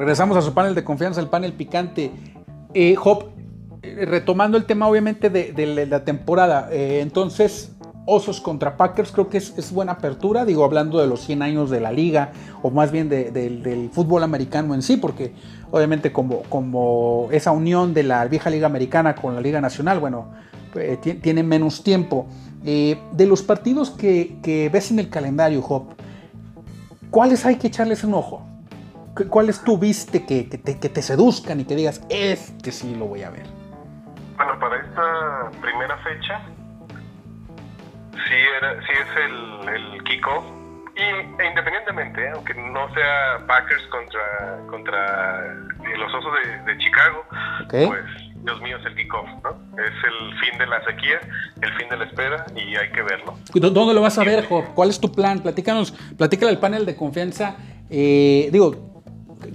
Regresamos 0.07 0.37
a 0.37 0.41
su 0.41 0.53
panel 0.53 0.73
de 0.73 0.85
confianza, 0.85 1.19
el 1.19 1.27
panel 1.27 1.51
picante. 1.51 2.11
Eh, 2.73 2.95
Hop, 3.03 3.25
eh, 3.81 4.05
retomando 4.05 4.57
el 4.57 4.63
tema 4.63 4.87
obviamente 4.87 5.29
de, 5.29 5.85
la 5.85 6.05
temporada, 6.05 6.69
eh, 6.71 7.01
entonces 7.01 7.75
Osos 8.05 8.39
contra 8.39 8.77
Packers 8.77 9.11
creo 9.11 9.27
que 9.27 9.35
es, 9.35 9.69
buena 9.73 9.91
apertura, 9.91 10.45
digo, 10.45 10.63
hablando 10.63 10.99
de 10.99 11.07
los 11.07 11.25
100 11.25 11.41
años 11.41 11.69
de 11.69 11.81
la 11.81 11.91
liga, 11.91 12.31
o 12.61 12.71
más 12.71 12.89
bien 12.89 13.09
del 13.09 13.89
fútbol 13.91 14.23
americano 14.23 14.73
en 14.73 14.81
sí, 14.81 14.95
porque 14.95 15.33
obviamente 15.71 16.13
como, 16.13 17.27
esa 17.33 17.51
unión 17.51 17.93
de 17.93 18.03
la 18.03 18.23
vieja 18.27 18.49
liga 18.49 18.67
americana 18.67 19.13
con 19.13 19.35
la 19.35 19.41
liga 19.41 19.59
nacional, 19.59 19.99
bueno, 19.99 20.29
eh, 20.75 20.97
tiene 21.21 21.43
menos 21.43 21.83
tiempo. 21.83 22.27
de 22.63 23.25
los 23.27 23.43
partidos 23.43 23.89
que, 23.89 24.69
ves 24.71 24.89
en 24.89 24.99
el 24.99 25.09
calendario, 25.09 25.61
Hop, 25.67 25.95
¿cuáles 27.11 27.45
hay 27.45 27.57
que 27.57 27.67
echarles 27.67 28.05
un 28.05 28.13
ojo? 28.13 28.47
¿Cuáles 29.25 29.63
tú 29.63 29.77
viste 29.77 30.25
que, 30.25 30.43
te, 30.43 30.79
que 30.79 30.89
te 30.89 31.01
seduzcan 31.01 31.59
y 31.59 31.65
que 31.65 31.75
digas, 31.75 32.01
este 32.09 32.71
sí 32.71 32.95
lo 32.95 33.05
voy 33.05 33.23
a 33.23 33.29
ver? 33.29 33.45
Bueno, 34.35 34.59
para 34.59 34.77
esta 34.77 35.51
primera 35.61 35.97
fecha, 35.97 36.41
sí, 38.11 38.35
era, 38.57 38.79
sí 38.81 38.93
es 38.93 39.17
el, 39.25 39.69
el 39.69 40.03
kickoff. 40.03 40.45
Y 40.95 41.41
e 41.41 41.47
independientemente, 41.47 42.23
¿eh? 42.23 42.31
aunque 42.33 42.55
no 42.55 42.91
sea 42.95 43.45
Packers 43.45 43.85
contra, 43.87 44.57
contra 44.67 45.55
los 45.95 46.13
Osos 46.13 46.33
de, 46.65 46.77
Chicago, 46.79 47.23
pues 47.69 48.03
Dios 48.43 48.61
mío 48.61 48.77
es 48.77 48.85
el 48.85 48.95
kickoff, 48.95 49.27
¿no? 49.43 49.51
Es 49.79 49.93
el 50.03 50.39
fin 50.39 50.57
de 50.57 50.65
la 50.65 50.83
sequía, 50.83 51.19
el 51.61 51.73
fin 51.73 51.89
de 51.89 51.97
la 51.97 52.05
espera 52.05 52.45
y 52.55 52.75
hay 52.75 52.91
que 52.91 53.03
verlo. 53.03 53.37
¿Dónde 53.53 53.93
lo 53.93 54.01
vas 54.01 54.17
a 54.17 54.23
ver, 54.23 54.45
Job? 54.47 54.73
¿Cuál 54.73 54.89
es 54.89 54.99
tu 54.99 55.11
plan? 55.11 55.39
Platícanos, 55.39 55.91
platícale 56.17 56.51
al 56.51 56.59
panel 56.59 56.85
de 56.85 56.95
confianza. 56.95 57.57
Eh, 57.89 58.49
digo, 58.51 58.86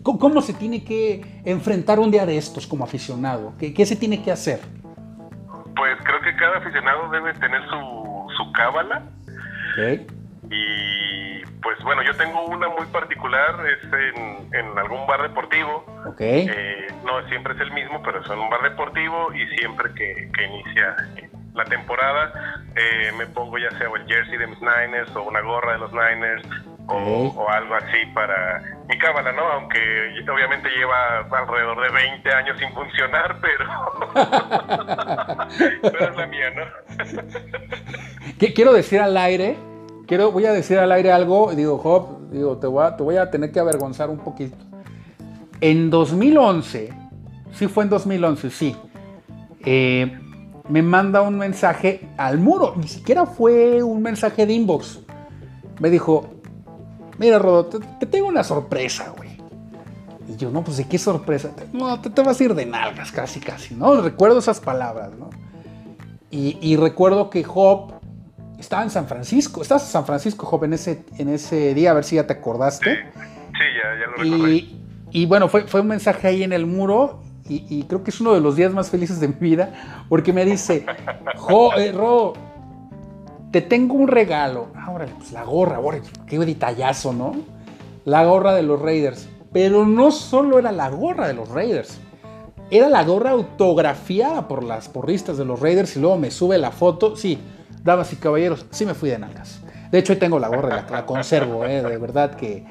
¿cómo 0.02 0.40
se 0.42 0.54
tiene 0.54 0.84
que 0.84 1.42
enfrentar 1.44 1.98
un 1.98 2.10
día 2.10 2.26
de 2.26 2.36
estos 2.36 2.66
como 2.66 2.84
aficionado? 2.84 3.54
¿Qué, 3.58 3.72
qué 3.72 3.86
se 3.86 3.96
tiene 3.96 4.22
que 4.22 4.30
hacer? 4.30 4.60
Pues 5.76 5.98
creo 6.04 6.20
que 6.20 6.36
cada 6.36 6.58
aficionado 6.58 7.10
debe 7.10 7.32
tener 7.34 7.62
su, 7.68 8.26
su 8.36 8.52
cábala. 8.52 9.02
Y 10.50 11.44
pues 11.62 11.78
bueno, 11.82 12.02
yo 12.02 12.14
tengo 12.16 12.44
una 12.46 12.68
muy 12.68 12.84
particular, 12.86 13.56
es 13.66 13.84
en, 13.84 14.54
en 14.54 14.78
algún 14.78 15.06
bar 15.06 15.22
deportivo. 15.22 15.84
Eh, 16.18 16.86
no 17.04 17.26
siempre 17.28 17.54
es 17.54 17.60
el 17.60 17.72
mismo, 17.72 18.02
pero 18.02 18.20
es 18.20 18.30
en 18.30 18.38
un 18.38 18.50
bar 18.50 18.62
deportivo 18.62 19.32
y 19.32 19.46
siempre 19.56 19.94
que, 19.94 20.30
que 20.36 20.44
inicia 20.44 20.96
la 21.54 21.64
temporada 21.64 22.62
eh, 22.74 23.12
me 23.18 23.26
pongo 23.26 23.58
ya 23.58 23.70
sea 23.78 23.88
el 23.94 24.06
jersey 24.06 24.38
de 24.38 24.46
mis 24.46 24.60
Niners 24.60 25.14
o 25.14 25.22
una 25.22 25.40
gorra 25.40 25.74
de 25.74 25.78
los 25.80 25.92
Niners 25.92 26.46
o, 26.92 27.48
algo 27.48 27.74
así 27.74 28.06
para 28.14 28.62
mi 28.88 28.98
cábala, 28.98 29.32
¿no? 29.32 29.42
Aunque 29.42 29.78
obviamente 30.32 30.68
lleva 30.70 31.18
alrededor 31.30 31.82
de 31.82 31.90
20 31.90 32.32
años 32.32 32.58
sin 32.58 32.72
funcionar, 32.72 33.38
pero, 33.40 33.64
pero 35.82 36.10
es 36.10 36.16
la 36.16 36.26
mía, 36.26 36.50
¿no? 36.50 36.64
Quiero 38.54 38.72
decir 38.72 39.00
al 39.00 39.16
aire, 39.16 39.56
quiero, 40.06 40.32
voy 40.32 40.46
a 40.46 40.52
decir 40.52 40.78
al 40.78 40.92
aire 40.92 41.12
algo, 41.12 41.52
digo, 41.54 41.78
Job, 41.78 42.30
digo, 42.30 42.58
te 42.58 42.66
voy 42.66 42.84
a, 42.84 42.96
te 42.96 43.02
voy 43.02 43.16
a 43.16 43.30
tener 43.30 43.52
que 43.52 43.60
avergonzar 43.60 44.10
un 44.10 44.18
poquito. 44.18 44.56
En 45.60 45.90
2011, 45.90 46.92
sí 47.52 47.68
fue 47.68 47.84
en 47.84 47.90
2011, 47.90 48.50
sí, 48.50 48.76
eh, 49.64 50.18
me 50.68 50.82
manda 50.82 51.22
un 51.22 51.38
mensaje 51.38 52.08
al 52.16 52.38
muro, 52.38 52.74
ni 52.76 52.88
siquiera 52.88 53.26
fue 53.26 53.82
un 53.82 54.02
mensaje 54.02 54.46
de 54.46 54.52
inbox. 54.52 55.00
Me 55.80 55.90
dijo, 55.90 56.41
mira, 57.22 57.38
Rodo, 57.38 57.66
te, 57.66 58.06
tengo 58.06 58.26
una 58.26 58.42
sorpresa, 58.42 59.14
güey. 59.16 59.30
Y 60.28 60.36
yo, 60.36 60.50
no, 60.50 60.64
pues 60.64 60.76
de 60.76 60.88
qué 60.88 60.98
sorpresa. 60.98 61.50
No, 61.72 62.00
te, 62.00 62.22
vas 62.22 62.40
a 62.40 62.44
ir 62.44 62.54
de 62.54 62.66
nalgas, 62.66 63.12
casi, 63.12 63.38
casi, 63.40 63.74
¿no? 63.74 64.00
Recuerdo 64.00 64.40
esas 64.40 64.60
palabras, 64.60 65.12
¿no? 65.18 65.30
Y, 66.30 66.76
recuerdo 66.76 67.28
que 67.28 67.44
Job 67.44 67.92
estaba 68.58 68.82
en 68.82 68.90
San 68.90 69.06
Francisco. 69.06 69.60
Estabas 69.60 69.84
en 69.84 69.90
San 69.90 70.06
Francisco, 70.06 70.46
Job, 70.46 70.64
en 70.64 70.72
ese, 70.72 71.04
en 71.18 71.28
ese 71.28 71.74
día, 71.74 71.90
a 71.90 71.94
ver 71.94 72.04
si 72.04 72.16
ya 72.16 72.26
te 72.26 72.32
acordaste. 72.32 72.90
Sí, 72.90 73.58
ya, 73.58 74.00
ya 74.00 74.06
lo 74.06 74.16
recordé. 74.16 74.54
Y, 74.54 74.82
y 75.10 75.26
bueno, 75.26 75.48
fue, 75.48 75.64
fue 75.64 75.82
un 75.82 75.88
mensaje 75.88 76.28
ahí 76.28 76.42
en 76.42 76.54
el 76.54 76.66
muro 76.66 77.22
y, 77.48 77.82
creo 77.84 78.02
que 78.02 78.10
es 78.10 78.20
uno 78.20 78.32
de 78.32 78.40
los 78.40 78.56
días 78.56 78.72
más 78.72 78.90
felices 78.90 79.20
de 79.20 79.28
mi 79.28 79.34
vida, 79.34 80.04
porque 80.08 80.32
me 80.32 80.44
dice, 80.44 80.86
jo, 81.36 81.74
eh, 81.74 81.92
Ro, 81.92 82.32
te 83.52 83.60
tengo 83.60 83.94
un 83.94 84.08
regalo. 84.08 84.68
Ahora, 84.74 85.06
pues 85.16 85.30
la 85.32 85.44
gorra, 85.44 85.78
qué 86.26 86.38
detallazo, 86.38 87.12
¿no? 87.12 87.36
La 88.04 88.24
gorra 88.24 88.54
de 88.54 88.62
los 88.62 88.80
Raiders. 88.80 89.28
Pero 89.52 89.86
no 89.86 90.10
solo 90.10 90.58
era 90.58 90.72
la 90.72 90.90
gorra 90.90 91.28
de 91.28 91.34
los 91.34 91.48
Raiders, 91.50 92.00
era 92.70 92.88
la 92.88 93.04
gorra 93.04 93.30
autografiada 93.30 94.48
por 94.48 94.64
las 94.64 94.88
porristas 94.88 95.36
de 95.36 95.44
los 95.44 95.60
Raiders 95.60 95.94
y 95.94 96.00
luego 96.00 96.16
me 96.16 96.30
sube 96.30 96.56
la 96.56 96.70
foto. 96.70 97.14
Sí, 97.16 97.38
damas 97.84 98.12
y 98.14 98.16
caballeros, 98.16 98.66
sí 98.70 98.86
me 98.86 98.94
fui 98.94 99.10
de 99.10 99.18
nalgas. 99.18 99.60
De 99.90 99.98
hecho, 99.98 100.14
ahí 100.14 100.18
tengo 100.18 100.38
la 100.38 100.48
gorra, 100.48 100.76
la, 100.76 100.86
la 100.90 101.06
conservo, 101.06 101.66
¿eh? 101.66 101.82
de 101.82 101.98
verdad 101.98 102.34
que 102.34 102.64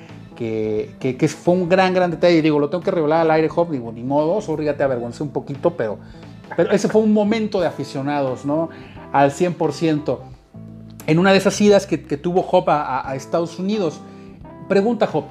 que, 0.99 1.27
fue 1.27 1.53
un 1.53 1.69
gran, 1.69 1.93
gran 1.93 2.11
detalle. 2.11 2.41
Digo, 2.41 2.59
lo 2.59 2.69
tengo 2.69 2.83
que 2.83 2.91
revelar 2.91 3.21
al 3.21 3.31
aire, 3.31 3.49
Hop, 3.55 3.69
digo, 3.69 3.91
ni 3.91 4.03
modo, 4.03 4.41
sorry, 4.41 4.65
ya 4.65 4.75
te 4.75 4.83
avergoncé 4.83 5.23
un 5.23 5.29
poquito, 5.29 5.71
pero, 5.75 5.99
pero 6.55 6.71
ese 6.71 6.87
fue 6.87 7.01
un 7.01 7.13
momento 7.13 7.61
de 7.61 7.67
aficionados, 7.67 8.45
¿no? 8.45 8.69
Al 9.11 9.31
100%. 9.31 10.19
En 11.07 11.19
una 11.19 11.31
de 11.31 11.37
esas 11.37 11.59
idas 11.59 11.87
que, 11.87 11.97
tuvo 11.97 12.41
Hop 12.51 12.65
a, 12.69 13.13
Estados 13.15 13.59
Unidos, 13.59 14.01
pregunta 14.69 15.09
Hop, 15.11 15.25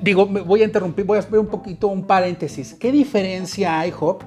digo, 0.00 0.26
voy 0.26 0.62
a 0.62 0.64
interrumpir, 0.64 1.04
voy 1.04 1.16
a 1.16 1.20
hacer 1.20 1.38
un 1.38 1.46
poquito 1.46 1.88
un 1.88 2.06
paréntesis. 2.06 2.74
¿Qué 2.74 2.92
diferencia 2.92 3.78
hay, 3.78 3.92
Hop, 3.98 4.22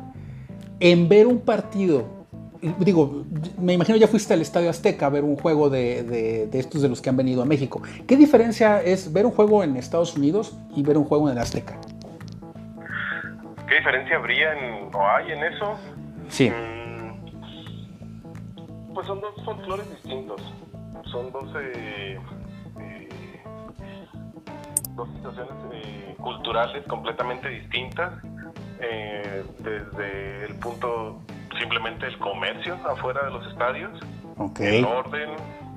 en 0.79 1.09
ver 1.09 1.27
un 1.27 1.39
partido 1.39 2.19
digo, 2.61 3.23
me 3.57 3.73
imagino 3.73 3.97
ya 3.97 4.07
fuiste 4.07 4.33
al 4.33 4.41
Estadio 4.41 4.69
Azteca 4.69 5.05
a 5.05 5.09
ver 5.09 5.23
un 5.23 5.35
juego 5.35 5.69
de, 5.69 6.49
estos 6.53 6.81
de 6.81 6.89
los 6.89 7.01
que 7.01 7.09
han 7.09 7.17
venido 7.17 7.41
a 7.41 7.45
México. 7.45 7.81
¿Qué 8.07 8.17
diferencia 8.17 8.81
es 8.81 9.11
ver 9.13 9.25
un 9.25 9.31
juego 9.31 9.63
en 9.63 9.77
Estados 9.77 10.15
Unidos 10.17 10.57
y 10.75 10.83
ver 10.83 10.97
un 10.97 11.05
juego 11.05 11.29
en 11.29 11.37
el 11.37 11.41
Azteca? 11.41 11.77
¿Qué 13.67 13.75
diferencia 13.75 14.17
habría 14.17 14.53
en, 14.53 14.93
o 14.93 15.07
hay 15.07 15.31
en 15.31 15.43
eso? 15.43 15.75
Sí. 16.27 16.49
Mm, 16.49 16.78
pues 18.93 19.07
son 19.07 19.21
dos 19.21 19.33
folclores 19.43 19.89
distintos. 19.89 20.41
Son 21.11 21.31
dos, 21.31 21.45
eh, 21.61 22.19
eh, 22.79 23.43
dos 24.95 25.09
situaciones 25.15 25.53
eh, 25.73 26.15
culturales 26.19 26.85
completamente 26.87 27.49
distintas. 27.49 28.11
desde 29.59 30.45
el 30.45 30.55
punto 30.59 31.21
simplemente 31.59 32.07
el 32.07 32.17
comercio 32.19 32.75
afuera 32.85 33.25
de 33.25 33.31
los 33.31 33.45
estadios, 33.47 33.91
el 34.59 34.85
orden 34.85 35.31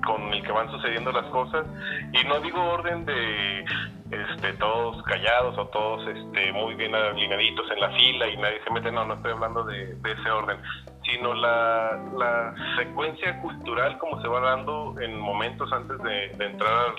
con 0.05 0.33
el 0.33 0.43
que 0.43 0.53
van 0.53 0.71
sucediendo 0.71 1.13
las 1.13 1.27
cosas 1.27 1.67
y 2.13 2.27
no 2.27 2.41
digo 2.41 2.61
orden 2.61 3.05
de 3.05 3.65
este 4.11 4.53
todos 4.55 5.03
callados 5.05 5.57
o 5.59 5.67
todos 5.69 6.07
este 6.09 6.53
muy 6.53 6.75
bien 6.75 6.95
alineaditos 6.95 7.71
en 7.71 7.81
la 7.81 7.91
fila 7.91 8.29
y 8.29 8.37
nadie 8.37 8.61
se 8.65 8.71
mete 8.71 8.93
no 8.93 9.05
no 9.05 9.15
estoy 9.15 9.33
hablando 9.33 9.65
de, 9.65 9.97
ese 10.05 10.31
orden 10.31 10.59
sino 11.05 11.35
la, 11.35 12.01
la, 12.17 12.55
secuencia 12.77 13.41
cultural 13.41 13.99
como 13.99 14.21
se 14.21 14.29
va 14.29 14.41
dando 14.41 14.95
en 15.01 15.19
momentos 15.19 15.73
antes 15.73 15.99
de, 15.99 16.45
entrar 16.45 16.95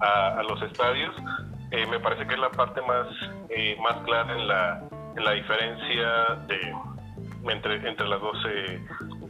a, 0.00 0.42
los 0.42 0.60
estadios 0.62 1.14
eh, 1.70 1.86
me 1.86 1.98
parece 2.00 2.26
que 2.26 2.34
es 2.34 2.40
la 2.40 2.50
parte 2.50 2.80
más 2.82 3.06
eh, 3.50 3.76
más 3.82 3.96
clara 4.04 4.32
en 4.32 4.48
la 4.48 4.82
en 5.16 5.24
la 5.24 5.32
diferencia 5.32 6.36
de 6.46 6.72
entre, 7.50 7.88
entre 7.88 8.08
las 8.08 8.20
dos, 8.20 8.36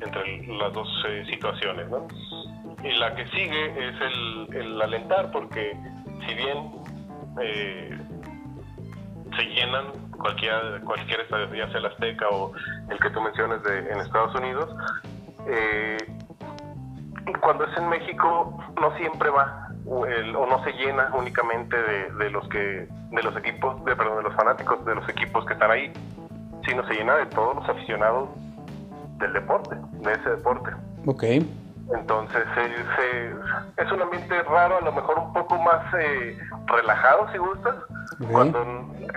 entre 0.01 0.47
las 0.59 0.73
dos 0.73 0.89
eh, 1.09 1.25
situaciones. 1.31 1.89
¿no? 1.89 2.07
Y 2.83 2.93
la 2.99 3.15
que 3.15 3.27
sigue 3.29 3.89
es 3.89 3.95
el, 4.01 4.49
el 4.55 4.83
alentar, 4.83 5.31
porque 5.31 5.77
si 6.27 6.35
bien 6.35 6.71
eh, 7.43 7.99
se 9.37 9.43
llenan 9.45 9.87
cualquier, 10.19 10.81
cualquier 10.85 11.21
estadio, 11.21 11.55
ya 11.55 11.69
sea 11.69 11.79
el 11.79 11.87
Azteca 11.87 12.29
o 12.29 12.53
el 12.91 12.99
que 12.99 13.11
tú 13.11 13.21
mencionas 13.21 13.63
de, 13.63 13.79
en 13.91 14.01
Estados 14.01 14.35
Unidos. 14.35 14.69
Eh, 15.47 15.97
cuando 17.41 17.65
es 17.65 17.77
en 17.77 17.89
México 17.89 18.59
no 18.81 18.97
siempre 18.97 19.31
va 19.31 19.69
o, 19.87 20.05
no 20.05 20.65
se 20.65 20.73
llena 20.73 21.11
únicamente 21.15 21.77
de, 21.77 22.31
los 22.31 22.47
que 22.49 22.59
de 23.11 23.23
los 23.23 23.37
equipos 23.37 23.83
de 23.85 23.97
perdón 23.97 24.19
de 24.19 24.23
los 24.25 24.35
fanáticos 24.35 24.85
de 24.85 24.95
los 24.95 25.09
equipos 25.09 25.47
que 25.47 25.55
están 25.55 25.71
ahí 25.71 25.93
sino 26.67 26.87
se 26.87 26.95
llena 26.95 27.17
de 27.17 27.27
todos 27.27 27.57
los 27.57 27.69
aficionados 27.69 28.29
del 29.19 29.33
deporte 29.33 29.77
de 29.93 30.13
ese 30.13 30.31
deporte 30.31 30.71
Ok. 31.07 31.25
Entonces 31.95 32.45
es, 32.57 33.85
es 33.85 33.93
un 33.93 34.03
ambiente 34.03 34.43
raro 34.43 34.79
a 34.79 34.81
lo 34.83 34.93
mejor 34.93 35.19
un 35.19 35.33
poco 35.33 35.57
más 35.59 35.83
eh, 35.95 36.39
relajado 36.67 37.31
si 37.33 37.39
gustas 37.39 37.75
cuando 38.31 38.65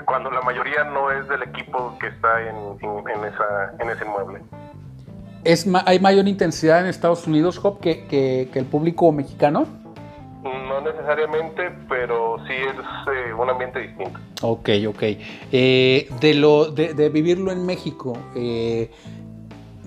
cuando 0.05 0.31
la 0.31 0.41
mayoría 0.41 0.83
no 0.85 1.11
es 1.11 1.27
del 1.27 1.43
equipo 1.43 1.97
que 1.99 2.07
está 2.07 2.41
en, 2.41 2.55
en, 2.81 3.25
esa 3.25 3.73
en 3.79 3.89
ese 3.89 4.05
inmueble 4.05 4.41
¿Es, 5.43 5.67
¿Hay 5.85 5.99
mayor 5.99 6.27
intensidad 6.27 6.81
en 6.81 6.85
Estados 6.85 7.25
Unidos, 7.25 7.59
Hop, 7.63 7.79
que, 7.79 8.05
que, 8.05 8.47
el 8.53 8.65
público 8.65 9.11
mexicano? 9.11 9.65
No 10.43 10.81
necesariamente, 10.81 11.71
pero 11.89 12.37
sí 12.47 12.53
es 12.53 12.75
eh, 13.11 13.33
un 13.33 13.49
ambiente 13.49 13.79
distinto. 13.79 14.19
Ok, 14.43 14.69
ok. 14.87 15.03
Eh, 15.51 16.09
de, 16.19 16.33
lo, 16.35 16.71
de, 16.71 17.09
vivirlo 17.09 17.51
en 17.51 17.65
México, 17.65 18.17
eh, 18.35 18.91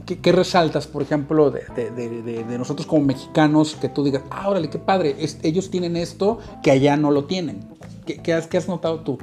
¿qué, 0.06 0.32
resaltas, 0.32 0.86
por 0.86 1.02
ejemplo, 1.02 1.50
de, 1.50 2.58
nosotros 2.58 2.86
como 2.86 3.04
mexicanos, 3.04 3.76
que 3.80 3.88
tú 3.88 4.04
digas, 4.04 4.22
ah, 4.30 4.48
órale, 4.48 4.70
qué 4.70 4.78
padre, 4.78 5.16
ellos 5.42 5.70
tienen 5.70 5.96
esto 5.96 6.38
que 6.62 6.70
allá 6.70 6.96
no 6.96 7.10
lo 7.10 7.24
tienen? 7.24 7.60
¿Qué, 8.04 8.32
has, 8.32 8.46
qué 8.46 8.58
has 8.58 8.68
notado 8.68 9.00
tú? 9.00 9.18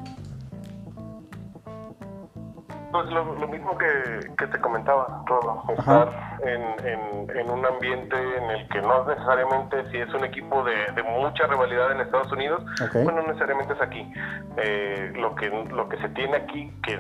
Pues 2.91 3.05
lo, 3.09 3.47
mismo 3.47 3.77
que, 3.77 4.47
te 4.47 4.59
comentaba, 4.59 5.23
todo. 5.25 5.63
Estar 5.77 6.09
en, 6.43 7.49
un 7.49 7.65
ambiente 7.65 8.15
en 8.37 8.51
el 8.51 8.67
que 8.67 8.81
no 8.81 9.05
necesariamente, 9.05 9.89
si 9.91 9.97
es 9.97 10.13
un 10.13 10.25
equipo 10.25 10.63
de, 10.63 11.03
mucha 11.03 11.47
rivalidad 11.47 11.91
en 11.91 12.01
Estados 12.01 12.31
Unidos, 12.31 12.63
bueno, 12.93 13.21
no 13.21 13.27
necesariamente 13.27 13.73
es 13.73 13.81
aquí. 13.81 14.11
Eh, 14.57 15.13
lo 15.15 15.35
que 15.35 15.49
lo 15.49 15.87
que 15.87 15.97
se 15.97 16.09
tiene 16.09 16.37
aquí, 16.37 16.71
que 16.83 16.97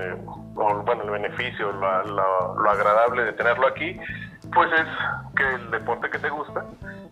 bueno, 0.53 1.03
el 1.03 1.09
beneficio, 1.09 1.71
lo, 1.73 2.69
agradable 2.69 3.23
de 3.25 3.33
tenerlo 3.33 3.67
aquí, 3.67 3.99
pues 4.53 4.71
es 4.71 4.87
que 5.35 5.55
el 5.55 5.71
deporte 5.71 6.09
que 6.09 6.19
te 6.19 6.29
gusta 6.29 6.65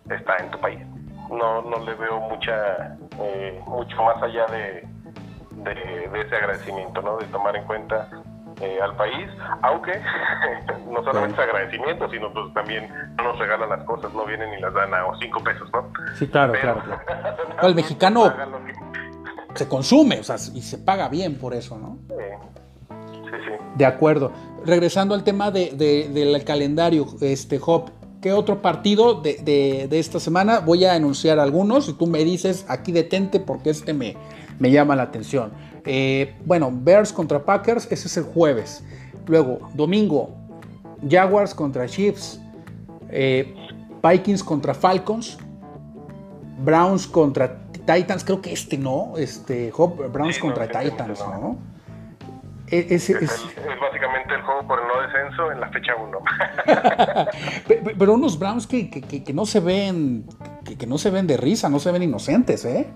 está 0.08 0.36
en 0.38 0.50
tu 0.50 0.60
país. 0.60 0.80
No, 1.28 1.62
no 1.62 1.84
le 1.84 1.94
veo 1.94 2.18
mucha 2.20 2.96
eh, 3.18 3.60
mucho 3.66 4.02
más 4.02 4.22
allá 4.22 4.46
de, 4.46 4.88
de 5.50 6.20
ese 6.20 6.36
agradecimiento, 6.36 7.02
¿no? 7.02 7.18
De 7.18 7.26
tomar 7.26 7.54
en 7.56 7.64
cuenta 7.64 8.08
eh, 8.60 8.78
al 8.82 8.94
país, 8.96 9.28
aunque 9.62 9.92
no 10.90 11.02
solamente 11.02 11.40
es 11.40 11.48
agradecimiento, 11.48 12.10
sino 12.10 12.32
pues 12.32 12.52
también 12.54 12.88
no 13.16 13.24
nos 13.24 13.38
regalan 13.38 13.68
las 13.70 13.84
cosas, 13.84 14.12
no 14.12 14.24
vienen 14.26 14.52
y 14.52 14.60
las 14.60 14.74
dan 14.74 14.92
a 14.92 15.04
cinco 15.20 15.42
pesos, 15.42 15.68
¿no? 15.72 15.90
Sí, 16.14 16.26
claro, 16.28 16.52
claro, 16.60 16.82
el 17.62 17.74
mexicano 17.74 18.32
se 19.54 19.68
consume, 19.68 20.20
o 20.20 20.22
sea, 20.22 20.36
y 20.54 20.62
se 20.62 20.78
paga 20.78 21.08
bien 21.08 21.36
por 21.36 21.54
eso, 21.54 21.78
¿no? 21.78 21.98
Sí, 22.08 23.30
sí. 23.30 23.52
De 23.76 23.86
acuerdo. 23.86 24.32
Regresando 24.64 25.14
al 25.14 25.24
tema 25.24 25.50
de, 25.50 25.70
del 26.12 26.44
calendario, 26.44 27.06
este 27.20 27.58
Hop, 27.64 27.90
¿qué 28.20 28.32
otro 28.32 28.60
partido 28.60 29.14
de, 29.14 29.86
de, 29.88 29.98
esta 29.98 30.20
semana? 30.20 30.60
Voy 30.60 30.84
a 30.84 30.96
enunciar 30.96 31.38
algunos 31.38 31.88
y 31.88 31.94
tú 31.94 32.06
me 32.06 32.24
dices, 32.24 32.66
aquí 32.68 32.92
detente 32.92 33.40
porque 33.40 33.70
este 33.70 33.94
me, 33.94 34.16
me 34.58 34.70
llama 34.70 34.96
la 34.96 35.04
atención. 35.04 35.52
Eh, 35.84 36.34
bueno, 36.44 36.70
Bears 36.72 37.12
contra 37.12 37.44
Packers, 37.44 37.86
ese 37.90 38.08
es 38.08 38.16
el 38.16 38.24
jueves. 38.24 38.84
Luego, 39.26 39.68
domingo, 39.74 40.30
Jaguars 41.08 41.54
contra 41.54 41.86
Chiefs. 41.86 42.40
Eh, 43.10 43.54
Vikings 44.02 44.42
contra 44.42 44.74
Falcons. 44.74 45.38
Browns 46.62 47.06
contra 47.06 47.60
Titans, 47.86 48.24
creo 48.24 48.40
que 48.40 48.52
este 48.52 48.76
no, 48.76 49.14
este 49.16 49.72
Browns 50.12 50.38
contra 50.38 50.68
Titans, 50.68 51.20
¿no? 51.20 51.58
Es, 52.66 53.10
básicamente 53.10 54.34
el 54.34 54.42
juego 54.42 54.68
por 54.68 54.78
el 54.78 54.86
no 54.86 55.02
descenso 55.02 55.50
en 55.50 55.60
la 55.60 55.68
fecha 55.70 55.92
1. 55.96 56.18
pero, 57.98 58.14
unos 58.14 58.38
Browns 58.38 58.68
que, 58.68 58.88
que, 58.88 59.32
no 59.32 59.44
se 59.44 59.58
ven 59.58 60.24
que, 60.78 60.86
no 60.86 60.98
se 60.98 61.10
ven 61.10 61.26
de 61.26 61.36
risa, 61.36 61.68
no 61.68 61.80
se 61.80 61.90
ven 61.90 62.04
inocentes, 62.04 62.64
¿eh? 62.64 62.86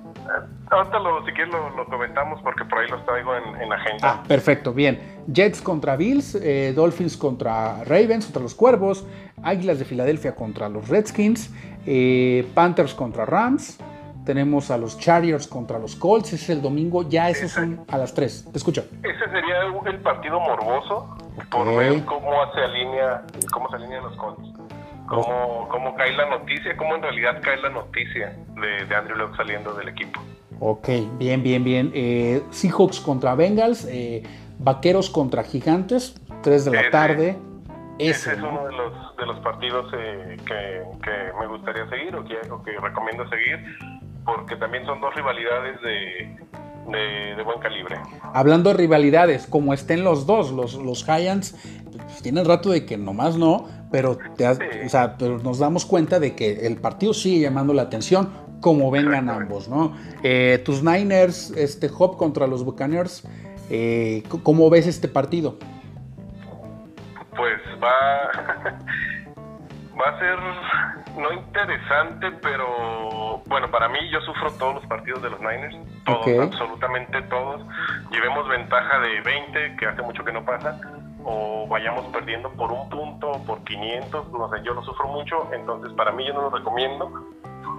Ahorita 0.71 0.99
lo, 0.99 1.25
si 1.25 1.33
quieres 1.33 1.53
lo, 1.53 1.85
comentamos 1.87 2.41
porque 2.43 2.65
por 2.65 2.79
ahí 2.79 2.89
los 2.89 3.05
traigo 3.05 3.37
en, 3.37 3.73
agenda. 3.73 3.99
Ah, 4.03 4.23
perfecto, 4.27 4.73
bien. 4.73 5.23
Jets 5.27 5.61
contra 5.61 5.97
Bills, 5.97 6.35
eh, 6.35 6.73
Dolphins 6.75 7.17
contra 7.17 7.85
Ravens, 7.85 8.27
contra 8.27 8.43
los 8.43 8.55
Cuervos, 8.55 9.07
Águilas 9.43 9.79
de 9.79 9.85
Filadelfia 9.85 10.35
contra 10.35 10.69
los 10.69 10.89
Redskins, 10.89 11.53
eh, 11.87 12.47
Panthers 12.55 12.95
contra 12.95 13.25
Rams, 13.25 13.79
tenemos 14.25 14.71
a 14.71 14.79
los 14.79 14.99
Chargers 14.99 15.47
contra 15.47 15.79
los 15.79 15.97
Colts, 15.97 16.33
es 16.33 16.49
el 16.49 16.63
domingo, 16.63 17.03
ya 17.09 17.29
esos 17.29 17.51
son 17.51 17.85
a 17.89 17.99
las 17.99 18.15
3. 18.15 18.49
Te 18.53 18.59
escucho. 18.59 18.85
Ese 19.03 19.31
sería 19.31 19.63
el 19.87 20.01
partido 20.01 20.41
morboso 20.41 21.17
por 21.51 21.77
ver 21.77 22.05
cómo 22.07 22.31
se 22.55 22.61
alinea, 22.63 23.23
cómo 23.53 23.69
se 23.69 23.77
alinean 23.77 24.05
los 24.05 24.17
Colts. 24.17 24.64
Cómo, 25.07 25.69
cómo, 25.71 25.95
cae 25.95 26.13
la 26.15 26.29
noticia, 26.31 26.77
cómo 26.77 26.97
en 26.97 27.03
realidad 27.03 27.41
cae 27.43 27.59
la 27.59 27.69
noticia 27.69 28.37
de, 28.57 28.95
Andrew 28.95 29.17
Luck 29.17 29.37
saliendo 29.37 29.75
del 29.75 29.89
equipo. 29.89 30.21
Ok, 30.61 30.89
bien, 31.19 31.43
bien, 31.43 31.63
bien. 31.63 31.91
Eh, 31.95 32.43
Seahawks 32.51 33.01
contra 33.01 33.35
Bengals, 33.35 33.87
eh, 33.91 34.23
Vaqueros 34.59 35.11
contra 35.11 35.45
Gigantes, 35.45 36.15
3 36.43 36.65
de 36.65 36.71
la 36.71 36.91
tarde. 36.91 37.37
Ese, 37.99 38.33
es 38.33 38.39
uno 38.39 38.67
de 38.67 38.73
los, 38.73 39.17
de 39.17 39.27
los 39.27 39.39
partidos 39.41 39.87
eh, 39.97 40.37
que, 40.47 40.83
que, 41.03 41.39
me 41.39 41.47
gustaría 41.47 41.89
seguir 41.89 42.17
o 42.17 42.25
que, 42.25 42.37
o 42.51 42.63
que 42.63 42.73
recomiendo 42.81 43.29
seguir 43.29 43.61
porque 44.25 44.57
también 44.57 44.87
son 44.87 45.01
dos 45.01 45.15
rivalidades 45.15 45.81
de, 45.83 47.35
de, 47.37 47.43
buen 47.43 47.61
calibre. 47.61 47.97
Hablando 48.33 48.71
de 48.71 48.77
rivalidades, 48.77 49.47
como 49.47 49.75
estén 49.75 50.03
los 50.03 50.27
dos, 50.27 50.51
los, 50.51 50.75
los 50.75 51.05
Giants 51.05 51.57
pues, 51.93 52.23
tienen 52.23 52.45
rato 52.45 52.71
de 52.71 52.87
que 52.87 52.97
nomás 52.97 53.37
no, 53.37 53.69
pero, 53.95 54.19
te 54.37 54.45
o 54.49 54.89
sea, 54.89 55.17
pero 55.17 55.39
nos 55.39 55.61
damos 55.61 55.87
cuenta 55.87 56.19
de 56.19 56.35
que 56.35 56.67
el 56.67 56.79
partido 56.79 57.15
sigue 57.15 57.43
llamando 57.43 57.73
la 57.73 57.83
atención, 57.83 58.29
como 58.61 58.91
vengan 58.91 59.31
ambos, 59.31 59.69
¿no? 59.69 59.97
Eh, 60.25 60.61
tus 60.65 60.83
Niners, 60.83 61.53
este 61.53 61.89
Hop 61.97 62.17
contra 62.17 62.49
los 62.49 62.65
Buccaneers, 62.65 63.23
eh, 63.71 64.25
¿cómo 64.43 64.69
ves 64.69 64.89
este 64.89 65.07
partido? 65.07 65.61
Pues 67.37 67.61
va, 67.81 68.33
va 69.97 70.09
a 70.09 70.19
ser 70.19 70.39
no 71.17 71.33
interesante, 71.33 72.33
pero 72.43 73.43
bueno, 73.47 73.71
para 73.71 73.89
mí 73.89 73.99
yo 74.11 74.21
sufro 74.23 74.51
todos 74.55 74.75
los 74.75 74.87
partidos 74.87 75.23
de 75.23 75.31
los 75.31 75.39
Niners, 75.39 75.77
todos, 76.05 76.27
absolutamente 76.41 77.23
todos. 77.23 77.63
Llevemos 78.11 78.49
ventaja 78.49 78.99
de 78.99 79.21
20, 79.21 79.77
que 79.77 79.87
hace 79.87 80.03
mucho 80.03 80.25
que 80.25 80.33
no 80.33 80.45
pasa, 80.45 80.81
o 81.25 81.67
vayamos 81.69 82.07
perdiendo 82.07 82.51
por 82.51 82.71
un 82.71 82.89
punto, 82.89 83.33
por 83.47 83.63
500, 83.65 84.31
no 84.33 84.49
sé, 84.51 84.63
yo 84.63 84.75
lo 84.75 84.83
sufro 84.83 85.09
mucho, 85.09 85.49
entonces 85.53 85.93
para 85.95 86.13
mí 86.13 86.27
yo 86.27 86.35
no 86.35 86.43
lo 86.43 86.51
recomiendo, 86.51 87.11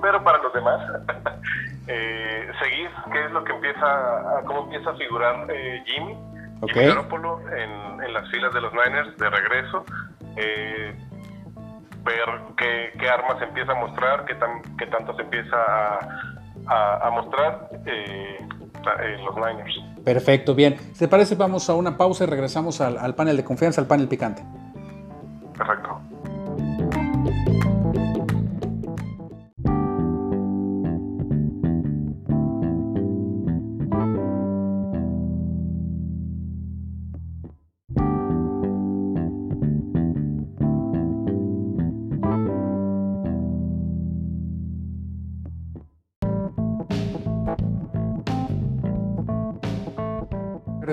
pero 0.02 0.24
para 0.24 0.40
los 0.40 0.54
demás, 0.54 0.82
eh, 1.88 2.52
seguir 2.62 2.90
qué 3.12 3.26
es 3.26 3.32
lo 3.32 3.44
que 3.44 3.54
empieza, 3.54 4.40
a, 4.40 4.44
cómo 4.46 4.64
empieza 4.64 4.92
a 4.92 4.96
figurar 4.96 5.46
eh, 5.50 5.84
Jimmy, 5.86 6.18
okay. 6.62 6.90
en, 6.90 8.04
en 8.04 8.14
las 8.14 8.30
filas 8.32 8.54
de 8.54 8.62
los 8.62 8.74
Niners 8.74 9.16
de 9.18 9.30
regreso. 9.30 9.86
Eh, 10.38 10.96
ver 12.06 12.30
qué, 12.58 13.10
armas 13.10 13.40
se 13.40 13.46
empieza 13.46 13.72
a 13.72 13.76
mostrar, 13.76 14.26
qué, 14.26 14.36
tan, 14.36 14.62
qué 14.78 14.86
tanto 14.88 15.16
se 15.16 15.24
empieza 15.24 15.58
a, 16.68 17.10
mostrar 17.12 17.70
eh, 17.86 18.40
los 19.24 19.36
Niners. 19.36 19.95
Perfecto, 20.06 20.56
bien. 20.56 20.78
¿Se 20.94 21.08
parece? 21.08 21.36
Vamos 21.36 21.70
a 21.70 21.74
una 21.74 21.98
pausa 21.98 22.24
y 22.24 22.28
regresamos 22.28 22.80
al 22.80 23.16
panel 23.16 23.36
de 23.36 23.44
confianza, 23.44 23.82
al 23.82 23.88
panel 23.88 24.08
picante. 24.08 24.44
Perfecto. 25.58 26.00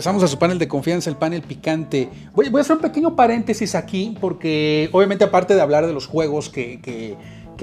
Regresamos 0.02 0.24
a 0.24 0.26
su 0.26 0.36
panel 0.36 0.58
de 0.58 0.66
confianza, 0.66 1.10
el 1.10 1.16
panel 1.16 1.42
picante. 1.42 2.08
Voy, 2.34 2.46
a 2.52 2.60
hacer 2.60 2.74
un 2.74 2.82
pequeño 2.82 3.14
paréntesis 3.14 3.76
aquí, 3.76 4.16
porque 4.20 4.90
obviamente 4.90 5.22
aparte 5.22 5.54
de 5.54 5.60
hablar 5.60 5.86
de 5.86 5.92
los 5.92 6.08
juegos 6.08 6.48
que, 6.48 7.16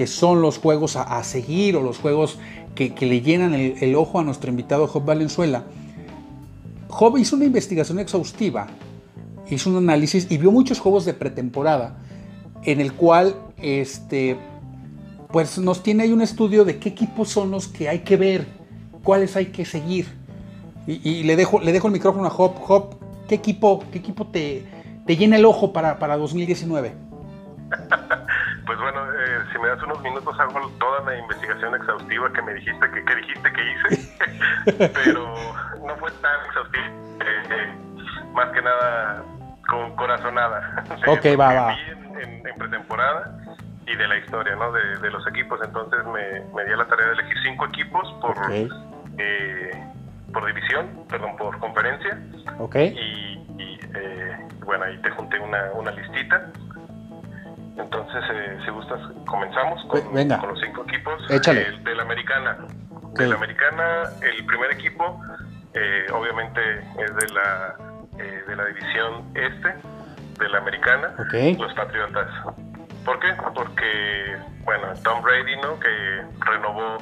son 0.06 0.40
los 0.40 0.56
juegos 0.56 0.96
a, 0.96 1.22
seguir 1.22 1.76
o 1.76 1.82
los 1.82 1.98
juegos 1.98 2.38
que, 2.74 2.94
le 2.98 3.20
llenan 3.20 3.52
el, 3.52 3.94
ojo 3.94 4.18
a 4.18 4.22
nuestro 4.22 4.48
invitado 4.48 4.86
Job 4.86 5.04
Valenzuela, 5.04 5.64
Job 6.88 7.18
hizo 7.18 7.36
una 7.36 7.44
investigación 7.44 7.98
exhaustiva, 7.98 8.68
hizo 9.50 9.68
un 9.68 9.76
análisis 9.76 10.26
y 10.30 10.38
vio 10.38 10.50
muchos 10.50 10.80
juegos 10.80 11.04
de 11.04 11.12
pretemporada 11.12 11.98
en 12.64 12.80
el 12.80 12.94
cual 12.94 13.34
este, 13.58 14.38
pues 15.30 15.58
nos 15.58 15.82
tiene 15.82 16.04
ahí 16.04 16.12
un 16.12 16.22
estudio 16.22 16.64
de 16.64 16.78
qué 16.78 16.88
equipos 16.88 17.28
son 17.28 17.50
los 17.50 17.68
que 17.68 17.90
hay 17.90 17.98
que 17.98 18.16
ver, 18.16 18.46
cuáles 19.04 19.36
hay 19.36 19.48
que 19.48 19.66
seguir. 19.66 20.19
Y, 20.90 21.22
le, 21.22 21.36
dejo, 21.36 21.60
le 21.60 21.72
dejo 21.72 21.86
el 21.86 21.92
micrófono 21.92 22.26
a 22.26 22.32
Hop. 22.36 22.56
Hop, 22.68 22.94
¿qué 23.28 23.36
equipo, 23.36 23.84
qué 23.92 23.98
equipo 23.98 24.26
te, 24.26 24.66
te 25.06 25.16
llena 25.16 25.36
el 25.36 25.44
ojo 25.44 25.72
para, 25.72 25.98
para 25.98 26.16
2019? 26.16 26.92
Pues 28.66 28.78
bueno, 28.78 29.00
eh, 29.12 29.40
si 29.50 29.58
me 29.58 29.66
das 29.66 29.82
unos 29.82 30.00
minutos 30.00 30.38
hago 30.38 30.60
toda 30.78 31.00
la 31.00 31.18
investigación 31.18 31.74
exhaustiva 31.74 32.32
que 32.32 32.40
me 32.42 32.54
dijiste 32.54 32.88
que, 32.88 33.04
que 33.04 33.16
dijiste 33.16 33.52
que 33.52 33.62
hice, 33.72 34.88
pero 34.94 35.34
no 35.84 35.96
fue 35.96 36.08
tan 36.22 36.46
exhaustiva, 36.46 36.86
eh, 36.86 37.42
eh, 37.50 37.74
más 38.32 38.48
que 38.50 38.62
nada 38.62 39.24
con 39.68 39.96
corazonada. 39.96 40.84
ok, 41.04 41.26
va, 41.36 41.52
va. 41.52 41.76
En, 42.22 42.46
en, 42.46 42.58
pretemporada 42.58 43.40
y 43.88 43.96
de 43.96 44.06
la 44.06 44.18
historia, 44.18 44.54
¿no? 44.54 44.70
De, 44.70 44.98
de 44.98 45.10
los 45.10 45.26
equipos, 45.26 45.58
entonces 45.64 46.04
me, 46.04 46.44
me, 46.54 46.64
di 46.64 46.76
la 46.76 46.86
tarea 46.86 47.06
de 47.06 47.12
elegir 47.14 47.36
cinco 47.42 47.66
equipos 47.66 48.06
por 48.20 48.36
por 50.32 50.46
división, 50.46 51.06
perdón, 51.08 51.36
por 51.36 51.58
conferencia. 51.58 52.18
Ok. 52.58 52.76
Y, 52.76 53.38
bueno, 54.64 54.84
ahí 54.84 54.96
te 54.98 55.10
junté 55.10 55.38
una, 55.38 55.72
una 55.72 55.90
listita 55.90 56.52
entonces, 57.80 58.22
eh, 58.32 58.58
si 58.64 58.70
gustas, 58.70 59.00
comenzamos 59.26 59.82
con, 59.86 60.00
con 60.02 60.48
los 60.48 60.60
cinco 60.60 60.84
equipos. 60.86 61.30
Échale. 61.30 61.62
Eh, 61.62 61.80
de 61.82 61.94
la 61.94 62.02
americana. 62.02 62.58
De 63.14 63.26
la 63.26 63.34
americana, 63.34 64.02
el 64.22 64.44
primer 64.46 64.72
equipo, 64.72 65.20
eh, 65.74 66.06
obviamente, 66.12 66.60
es 66.78 67.16
de 67.16 67.34
la, 67.34 67.76
eh, 68.18 68.44
de 68.46 68.56
la 68.56 68.66
división 68.66 69.24
este, 69.34 69.74
de 70.38 70.48
la 70.48 70.58
americana, 70.58 71.14
los 71.58 71.74
Patriotas. 71.74 72.28
¿Por 73.04 73.18
qué? 73.18 73.34
Porque, 73.54 74.36
bueno, 74.64 74.88
Tom 75.02 75.22
Brady, 75.22 75.56
¿no? 75.56 75.80
Que 75.80 76.22
renovó 76.40 76.98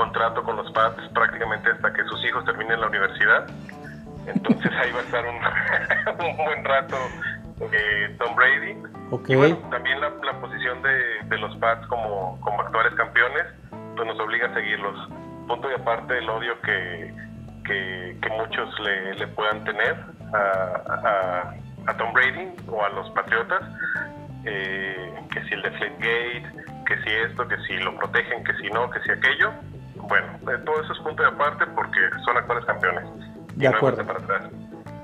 contrato 0.00 0.42
con 0.42 0.56
los 0.56 0.70
Pats 0.72 0.96
prácticamente 1.12 1.70
hasta 1.70 1.92
que 1.92 2.02
sus 2.04 2.24
hijos 2.24 2.42
terminen 2.46 2.80
la 2.80 2.86
universidad. 2.86 3.46
Entonces 4.26 4.72
ahí 4.72 4.90
va 4.92 5.00
a 5.00 5.02
estar 5.02 5.24
un, 5.26 6.24
un 6.26 6.36
buen 6.38 6.64
rato 6.64 6.96
eh, 7.72 8.16
Tom 8.18 8.34
Brady. 8.34 8.76
Okay. 9.10 9.34
Y 9.34 9.38
bueno, 9.38 9.56
también 9.70 10.00
la, 10.00 10.10
la 10.24 10.40
posición 10.40 10.80
de, 10.82 10.96
de, 11.24 11.38
los 11.38 11.54
Pats 11.56 11.86
como, 11.88 12.40
como 12.40 12.62
actuales 12.62 12.94
campeones, 12.94 13.44
pues 13.94 14.08
nos 14.08 14.18
obliga 14.20 14.46
a 14.46 14.54
seguirlos. 14.54 14.96
Punto 15.46 15.70
y 15.70 15.74
aparte 15.74 16.16
el 16.16 16.30
odio 16.30 16.58
que, 16.62 17.14
que, 17.66 18.16
que 18.22 18.28
muchos 18.30 18.80
le, 18.80 19.14
le, 19.16 19.26
puedan 19.28 19.62
tener 19.64 19.96
a, 20.32 20.82
a, 20.88 21.90
a, 21.90 21.96
Tom 21.98 22.12
Brady 22.14 22.54
o 22.68 22.82
a 22.82 22.88
los 22.90 23.10
Patriotas, 23.10 23.62
eh, 24.46 25.12
que 25.30 25.42
si 25.44 25.54
el 25.54 25.62
de 25.62 25.70
Gate, 25.70 26.64
que 26.86 26.96
si 27.02 27.10
esto, 27.10 27.46
que 27.46 27.56
si 27.66 27.76
lo 27.78 27.94
protegen, 27.96 28.42
que 28.44 28.54
si 28.54 28.70
no, 28.70 28.88
que 28.88 29.00
si 29.00 29.10
aquello. 29.10 29.52
Bueno, 30.10 30.26
eh, 30.52 30.58
todo 30.66 30.82
eso 30.82 30.92
es 30.92 30.98
punto 30.98 31.22
y 31.22 31.26
aparte 31.26 31.64
porque 31.68 31.98
son 32.24 32.36
actuales 32.36 32.64
campeones. 32.64 33.04
De 33.54 33.68
acuerdo. 33.68 34.04
Para. 34.04 34.50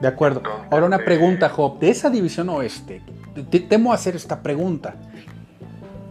De 0.01 0.09
acuerdo. 0.09 0.43
Ahora 0.71 0.87
una 0.87 0.99
pregunta, 0.99 1.49
Job. 1.49 1.79
De 1.79 1.91
esa 1.91 2.11
división 2.11 2.49
oeste, 2.49 3.03
te, 3.51 3.61
temo 3.61 3.93
hacer 3.93 4.17
esta 4.17 4.43
pregunta. 4.43 4.97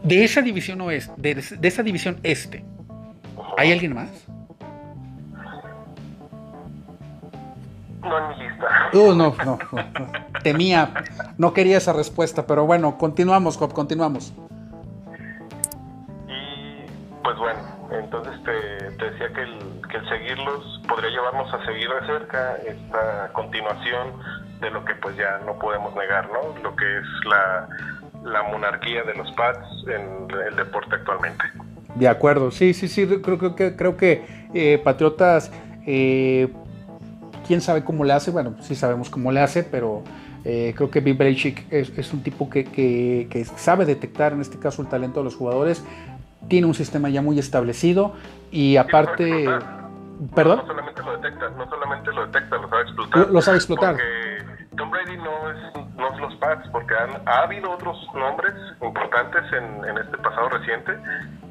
De 0.01 0.23
esa 0.23 0.41
división 0.41 0.79
oeste, 0.79 1.11
de, 1.17 1.35
de 1.35 1.67
esa 1.67 1.83
división 1.83 2.19
este, 2.23 2.63
¿hay 3.57 3.73
alguien 3.73 3.93
más? 3.95 4.09
No 8.01 8.17
en 8.19 8.27
mi 8.29 8.43
lista. 8.43 8.67
Uh, 8.93 9.13
no, 9.13 9.35
no, 9.43 9.57
no, 9.73 10.07
Temía, 10.43 10.93
no 11.37 11.53
quería 11.53 11.77
esa 11.77 11.91
respuesta, 11.91 12.45
pero 12.45 12.65
bueno, 12.65 12.97
continuamos, 12.97 13.57
Job, 13.57 13.73
continuamos. 13.73 14.31
Y 16.27 16.85
pues 17.23 17.37
bueno, 17.39 17.74
entonces 17.99 18.33
te, 18.43 19.05
decía 19.05 19.29
que 19.33 19.41
el, 19.41 19.81
que 19.89 19.97
el 19.97 20.09
seguirlos 20.09 20.81
podría 20.87 21.09
llevarnos 21.09 21.53
a 21.53 21.65
seguir 21.65 21.87
de 21.89 22.05
cerca 22.05 22.55
esta 22.57 23.31
continuación 23.33 24.13
de 24.61 24.71
lo 24.71 24.83
que 24.85 24.95
pues 24.95 25.15
ya 25.17 25.39
no 25.45 25.57
podemos 25.59 25.95
negar, 25.95 26.29
¿no? 26.31 26.57
Lo 26.61 26.75
que 26.75 26.85
es 26.97 27.05
la, 27.25 27.67
monarquía 28.51 29.03
de 29.03 29.13
los 29.15 29.31
Pats 29.33 29.67
en 29.87 30.27
el 30.47 30.55
deporte 30.55 30.95
actualmente. 30.95 31.43
De 31.95 32.07
acuerdo, 32.07 32.51
sí, 32.51 32.73
sí, 32.73 32.87
sí, 32.87 33.07
creo, 33.21 33.55
que, 33.55 33.75
creo 33.75 33.97
que 33.97 34.25
eh, 34.53 34.81
Patriotas, 34.83 35.51
eh, 35.85 36.51
quién 37.47 37.61
sabe 37.61 37.83
cómo 37.83 38.03
le 38.03 38.13
hace, 38.13 38.31
bueno, 38.31 38.55
sí 38.61 38.75
sabemos 38.75 39.09
cómo 39.09 39.31
le 39.31 39.41
hace, 39.41 39.63
pero 39.63 40.03
eh, 40.43 40.73
creo 40.75 40.91
que 40.91 40.99
Bill 40.99 41.15
Belichick 41.15 41.65
es, 41.71 42.13
un 42.13 42.21
tipo 42.21 42.49
que, 42.49 42.65
que, 42.65 43.45
sabe 43.57 43.85
detectar 43.85 44.33
en 44.33 44.41
este 44.41 44.59
caso 44.59 44.81
el 44.81 44.87
talento 44.87 45.19
de 45.19 45.23
los 45.25 45.35
jugadores, 45.35 45.83
tiene 46.47 46.67
un 46.67 46.73
sistema 46.73 47.09
ya 47.09 47.21
muy 47.21 47.39
establecido 47.39 48.13
y 48.51 48.77
aparte... 48.77 49.47
¿Perdón? 50.33 50.59
No, 50.59 50.67
solamente 50.67 51.03
lo 51.03 51.17
detecta, 51.17 51.49
no 51.49 51.69
solamente 51.69 52.13
lo 52.13 52.25
detecta, 52.27 52.55
lo 52.55 52.69
sabe 52.69 52.81
explotar. 52.83 53.19
Lo, 53.27 53.33
lo 53.33 53.41
sabe 53.41 53.57
explotar. 53.57 53.91
Porque 53.95 54.67
Tom 54.77 54.89
Brady 54.89 55.17
no 55.17 55.51
es, 55.51 55.57
no 55.97 56.13
es 56.13 56.21
los 56.21 56.35
Pats, 56.35 56.69
porque 56.69 56.93
han, 56.95 57.21
ha 57.25 57.39
habido 57.43 57.69
otros 57.71 57.97
nombres 58.13 58.53
importantes 58.81 59.43
en, 59.51 59.83
en 59.83 59.97
este 59.97 60.17
pasado 60.19 60.47
reciente. 60.47 60.93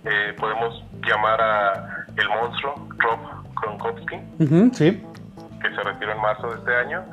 Eh, 0.07 0.34
podemos 0.40 0.82
llamar 1.07 1.40
a 1.42 2.07
el 2.16 2.28
monstruo 2.30 2.88
Rob 2.97 3.18
Gronkowski, 3.61 4.14
uh 4.14 4.45
-huh, 4.45 4.72
sí. 4.72 5.05
que 5.61 5.68
se 5.68 5.82
retiró 5.82 6.12
en 6.12 6.20
marzo 6.22 6.49
de 6.49 6.55
este 6.57 6.74
año, 6.74 7.05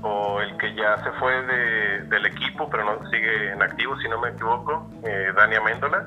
o 0.00 0.40
el 0.40 0.56
que 0.56 0.74
ya 0.74 1.04
se 1.04 1.10
fue 1.20 1.32
de, 1.42 2.02
del 2.04 2.24
equipo, 2.26 2.68
pero 2.70 2.84
no 2.84 3.10
sigue 3.10 3.52
en 3.52 3.62
activo, 3.62 3.94
si 3.98 4.08
no 4.08 4.18
me 4.22 4.30
equivoco, 4.30 4.88
eh, 5.04 5.32
Dani 5.36 5.56
Amendola. 5.56 6.06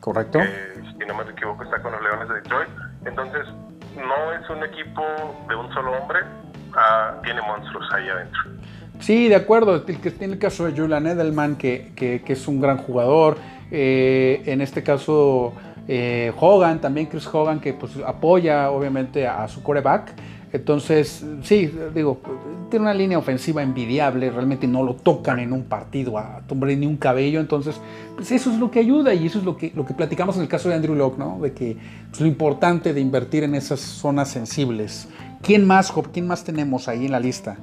Correcto. 0.00 0.38
Eh, 0.40 0.82
si 0.98 1.06
no 1.06 1.14
me 1.14 1.30
equivoco, 1.30 1.64
está 1.64 1.80
con 1.82 1.92
los 1.92 2.02
Leones 2.02 2.28
de 2.28 2.34
Detroit. 2.36 2.68
Entonces, 3.04 3.46
no 3.96 4.32
es 4.32 4.48
un 4.50 4.62
equipo 4.64 5.02
de 5.48 5.54
un 5.54 5.72
solo 5.72 5.92
hombre, 5.92 6.20
ah, 6.74 7.14
tiene 7.24 7.40
monstruos 7.42 7.86
ahí 7.92 8.08
adentro. 8.08 8.40
Sí, 9.00 9.28
de 9.28 9.36
acuerdo. 9.36 9.82
Tiene 9.82 10.34
el 10.34 10.38
caso 10.38 10.66
de 10.66 10.78
Julian 10.78 11.06
Edelman, 11.06 11.56
que, 11.56 11.92
que, 11.94 12.22
que 12.22 12.32
es 12.32 12.48
un 12.48 12.60
gran 12.60 12.78
jugador. 12.78 13.36
Eh, 13.70 14.42
en 14.46 14.60
este 14.60 14.82
caso, 14.82 15.52
eh, 15.88 16.32
Hogan, 16.38 16.80
también 16.80 17.06
Chris 17.06 17.26
Hogan, 17.32 17.60
que 17.60 17.72
pues 17.74 17.96
apoya 18.06 18.70
obviamente 18.70 19.26
a, 19.26 19.44
a 19.44 19.48
su 19.48 19.62
coreback. 19.62 20.12
Entonces, 20.56 21.24
sí, 21.42 21.72
digo, 21.94 22.20
tiene 22.70 22.84
una 22.84 22.94
línea 22.94 23.18
ofensiva 23.18 23.62
envidiable, 23.62 24.30
realmente 24.30 24.66
no 24.66 24.82
lo 24.82 24.94
tocan 24.94 25.38
en 25.38 25.52
un 25.52 25.64
partido 25.64 26.18
a 26.18 26.40
Tom 26.46 26.60
Brady 26.60 26.76
ni 26.76 26.86
un 26.86 26.96
cabello, 26.96 27.40
entonces, 27.40 27.80
pues 28.14 28.32
eso 28.32 28.50
es 28.50 28.58
lo 28.58 28.70
que 28.70 28.80
ayuda 28.80 29.14
y 29.14 29.26
eso 29.26 29.38
es 29.38 29.44
lo 29.44 29.56
que, 29.56 29.72
lo 29.74 29.84
que 29.84 29.94
platicamos 29.94 30.36
en 30.36 30.42
el 30.42 30.48
caso 30.48 30.68
de 30.68 30.74
Andrew 30.74 30.94
Locke, 30.94 31.18
¿no? 31.18 31.38
De 31.40 31.52
que 31.52 31.76
pues, 32.08 32.20
lo 32.20 32.26
importante 32.26 32.92
de 32.94 33.00
invertir 33.00 33.44
en 33.44 33.54
esas 33.54 33.80
zonas 33.80 34.30
sensibles. 34.30 35.08
¿Quién 35.42 35.66
más, 35.66 35.90
Job? 35.90 36.10
¿Quién 36.12 36.26
más 36.26 36.44
tenemos 36.44 36.88
ahí 36.88 37.06
en 37.06 37.12
la 37.12 37.20
lista? 37.20 37.56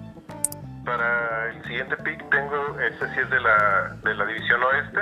Para 0.86 1.50
el 1.52 1.64
siguiente 1.64 1.96
pick 1.98 2.30
tengo, 2.30 2.80
este 2.80 3.06
sí 3.14 3.20
es 3.24 3.30
de 3.30 3.40
la, 3.40 3.96
de 4.04 4.16
la 4.16 4.26
división 4.26 4.62
oeste, 4.64 5.00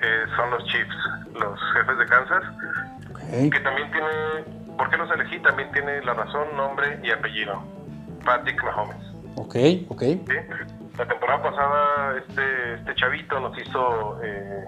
eh, 0.00 0.24
son 0.36 0.50
los 0.50 0.64
Chiefs, 0.64 0.96
los 1.34 1.58
jefes 1.74 1.98
de 1.98 2.06
Kansas, 2.06 2.42
okay. 3.10 3.50
que 3.50 3.60
también 3.60 3.90
tiene 3.92 4.61
¿Por 4.76 4.90
qué 4.90 4.96
los 4.96 5.10
elegí? 5.10 5.38
También 5.40 5.70
tiene 5.72 6.02
la 6.02 6.14
razón, 6.14 6.48
nombre 6.56 6.98
y 7.02 7.10
apellido. 7.10 7.62
Patrick 8.24 8.62
Mahomes. 8.62 8.96
Ok, 9.36 9.56
ok. 9.88 10.02
¿Sí? 10.02 10.20
La 10.98 11.06
temporada 11.06 11.42
pasada 11.42 12.18
este, 12.18 12.74
este 12.74 12.94
chavito 12.96 13.40
nos 13.40 13.58
hizo 13.58 14.18
eh, 14.22 14.64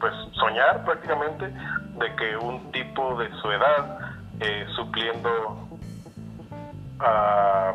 pues 0.00 0.12
soñar 0.32 0.84
prácticamente 0.84 1.46
de 1.48 2.14
que 2.16 2.36
un 2.36 2.70
tipo 2.72 3.18
de 3.18 3.28
su 3.42 3.50
edad 3.50 3.98
eh, 4.40 4.64
supliendo 4.76 5.68
a, 7.00 7.74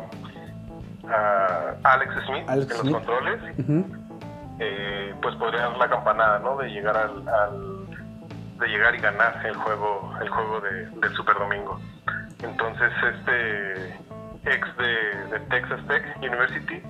a 1.08 1.74
Alex 1.84 2.12
Smith 2.26 2.44
Alex 2.48 2.70
en 2.72 2.80
Smith. 2.80 2.92
los 2.92 3.02
controles 3.04 3.40
Uh 3.58 3.62
-huh. 3.62 3.84
eh, 4.60 5.14
pues 5.20 5.34
podría 5.36 5.62
dar 5.68 5.76
la 5.76 5.88
campanada 5.90 6.38
¿no? 6.38 6.56
de 6.56 6.68
llegar 6.70 6.96
al, 6.96 7.28
al 7.28 7.73
de 8.58 8.68
llegar 8.68 8.94
y 8.94 8.98
ganar 8.98 9.44
el 9.44 9.54
juego 9.56 10.14
el 10.20 10.28
juego 10.28 10.60
de, 10.60 10.86
del 10.86 11.14
Super 11.14 11.38
Domingo. 11.38 11.80
Entonces 12.42 12.92
este 13.02 13.98
ex 14.44 14.76
de, 14.76 15.40
Texas 15.50 15.80
Tech 15.88 16.16
University 16.18 16.82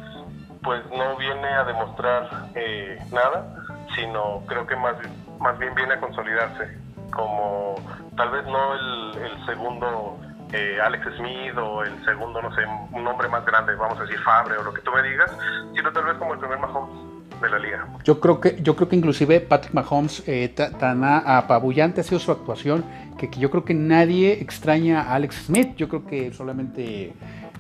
pues 0.63 0.83
no 0.91 1.17
viene 1.17 1.49
a 1.49 1.65
demostrar 1.65 2.29
eh, 2.55 2.99
nada, 3.13 3.55
sino 3.95 4.43
creo 4.47 4.67
que 4.67 4.77
más, 4.77 4.97
más 5.39 5.59
bien 5.59 5.75
viene 5.75 5.95
a 5.95 6.01
consolidarse 6.01 6.79
como 7.11 7.77
tal 8.17 8.31
vez 8.31 8.45
no 8.47 8.75
el, 8.75 9.23
el 9.23 9.47
segundo 9.47 10.19
eh, 10.53 10.79
Alex 10.81 11.17
Smith 11.17 11.57
o 11.59 11.83
el 11.83 12.05
segundo, 12.05 12.41
no 12.41 12.55
sé, 12.55 12.63
un 12.93 13.05
nombre 13.05 13.29
más 13.29 13.45
grande, 13.45 13.75
vamos 13.75 13.99
a 13.99 14.03
decir 14.03 14.19
Fabre 14.21 14.57
o 14.57 14.63
lo 14.63 14.73
que 14.73 14.83
tú 14.83 14.93
me 14.93 15.03
digas, 15.03 15.31
sino 15.75 15.93
tal 15.93 16.05
vez 16.05 16.17
como 16.17 16.35
el 16.35 16.41
primer 16.41 16.59
Mahomes 16.59 17.14
de 17.45 17.51
la 17.51 17.59
liga. 17.59 17.87
Yo 18.05 18.21
creo 18.21 18.41
que, 18.41 18.57
yo 18.63 18.75
creo 18.77 18.89
que 18.89 18.97
inclusive 18.97 19.41
Patrick 19.41 19.75
Mahomes 19.75 20.23
eh, 20.27 20.49
tan 20.49 21.05
apabullante 21.05 22.01
ha 22.01 22.05
sido 22.05 22.19
su 22.19 22.33
actuación 22.33 22.85
que, 23.19 23.31
que, 23.31 23.39
yo 23.39 23.51
creo 23.51 23.65
que 23.65 23.75
nadie 23.75 24.33
extraña 24.41 25.03
a 25.03 25.15
Alex 25.15 25.47
Smith. 25.47 25.77
Yo 25.77 25.89
creo 25.89 26.05
que 26.07 26.33
solamente 26.33 27.13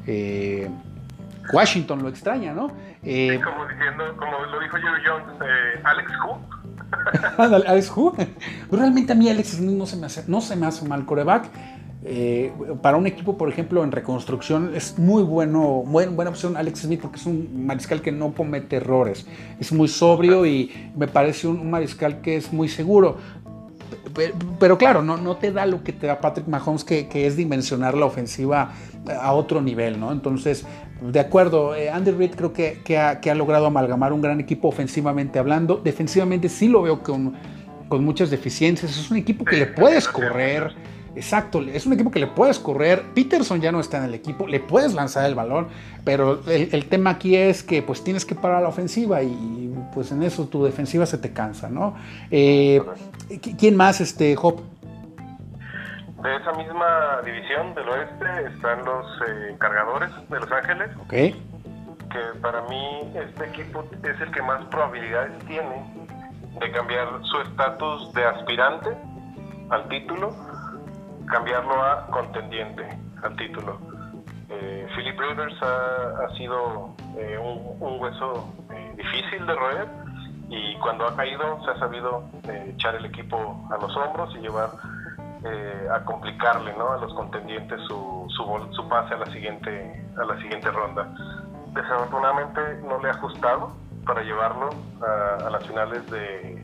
eh, 0.07 0.68
Washington 1.53 2.03
lo 2.03 2.09
extraña, 2.09 2.53
¿no? 2.53 2.70
Eh, 3.03 3.41
como 3.43 3.66
diciendo, 3.66 4.16
como 4.16 4.32
lo 4.47 4.61
dijo 4.61 4.76
Jerry 4.76 5.03
Jones, 5.07 5.26
Alex 5.85 6.12
Who. 6.24 6.39
Alex 7.66 7.93
Who. 7.95 8.16
Realmente 8.72 9.12
a 9.12 9.16
mí 9.16 9.28
Alex 9.28 9.49
Smith 9.53 9.76
no 9.76 9.87
se 9.87 9.97
me 9.97 10.07
hace, 10.07 10.24
no 10.26 10.41
se 10.41 10.57
me 10.57 10.66
hace 10.66 10.87
mal 10.87 11.05
coreback. 11.05 11.51
Eh, 12.07 12.53
para 12.83 12.99
un 12.99 13.07
equipo, 13.07 13.39
por 13.39 13.49
ejemplo, 13.49 13.83
en 13.83 13.91
reconstrucción, 13.91 14.73
es 14.75 14.99
muy 14.99 15.23
bueno, 15.23 15.83
buena 15.87 16.31
opción 16.31 16.55
Alex 16.55 16.81
Smith 16.81 17.01
porque 17.01 17.17
es 17.17 17.25
un 17.25 17.65
mariscal 17.67 18.03
que 18.03 18.13
no 18.13 18.35
comete 18.35 18.77
errores. 18.77 19.27
Es 19.59 19.73
muy 19.73 19.89
sobrio 19.89 20.45
y 20.45 20.71
me 20.95 21.09
parece 21.09 21.49
un, 21.49 21.71
mariscal 21.71 22.21
que 22.21 22.37
es 22.37 22.53
muy 22.53 22.69
seguro. 22.69 23.17
Pero, 24.61 24.77
claro, 24.77 25.03
no, 25.03 25.17
no, 25.17 25.37
te 25.37 25.51
da 25.51 25.67
lo 25.67 25.83
que 25.83 25.93
te 25.93 26.07
da 26.07 26.21
Patrick 26.21 26.47
Mahomes, 26.47 26.85
que, 26.85 27.09
es 27.27 27.37
dimensionar 27.37 27.95
la 27.97 28.07
ofensiva 28.07 28.73
a 29.21 29.33
otro 29.33 29.61
nivel, 29.61 29.99
¿no? 29.99 30.13
Entonces, 30.13 30.67
de 31.01 31.21
acuerdo, 31.21 31.75
eh, 31.75 31.91
Andy 31.91 32.11
Reid 32.13 32.35
creo 32.37 32.53
que, 32.53 32.81
que, 32.85 32.99
ha, 32.99 33.35
logrado 33.35 33.67
amalgamar 33.67 34.13
un 34.13 34.21
gran 34.21 34.41
equipo 34.41 34.69
ofensivamente 34.69 35.39
hablando. 35.39 35.81
Defensivamente 35.83 36.49
sí 36.49 36.69
lo 36.69 36.83
veo 36.83 37.03
con, 37.03 37.35
con 37.89 38.05
muchas 38.05 38.31
deficiencias. 38.31 38.97
Es 38.97 39.11
un 39.11 39.17
equipo 39.17 39.45
que 39.45 39.57
le 39.57 39.67
puedes 39.67 40.07
correr 40.07 40.75
Exacto, 41.17 41.61
es 41.61 41.87
un 41.87 41.93
equipo 41.93 42.11
que 42.11 42.19
le 42.19 42.27
puedes 42.27 42.59
correr. 42.59 43.03
Peterson 43.15 43.61
ya 43.61 43.71
no 43.71 43.81
está 43.81 43.99
en 43.99 44.05
el 44.05 44.15
equipo, 44.15 44.47
le 44.47 44.61
puedes 44.61 44.95
lanzar 44.95 45.27
el 45.27 45.35
balón, 45.35 45.69
pero 46.05 46.41
el, 46.47 46.87
tema 46.87 47.11
aquí 47.11 47.37
es 47.37 47.62
que 47.62 47.83
pues 47.83 48.03
tienes 48.03 48.25
que 48.25 48.35
parar 48.35 48.62
la 48.62 48.69
ofensiva 48.69 49.23
y 49.23 49.73
pues 49.95 50.11
en 50.11 50.23
eso 50.23 50.47
tu 50.49 50.65
defensiva 50.65 51.07
se 51.07 51.19
te 51.19 51.33
cansa, 51.33 51.69
¿no? 51.69 51.95
Eh, 52.31 52.83
¿Quién 53.59 53.77
más, 53.77 54.01
este, 54.01 54.35
Hop? 54.41 54.61
De 56.23 56.37
esa 56.37 56.53
misma 56.53 57.21
división 57.25 57.75
del 57.75 57.89
oeste 57.89 58.25
están 58.55 58.85
los 58.85 59.07
eh, 59.29 59.55
cargadores 59.59 60.11
de 60.31 60.41
Los 60.41 60.51
Ángeles. 60.51 60.91
Ok. 61.03 61.11
Que 61.11 62.41
para 62.41 62.62
mí 62.62 63.12
este 63.15 63.47
equipo 63.47 63.85
es 64.03 64.21
el 64.21 64.31
que 64.33 64.43
más 64.43 64.65
probabilidades 64.67 65.33
tiene 65.47 65.85
de 66.61 66.73
cambiar 66.73 67.09
su 67.25 67.41
estatus 67.41 68.12
de 68.15 68.25
aspirante 68.25 68.91
al 69.71 69.89
título 69.89 70.35
cambiarlo 71.27 71.83
a 71.83 72.07
contendiente 72.07 72.89
al 73.22 73.37
título. 73.37 73.79
Eh, 74.49 74.87
Philip 74.95 75.18
Rivers 75.18 75.55
ha, 75.62 76.29
sido 76.37 76.95
eh, 77.16 77.39
un, 77.39 78.01
hueso 78.01 78.53
eh, 78.70 78.93
difícil 78.97 79.47
de 79.47 79.55
roer 79.55 79.89
y 80.49 80.77
cuando 80.79 81.07
ha 81.07 81.16
caído 81.16 81.64
se 81.64 81.70
ha 81.70 81.79
sabido 81.79 82.25
echar 82.45 82.95
el 82.95 83.07
equipo 83.07 83.66
a 83.70 83.79
los 83.79 83.97
hombros 83.97 84.35
y 84.37 84.41
llevar 84.41 84.70
a 85.91 86.03
complicarle 86.05 86.72
¿no? 86.79 86.93
a 86.93 86.97
los 86.97 87.12
contendientes 87.12 87.79
su, 87.87 88.27
su, 88.31 88.68
su, 88.72 88.89
pase 88.89 89.12
a 89.12 89.18
la 89.18 89.27
siguiente 89.27 90.03
a 90.18 90.25
la 90.25 90.41
siguiente 90.41 90.70
ronda. 90.70 91.07
Desafortunadamente 91.75 92.61
no 92.89 92.99
le 92.99 93.09
ha 93.09 93.12
ajustado 93.12 93.72
para 94.07 94.22
llevarlo 94.22 94.70
a, 95.03 95.51
las 95.51 95.66
finales 95.66 96.11
de, 96.11 96.62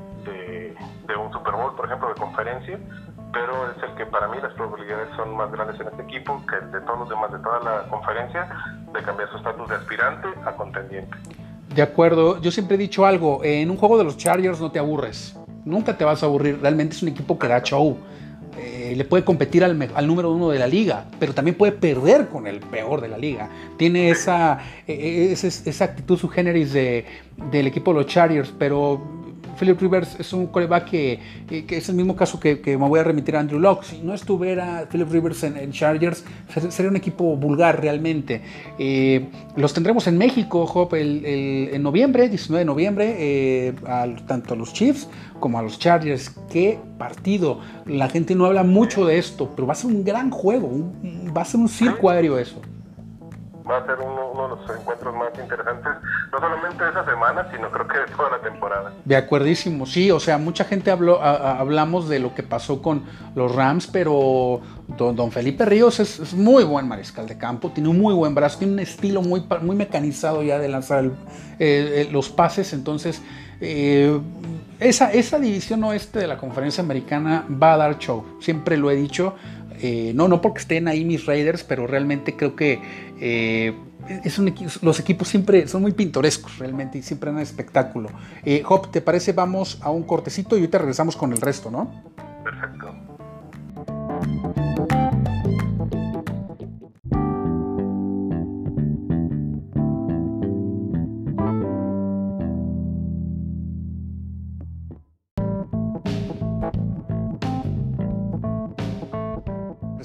de 1.07 1.17
un 1.17 1.31
Super 1.31 1.55
Bowl, 1.55 1.75
por 1.77 1.87
ejemplo, 1.87 2.09
de 2.09 2.15
conferencia 2.15 2.79
pero 3.33 3.71
es 3.71 3.83
el 3.83 3.95
que 3.97 4.07
para 4.07 4.29
mí 4.29 4.39
las 4.43 4.53
probabilidades 4.55 5.09
son 5.17 5.37
más 5.37 5.51
grandes 5.53 5.81
en 5.81 5.89
este 5.89 6.03
equipo 6.03 6.43
que 6.47 6.57
de 6.67 6.81
todos 6.85 7.01
los 7.01 7.09
demás 7.09 7.33
de 7.33 7.39
toda 7.39 7.61
la 7.61 7.89
conferencia 7.89 8.49
de 8.93 9.03
cambiar 9.03 9.31
su 9.31 9.37
estatus 9.37 9.69
de 9.69 9.75
aspirante 9.77 10.29
a 10.45 10.53
contendiente. 10.53 11.17
De 11.75 11.83
acuerdo, 11.83 12.41
yo 12.41 12.51
siempre 12.51 12.75
he 12.75 12.79
dicho 12.79 13.07
algo, 13.07 13.41
en 13.45 13.71
un 13.71 13.77
juego 13.77 13.97
de 13.97 14.05
los 14.05 14.17
Chargers 14.17 14.61
no 14.61 14.73
te 14.73 14.79
aburres, 14.79 15.37
nunca 15.65 15.97
te 15.97 16.05
vas 16.05 16.23
a 16.23 16.27
aburrir, 16.27 16.61
realmente 16.61 16.97
es 16.97 17.03
un 17.03 17.11
equipo 17.11 17.39
que 17.39 17.49
da 17.49 17.63
show. 17.63 17.97
Eh, 18.59 18.95
le 18.97 19.05
puede 19.05 19.25
competir 19.25 19.63
al, 19.63 19.91
al, 19.95 20.07
número 20.07 20.33
uno 20.33 20.51
de 20.51 20.59
la 20.59 20.67
liga, 20.67 21.07
pero 21.21 21.33
también 21.33 21.57
puede 21.57 21.73
perder 21.73 22.27
con 22.29 22.49
el 22.49 22.59
peor 22.59 23.01
de 23.01 23.09
la 23.09 23.17
liga. 23.17 23.49
Tiene 23.77 24.11
esa, 24.11 24.59
e, 24.89 24.93
e, 24.93 25.33
esa, 25.33 25.47
esa 25.47 25.85
actitud 25.85 26.19
su 26.19 26.29
generis 26.29 26.73
de, 26.73 27.07
del 27.53 27.69
equipo 27.69 27.93
de 27.93 28.01
los 28.01 28.07
Chargers, 28.07 28.53
pero 28.59 29.01
Philip 29.61 29.79
Rivers 29.79 30.19
es 30.19 30.33
un 30.33 30.47
coreback 30.47 30.87
que, 30.87 31.21
es 31.69 31.89
el 31.91 31.95
mismo 31.95 32.17
caso 32.17 32.41
que, 32.41 32.59
me 32.65 32.89
voy 32.89 32.99
a 32.99 33.05
remitir 33.05 33.37
a 33.37 33.41
Andrew 33.41 33.61
Locke. 33.61 33.85
Si 33.85 33.99
no 33.99 34.15
estuviera 34.15 34.89
Philip 34.91 35.11
Rivers 35.13 35.45
en, 35.45 35.71
Chargers, 35.71 36.25
sería 36.71 36.91
un 36.91 36.97
equipo 36.97 37.37
vulgar 37.37 37.79
realmente. 37.79 38.41
Eh, 38.79 39.29
los 39.57 39.75
tendremos 39.75 40.07
en 40.07 40.17
México, 40.17 40.65
Hop, 40.65 40.95
en 40.95 41.83
noviembre, 41.83 42.31
19 42.31 42.61
de 42.61 42.65
noviembre, 42.65 43.17
eh, 43.19 43.75
tanto 44.27 44.55
a 44.55 44.57
los 44.57 44.73
Chiefs 44.73 45.09
como 45.39 45.59
a 45.59 45.63
los 45.63 45.79
Chargers. 45.79 46.35
Qué 46.51 46.79
partido. 46.97 47.61
La 47.85 48.09
gente 48.09 48.35
no 48.35 48.47
habla 48.47 48.63
mucho 48.63 49.05
de 49.05 49.19
esto, 49.19 49.51
pero 49.55 49.67
va 49.67 49.75
a 49.75 49.77
ser 49.77 49.91
un 49.91 50.05
gran 50.05 50.31
juego. 50.31 50.71
va 51.37 51.43
a 51.43 51.45
ser 51.45 51.61
un 51.61 51.69
circo 51.69 52.09
aéreo 52.09 52.39
eso 52.39 52.63
va 53.71 53.79
a 53.79 53.87
ser 53.87 53.97
uno, 54.01 54.43
de 54.43 54.49
los 54.49 54.79
encuentros 54.79 55.15
más 55.15 55.29
interesantes, 55.39 55.93
no 56.33 56.39
solamente 56.39 56.89
esa 56.89 57.05
semana, 57.05 57.49
sino 57.51 57.71
creo 57.71 57.87
que 57.87 57.99
de 57.99 58.17
toda 58.17 58.31
la 58.31 58.41
temporada. 58.41 58.93
De 59.05 59.17
acuerdísimo, 59.17 59.87
sí, 59.87 60.11
o 60.11 60.21
sea, 60.21 60.39
mucha 60.39 60.65
gente 60.65 60.91
habló, 60.91 61.23
hablamos 61.23 62.09
de 62.09 62.19
lo 62.19 62.35
que 62.35 62.43
pasó 62.43 62.83
con 62.83 63.05
los 63.35 63.55
Rams, 63.55 63.87
pero 63.87 64.61
don, 64.89 65.33
Felipe 65.33 65.65
Ríos 65.65 66.01
es, 66.01 66.35
muy 66.35 66.65
buen 66.65 66.89
mariscal 66.89 67.27
de 67.27 67.39
campo, 67.39 67.71
tiene 67.71 67.89
un 67.89 67.99
muy 67.99 68.15
buen 68.15 68.35
brazo, 68.35 68.59
tiene 68.59 68.75
un 68.75 68.81
estilo 68.81 69.23
muy, 69.23 69.45
muy 69.63 69.77
mecanizado 69.77 70.43
ya 70.43 70.59
de 70.59 70.69
lanzar 70.69 71.05
los 72.11 72.31
pases, 72.31 72.73
entonces... 72.73 73.23
Eh, 73.63 74.19
esa, 74.81 75.13
esa 75.13 75.39
división 75.39 75.85
oeste 75.85 76.21
de 76.21 76.27
la 76.27 76.39
conferencia 76.39 76.83
americana 76.83 77.45
va 77.51 77.75
a 77.75 77.77
dar 77.77 77.99
show, 77.99 78.25
siempre 78.41 78.79
lo 78.79 78.91
he 78.91 78.97
dicho, 78.97 79.35
eh, 79.83 80.13
no, 80.15 80.29
no 80.29 80.41
porque 80.41 80.61
estén 80.61 80.89
ahí 80.89 81.05
mis 81.05 81.27
Raiders, 81.27 81.65
pero 81.65 81.87
realmente 81.87 82.37
creo 82.37 82.55
que 82.55 82.81
eh, 83.21 83.75
es 84.25 84.39
un 84.39 84.53
los 84.83 85.01
equipos 85.01 85.29
siempre 85.29 85.69
son 85.69 85.83
muy 85.83 85.93
pintorescos 85.93 86.59
realmente 86.59 86.99
y 86.99 87.03
siempre 87.03 87.31
dan 87.31 87.41
espectáculo. 87.41 88.09
Eh, 88.45 88.63
Hop, 88.69 88.91
¿te 88.91 89.01
parece? 89.01 89.33
Vamos 89.33 89.79
a 89.83 89.91
un 89.91 90.03
cortecito 90.03 90.57
y 90.57 90.61
ahorita 90.61 90.79
regresamos 90.79 91.17
con 91.17 91.33
el 91.33 91.41
resto, 91.41 91.71
¿no? 91.71 92.03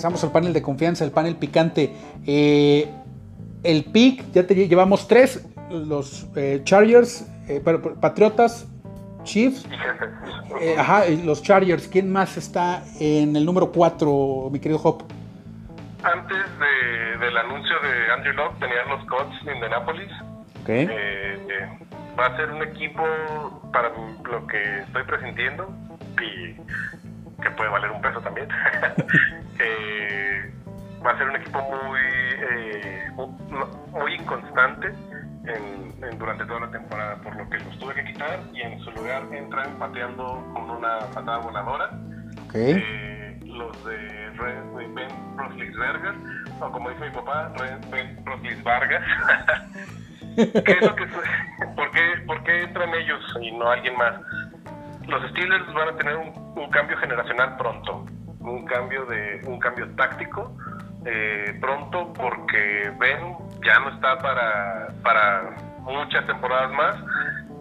Empezamos 0.05 0.23
al 0.23 0.31
panel 0.33 0.53
de 0.53 0.61
confianza, 0.61 1.03
el 1.03 1.09
panel 1.09 1.35
picante. 1.35 1.91
Eh, 2.27 2.87
el 3.63 3.85
pick, 3.85 4.23
ya 4.33 4.45
te 4.45 4.53
llevamos 4.53 5.07
tres, 5.07 5.49
los 5.71 6.27
eh, 6.35 6.61
Chargers, 6.63 7.27
eh, 7.47 7.59
Patriotas, 7.99 8.67
Chiefs, 9.23 9.67
ajá, 10.77 11.05
los 11.23 11.41
Chargers. 11.41 11.87
¿Quién 11.87 12.11
más 12.11 12.37
está 12.37 12.83
en 12.99 13.35
el 13.35 13.43
número 13.47 13.71
4, 13.71 14.49
mi 14.51 14.59
querido 14.59 14.79
Hop? 14.83 15.05
Antes 16.03 16.37
del 17.19 17.37
anuncio 17.37 17.73
de 17.81 18.13
Andrew 18.13 18.33
Locke 18.35 18.59
tenían 18.59 18.87
los 18.87 19.03
Colts 19.05 19.43
de 19.43 19.53
Indianapolis. 19.55 20.11
Okay. 20.61 20.85
va 22.19 22.27
a 22.27 22.37
ser 22.37 22.51
un 22.51 22.61
equipo 22.61 23.01
para 23.73 23.89
lo 23.89 24.45
que 24.45 24.81
estoy 24.81 25.03
presintiendo 25.03 25.67
y 26.21 26.55
que 27.41 27.49
puede 27.51 27.69
valer 27.69 27.91
un 27.91 28.01
peso 28.01 28.21
también. 28.21 28.47
Eh, 29.57 30.51
va 31.05 31.11
a 31.11 31.17
ser 31.17 31.29
un 31.29 31.35
equipo 31.37 31.61
muy, 31.61 31.99
eh, 32.51 33.09
muy 33.93 34.15
inconstante 34.15 34.91
en, 35.45 36.19
durante 36.19 36.45
toda 36.45 36.59
la 36.61 36.71
temporada, 36.71 37.15
por 37.21 37.35
lo 37.37 37.49
que 37.49 37.57
los 37.59 37.79
tuve 37.79 37.93
que 37.93 38.03
quitar 38.03 38.39
y 38.53 38.61
en 38.61 38.79
su 38.81 38.91
lugar 38.91 39.23
entran 39.31 39.79
pateando 39.79 40.43
con 40.53 40.69
una 40.69 40.99
patada 41.13 41.37
voladora. 41.37 41.89
Eh, 42.53 43.39
los 43.45 43.85
de 43.85 44.29
Ben 44.37 45.37
Roethlisberger, 45.37 46.15
o 46.59 46.71
como 46.71 46.89
dice 46.89 47.05
mi 47.05 47.11
papá, 47.11 47.51
Ben 47.91 48.25
Roethlisberger. 48.25 49.01
¿Qué 50.35 50.71
es 50.71 50.81
lo 50.81 50.95
que, 50.95 51.05
¿por, 51.75 51.91
qué, 51.91 52.01
¿Por 52.25 52.43
qué 52.43 52.63
entran 52.63 52.93
ellos 52.93 53.21
y 53.41 53.51
no 53.51 53.69
alguien 53.69 53.97
más? 53.97 54.15
Los 55.07 55.29
Steelers 55.31 55.73
van 55.73 55.89
a 55.89 55.97
tener 55.97 56.15
un, 56.17 56.69
cambio 56.71 56.97
generacional 56.97 57.55
pronto, 57.57 58.05
un 58.39 58.65
cambio 58.65 59.05
de 59.05 59.41
un 59.45 59.59
cambio 59.59 59.87
táctico 59.95 60.55
eh, 61.05 61.57
pronto 61.61 62.11
porque 62.13 62.91
Ben 62.99 63.37
ya 63.63 63.79
no 63.79 63.89
está 63.89 64.17
para, 64.19 64.87
para 65.03 65.55
muchas 65.81 66.25
temporadas 66.25 66.71
más 66.73 66.95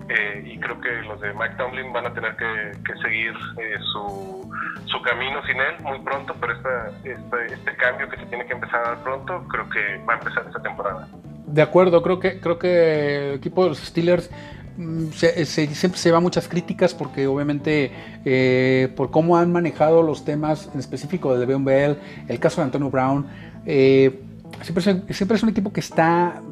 eh, 0.09 0.42
y 0.45 0.59
creo 0.59 0.80
que 0.80 0.90
los 1.03 1.20
de 1.20 1.32
Mike 1.32 1.55
Tomlin 1.57 1.92
van 1.92 2.07
a 2.07 2.12
tener 2.12 2.36
que, 2.36 2.95
seguir 3.03 3.32
eh, 3.59 3.78
su, 3.92 4.51
su, 4.86 5.03
camino 5.03 5.42
sin 5.47 5.57
él 5.61 5.74
muy 5.82 5.99
pronto, 6.01 6.34
pero 6.40 6.53
esta, 6.53 6.90
este 7.05 7.76
cambio 7.76 8.09
que 8.09 8.16
se 8.18 8.26
tiene 8.26 8.47
que 8.47 8.53
empezar 8.53 9.03
pronto 9.03 9.47
creo 9.49 9.68
que 9.70 9.99
va 10.07 10.14
a 10.14 10.18
empezar 10.18 10.45
esta 10.47 10.61
temporada. 10.62 11.09
De 11.47 11.62
acuerdo, 11.62 12.03
creo 12.03 12.20
que 12.20 12.40
creo 12.40 12.59
que 12.59 13.30
el 13.30 13.34
equipo 13.36 13.62
de 13.62 13.70
los 13.70 13.78
Steelers 13.78 14.30
Mm, 14.77 15.11
siempre 15.12 15.99
se 15.99 16.09
lleva 16.09 16.18
muchas 16.18 16.49
críticas 16.49 16.95
porque 16.95 17.29
obviamente 17.29 17.93
eh, 18.25 18.93
por 18.97 19.12
cómo 19.12 19.37
han 19.37 19.53
manejado 19.53 20.03
los 20.03 20.25
temas 20.25 20.68
en 20.75 20.81
específico 20.81 21.37
de 21.37 21.47
Le'Veon 21.47 21.97
el 22.27 22.39
caso 22.41 22.61
de 22.61 22.64
Antonio 22.64 22.91
Brown, 22.91 23.27
eh, 23.66 24.20
siempre, 24.62 24.81
es, 25.09 25.16
siempre, 25.16 25.37
es 25.37 25.43
un 25.43 25.51
equipo 25.51 25.72
que 25.72 25.81
está 25.81 26.43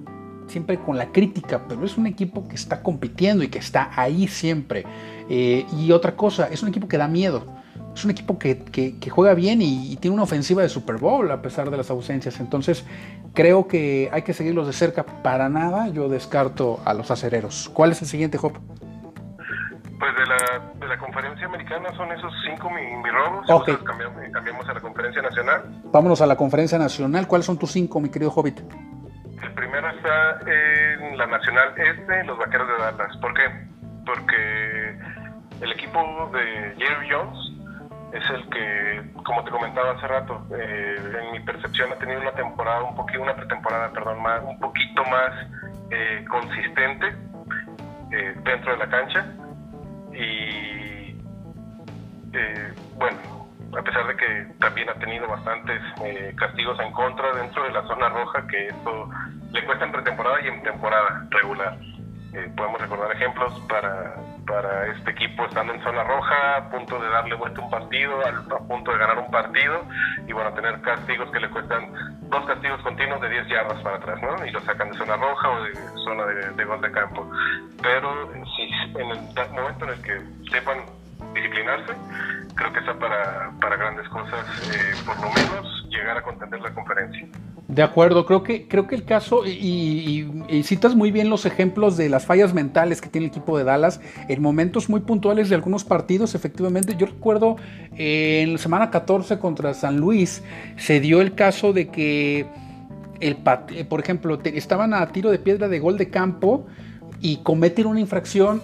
siempre 0.46 0.78
con 0.78 0.98
la 0.98 1.10
crítica, 1.10 1.62
pero 1.66 1.84
es 1.84 1.96
un 1.98 2.06
equipo 2.06 2.46
que 2.46 2.54
está 2.54 2.82
compitiendo 2.82 3.42
y 3.42 3.48
que 3.48 3.58
está 3.58 3.90
ahí 3.96 4.28
siempre. 4.28 4.84
Eh, 5.28 5.66
y 5.78 5.90
otra 5.92 6.14
cosa, 6.14 6.48
es 6.48 6.62
un 6.62 6.68
equipo 6.68 6.86
que 6.88 6.98
da 6.98 7.08
miedo. 7.08 7.61
Es 7.94 8.04
un 8.04 8.10
equipo 8.10 8.38
que, 8.38 8.96
juega 9.10 9.34
bien 9.34 9.60
y, 9.60 9.96
tiene 9.96 10.14
una 10.14 10.22
ofensiva 10.22 10.62
de 10.62 10.68
Super 10.68 10.96
Bowl 10.96 11.30
a 11.30 11.42
pesar 11.42 11.70
de 11.70 11.76
las 11.76 11.90
ausencias. 11.90 12.40
Entonces, 12.40 12.86
creo 13.34 13.68
que 13.68 14.08
hay 14.12 14.22
que 14.22 14.32
seguirlos 14.32 14.66
de 14.66 14.72
cerca. 14.72 15.04
Para 15.04 15.48
nada, 15.48 15.88
yo 15.88 16.08
descarto 16.08 16.80
a 16.84 16.94
los 16.94 17.10
acereros. 17.10 17.70
¿Cuál 17.72 17.92
es 17.92 18.00
el 18.02 18.08
siguiente, 18.08 18.38
Hop? 18.40 18.54
Pues 19.98 20.16
de 20.16 20.26
la, 20.26 20.72
de 20.80 20.88
la 20.88 20.98
conferencia 20.98 21.46
americana 21.46 21.94
son 21.94 22.10
esos 22.10 22.32
cinco 22.44 22.70
mi, 22.70 22.82
mi 22.82 23.10
robos. 23.10 23.46
Cambiamos, 24.32 24.68
a 24.68 24.74
la 24.74 24.80
conferencia 24.80 25.22
nacional. 25.22 25.62
Vámonos 25.92 26.20
a 26.22 26.26
la 26.26 26.36
conferencia 26.36 26.78
nacional. 26.78 27.28
¿Cuáles 27.28 27.46
son 27.46 27.58
tus 27.58 27.70
cinco, 27.70 28.00
mi 28.00 28.08
querido 28.08 28.32
Hobbit? 28.34 28.58
El 29.42 29.52
primero 29.54 29.88
está 29.90 30.40
en 30.46 31.18
la 31.18 31.26
nacional 31.26 31.74
este, 31.76 32.24
los 32.24 32.38
vaqueros 32.38 32.66
de 32.68 32.74
Dallas. 32.82 33.16
¿Por 33.18 33.34
qué? 33.34 33.42
Porque 34.04 34.98
el 35.60 35.72
equipo 35.72 36.30
de 36.32 36.74
Jerry 36.78 37.08
Jones 37.08 37.61
es 38.12 38.30
el 38.30 38.48
que, 38.50 39.12
como 39.24 39.42
te 39.44 39.50
comentaba 39.50 39.92
hace 39.92 40.06
rato, 40.06 40.46
eh, 40.54 40.96
en 41.22 41.32
mi 41.32 41.40
percepción 41.40 41.92
ha 41.92 41.96
tenido 41.96 42.20
una 42.20 42.32
temporada, 42.32 42.82
un 42.82 42.94
poquito, 42.94 43.22
una 43.22 43.34
pretemporada, 43.34 43.90
perdón, 43.92 44.22
más, 44.22 44.42
un 44.44 44.58
poquito 44.58 45.04
más 45.04 45.32
eh, 45.90 46.24
consistente 46.28 47.14
eh, 48.10 48.34
dentro 48.44 48.72
de 48.72 48.78
la 48.78 48.88
cancha 48.88 49.26
y 50.12 51.16
eh, 52.34 52.74
bueno, 52.96 53.18
a 53.78 53.82
pesar 53.82 54.06
de 54.06 54.16
que 54.16 54.46
también 54.58 54.88
ha 54.90 54.94
tenido 54.94 55.26
bastantes 55.26 55.80
eh, 56.04 56.34
castigos 56.36 56.78
en 56.80 56.92
contra 56.92 57.32
dentro 57.32 57.64
de 57.64 57.70
la 57.72 57.82
zona 57.86 58.08
roja, 58.10 58.46
que 58.46 58.68
esto 58.68 59.08
le 59.52 59.64
cuesta 59.64 59.84
en 59.86 59.92
pretemporada 59.92 60.40
y 60.42 60.48
en 60.48 60.62
temporada 60.62 61.26
regular. 61.30 61.78
Eh, 62.34 62.50
podemos 62.56 62.80
recordar 62.80 63.12
ejemplos 63.12 63.52
para, 63.68 64.16
para 64.46 64.86
este 64.86 65.10
equipo 65.10 65.44
estando 65.44 65.74
en 65.74 65.82
zona 65.82 66.02
roja, 66.02 66.56
a 66.56 66.70
punto 66.70 66.98
de 66.98 67.08
darle 67.10 67.34
vuelta 67.34 67.60
un 67.60 67.68
partido, 67.68 68.20
a, 68.26 68.58
punto 68.66 68.90
de 68.90 68.98
ganar 68.98 69.18
un 69.18 69.30
partido, 69.30 69.84
y 70.26 70.32
bueno, 70.32 70.50
tener 70.54 70.80
castigos 70.80 71.30
que 71.30 71.40
le 71.40 71.50
cuestan 71.50 71.92
dos 72.30 72.46
castigos 72.46 72.80
continuos 72.80 73.20
de 73.20 73.28
10 73.28 73.48
yardas 73.48 73.78
para 73.82 73.96
atrás, 73.96 74.22
¿no? 74.22 74.46
Y 74.46 74.50
lo 74.50 74.60
sacan 74.62 74.90
de 74.90 74.96
zona 74.96 75.16
roja 75.16 75.50
o 75.50 75.62
de 75.62 75.74
zona 76.04 76.24
de, 76.24 76.64
gol 76.64 76.80
de 76.80 76.90
campo. 76.90 77.30
Pero 77.82 78.32
si 78.56 78.62
en 78.98 79.10
el 79.10 79.50
momento 79.50 79.84
en 79.84 79.90
el 79.90 80.02
que 80.02 80.50
sepan 80.50 80.78
disciplinarse, 81.34 81.92
creo 82.54 82.72
que 82.72 82.78
está 82.80 82.98
para, 82.98 83.52
para 83.60 83.76
grandes 83.76 84.08
cosas, 84.08 84.46
eh, 84.72 84.94
por 85.06 85.16
lo 85.16 85.30
menos 85.32 85.86
llegar 85.90 86.16
a 86.16 86.22
contender 86.22 86.60
la 86.60 86.72
conferencia. 86.74 87.26
De 87.72 87.82
acuerdo, 87.82 88.26
creo 88.26 88.42
que, 88.42 88.68
creo 88.68 88.86
que 88.86 88.94
el 88.94 89.04
caso, 89.04 89.46
y, 89.46 90.28
citas 90.62 90.94
muy 90.94 91.10
bien 91.10 91.30
los 91.30 91.46
ejemplos 91.46 91.96
de 91.96 92.10
las 92.10 92.26
fallas 92.26 92.52
mentales 92.52 93.00
que 93.00 93.08
tiene 93.08 93.28
el 93.28 93.30
equipo 93.30 93.56
de 93.56 93.64
Dallas 93.64 93.98
en 94.28 94.42
momentos 94.42 94.90
muy 94.90 95.00
puntuales 95.00 95.48
de 95.48 95.54
algunos 95.54 95.82
partidos, 95.82 96.34
efectivamente. 96.34 96.96
Yo 96.98 97.06
recuerdo 97.06 97.56
eh, 97.96 98.42
en 98.42 98.52
la 98.52 98.58
semana 98.58 98.90
14 98.90 99.38
contra 99.38 99.72
San 99.72 99.96
Luis, 99.96 100.42
se 100.76 101.00
dio 101.00 101.22
el 101.22 101.34
caso 101.34 101.72
de 101.72 101.88
que, 101.88 102.46
el, 103.20 103.38
eh, 103.70 103.84
por 103.86 104.00
ejemplo, 104.00 104.38
estaban 104.44 104.92
a 104.92 105.06
tiro 105.06 105.30
de 105.30 105.38
piedra 105.38 105.68
de 105.68 105.78
gol 105.78 105.96
de 105.96 106.10
campo 106.10 106.66
y 107.20 107.38
cometen 107.38 107.86
una 107.86 108.00
infracción 108.00 108.60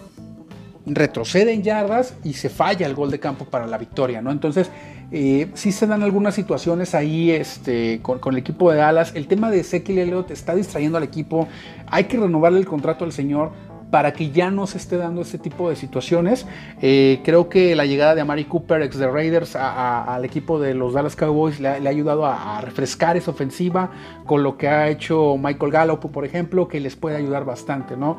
retroceden 0.95 1.63
yardas 1.63 2.15
y 2.25 2.35
se 2.35 2.49
falla 2.49 2.87
el 2.87 2.95
gol 2.95 3.11
de 3.11 3.21
campo 3.21 3.45
para 3.45 3.67
la 3.67 3.79
victoria, 3.79 4.23
¿no? 4.23 4.31
Entonces, 4.31 4.71
eh, 5.11 5.49
sí 5.55 5.73
se 5.73 5.87
dan 5.87 6.03
algunas 6.03 6.35
situaciones 6.35 6.95
ahí 6.95 7.31
este, 7.31 8.01
con, 8.03 8.21
el 8.33 8.39
equipo 8.39 8.71
de 8.71 8.79
Dallas. 8.79 9.13
El 9.15 9.27
tema 9.27 9.51
de 9.51 9.61
Ezekiel 9.61 9.99
Elliott 9.99 10.31
está 10.31 10.55
distrayendo 10.55 10.99
al 10.99 11.05
equipo. 11.05 11.49
Hay 11.87 12.05
que 12.05 12.19
renovarle 12.19 12.59
el 12.59 12.67
contrato 12.67 13.05
al 13.05 13.13
señor 13.13 13.53
para 13.91 14.13
que 14.13 14.31
ya 14.31 14.51
no 14.51 14.67
se 14.67 14.79
esté 14.79 14.97
dando 14.97 15.23
este 15.23 15.39
tipo 15.39 15.71
de 15.71 15.77
situaciones. 15.77 16.47
Eh, 16.83 17.21
creo 17.25 17.49
que 17.49 17.75
la 17.75 17.87
llegada 17.87 18.15
de 18.15 18.21
Amari 18.21 18.45
Cooper, 18.45 18.83
ex 18.83 18.99
de 18.99 19.09
Raiders, 19.09 19.57
al 19.57 20.25
equipo 20.25 20.61
de 20.61 20.75
los 20.75 20.93
Dallas 20.93 21.17
Cowboys 21.17 21.61
le, 21.61 21.69
ha 21.69 21.89
ayudado 21.89 22.27
a, 22.27 22.61
refrescar 22.61 23.17
esa 23.17 23.31
ofensiva 23.31 23.91
con 24.27 24.43
lo 24.43 24.57
que 24.59 24.69
ha 24.69 24.89
hecho 24.89 25.37
Michael 25.39 25.73
Gallup, 25.73 26.11
por 26.11 26.25
ejemplo, 26.25 26.69
que 26.69 26.81
les 26.81 26.97
puede 26.97 27.17
ayudar 27.17 27.45
bastante, 27.45 27.97
¿no? 27.97 28.19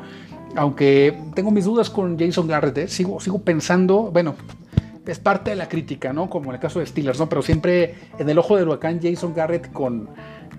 Aunque 0.56 1.16
tengo 1.34 1.50
mis 1.50 1.64
dudas 1.64 1.90
con 1.90 2.18
Jason 2.18 2.48
Garrett, 2.48 2.78
¿eh? 2.78 2.88
sigo, 2.88 3.18
pensando, 3.44 4.10
bueno, 4.12 4.34
es 5.06 5.18
parte 5.18 5.50
de 5.50 5.56
la 5.56 5.68
crítica, 5.68 6.12
¿no? 6.12 6.28
Como 6.28 6.50
en 6.50 6.56
el 6.56 6.60
caso 6.60 6.80
de 6.80 6.86
Steelers, 6.86 7.18
¿no? 7.18 7.28
Pero 7.28 7.42
siempre 7.42 7.94
en 8.18 8.28
el 8.28 8.38
ojo 8.38 8.56
del 8.56 8.68
huracán 8.68 9.00
Jason 9.00 9.32
Garrett 9.34 9.72
con, 9.72 10.08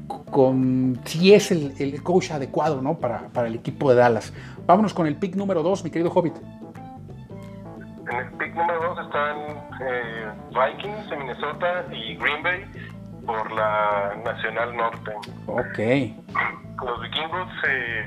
con 0.07 0.99
si 1.05 1.33
es 1.33 1.51
el, 1.51 2.01
coach 2.03 2.31
adecuado, 2.31 2.81
¿no? 2.81 2.97
Para, 2.97 3.29
el 3.45 3.55
equipo 3.55 3.89
de 3.89 3.97
Dallas. 3.97 4.33
Vámonos 4.71 4.93
con 4.93 5.05
el 5.05 5.17
pick 5.17 5.35
número 5.35 5.63
2, 5.63 5.83
mi 5.83 5.91
querido 5.91 6.09
Hobbit. 6.09 6.37
En 8.09 8.17
el 8.17 8.31
pick 8.37 8.55
número 8.55 8.95
2 8.95 9.05
están 9.05 9.37
eh, 9.81 10.31
Vikings 10.47 11.09
de 11.09 11.17
Minnesota 11.17 11.85
y 11.91 12.15
Green 12.15 12.41
Bay 12.41 12.63
por 13.25 13.51
la 13.51 14.15
Nacional 14.23 14.73
Norte. 14.77 15.11
Ok. 15.47 15.77
Los 16.85 17.01
vikingos 17.01 17.49
eh, 17.67 18.05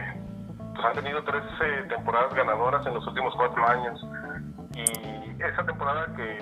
pues 0.75 0.87
han 0.87 0.95
tenido 0.95 1.23
tres 1.25 1.43
eh, 1.63 1.85
temporadas 1.91 2.33
ganadoras 2.33 2.87
en 2.87 2.95
los 2.95 3.07
últimos 3.09 3.35
cuatro 3.37 3.69
años 3.69 4.03
y 4.75 5.43
esa 5.43 5.67
temporada 5.67 6.07
que 6.17 6.39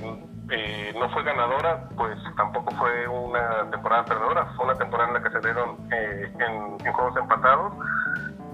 eh, 0.51 0.93
no 0.99 1.09
fue 1.11 1.23
ganadora, 1.23 1.89
pues 1.97 2.19
tampoco 2.37 2.75
fue 2.77 3.09
una 3.09 3.71
temporada 3.71 4.05
perdedora, 4.05 4.47
fue 4.57 4.67
una 4.67 4.75
temporada 4.75 5.09
en 5.09 5.15
la 5.15 5.23
que 5.23 5.31
se 5.31 5.41
dieron 5.41 5.77
eh, 5.91 6.33
en, 6.39 6.93
juegos 6.93 7.17
empatados, 7.17 7.73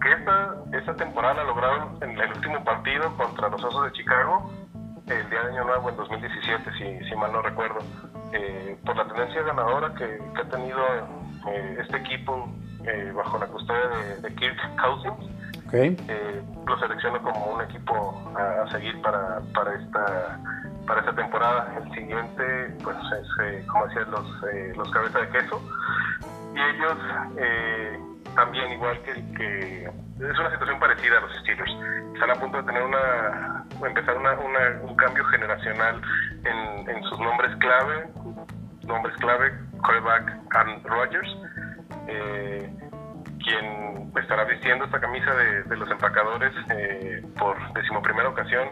que 0.00 0.12
esta, 0.12 0.54
esa 0.72 0.94
temporada 0.94 1.34
la 1.34 1.44
lograron 1.44 1.98
en 2.02 2.18
el 2.18 2.32
último 2.32 2.64
partido 2.64 3.16
contra 3.16 3.48
los 3.48 3.62
Osos 3.62 3.84
de 3.84 3.92
Chicago, 3.92 4.50
el 5.06 5.30
día 5.30 5.42
de 5.42 5.48
Año 5.50 5.64
Nuevo 5.64 5.88
en 5.90 5.96
2017, 5.96 6.70
si, 6.72 7.08
si 7.08 7.16
mal 7.16 7.32
no 7.32 7.42
recuerdo, 7.42 7.78
eh, 8.32 8.78
por 8.84 8.96
la 8.96 9.06
tendencia 9.06 9.42
ganadora 9.42 9.94
que, 9.94 10.18
ha 10.38 10.48
tenido 10.50 10.78
este 11.78 11.96
equipo 11.96 12.48
bajo 13.14 13.38
la 13.38 13.46
custodia 13.46 13.88
de 14.22 14.34
Kirk 14.34 14.58
Cousins 14.80 15.38
eh, 15.72 16.42
lo 16.66 16.78
selecciono 16.78 17.20
como 17.22 17.54
un 17.54 17.60
equipo 17.62 18.32
a, 18.34 18.70
seguir 18.70 19.00
para, 19.02 19.40
para, 19.54 19.74
esta 19.74 20.40
para 20.86 21.00
esta 21.00 21.14
temporada. 21.14 21.74
El 21.76 21.92
siguiente, 21.92 22.74
pues, 22.82 22.96
es, 23.20 23.28
eh, 23.44 23.66
como 23.66 23.86
decían, 23.86 24.10
los, 24.10 24.26
eh, 24.52 24.72
los 24.76 24.90
cabezas 24.90 25.22
de 25.22 25.28
queso. 25.28 25.62
Y 26.54 26.60
ellos 26.60 26.98
también, 28.34 28.72
igual 28.72 29.00
que, 29.02 29.12
que 29.36 29.84
es 29.84 30.38
una 30.38 30.50
situación 30.50 30.78
parecida 30.78 31.18
a 31.18 31.20
los 31.20 31.36
Steelers. 31.38 31.72
Están 32.14 32.30
a 32.30 32.34
punto 32.34 32.58
de 32.58 32.64
tener 32.64 32.82
una, 32.82 33.64
empezar 33.86 34.16
una, 34.16 34.32
un 34.82 34.96
cambio 34.96 35.24
generacional 35.26 36.00
en, 36.44 36.90
en 36.90 37.02
sus 37.04 37.18
nombres 37.20 37.54
clave, 37.56 38.08
nombres 38.84 39.16
clave, 39.16 39.52
quarterback 39.82 40.32
and 40.56 40.86
Rogers. 40.86 41.36
Eh, 42.08 42.70
quien 43.44 44.12
estará 44.20 44.44
vistiendo 44.44 44.84
esta 44.84 45.00
camisa 45.00 45.34
de, 45.34 45.76
los 45.76 45.90
empacadores 45.90 46.52
eh, 46.70 47.22
por 47.38 47.56
decimoprimera 47.72 48.28
ocasión 48.28 48.68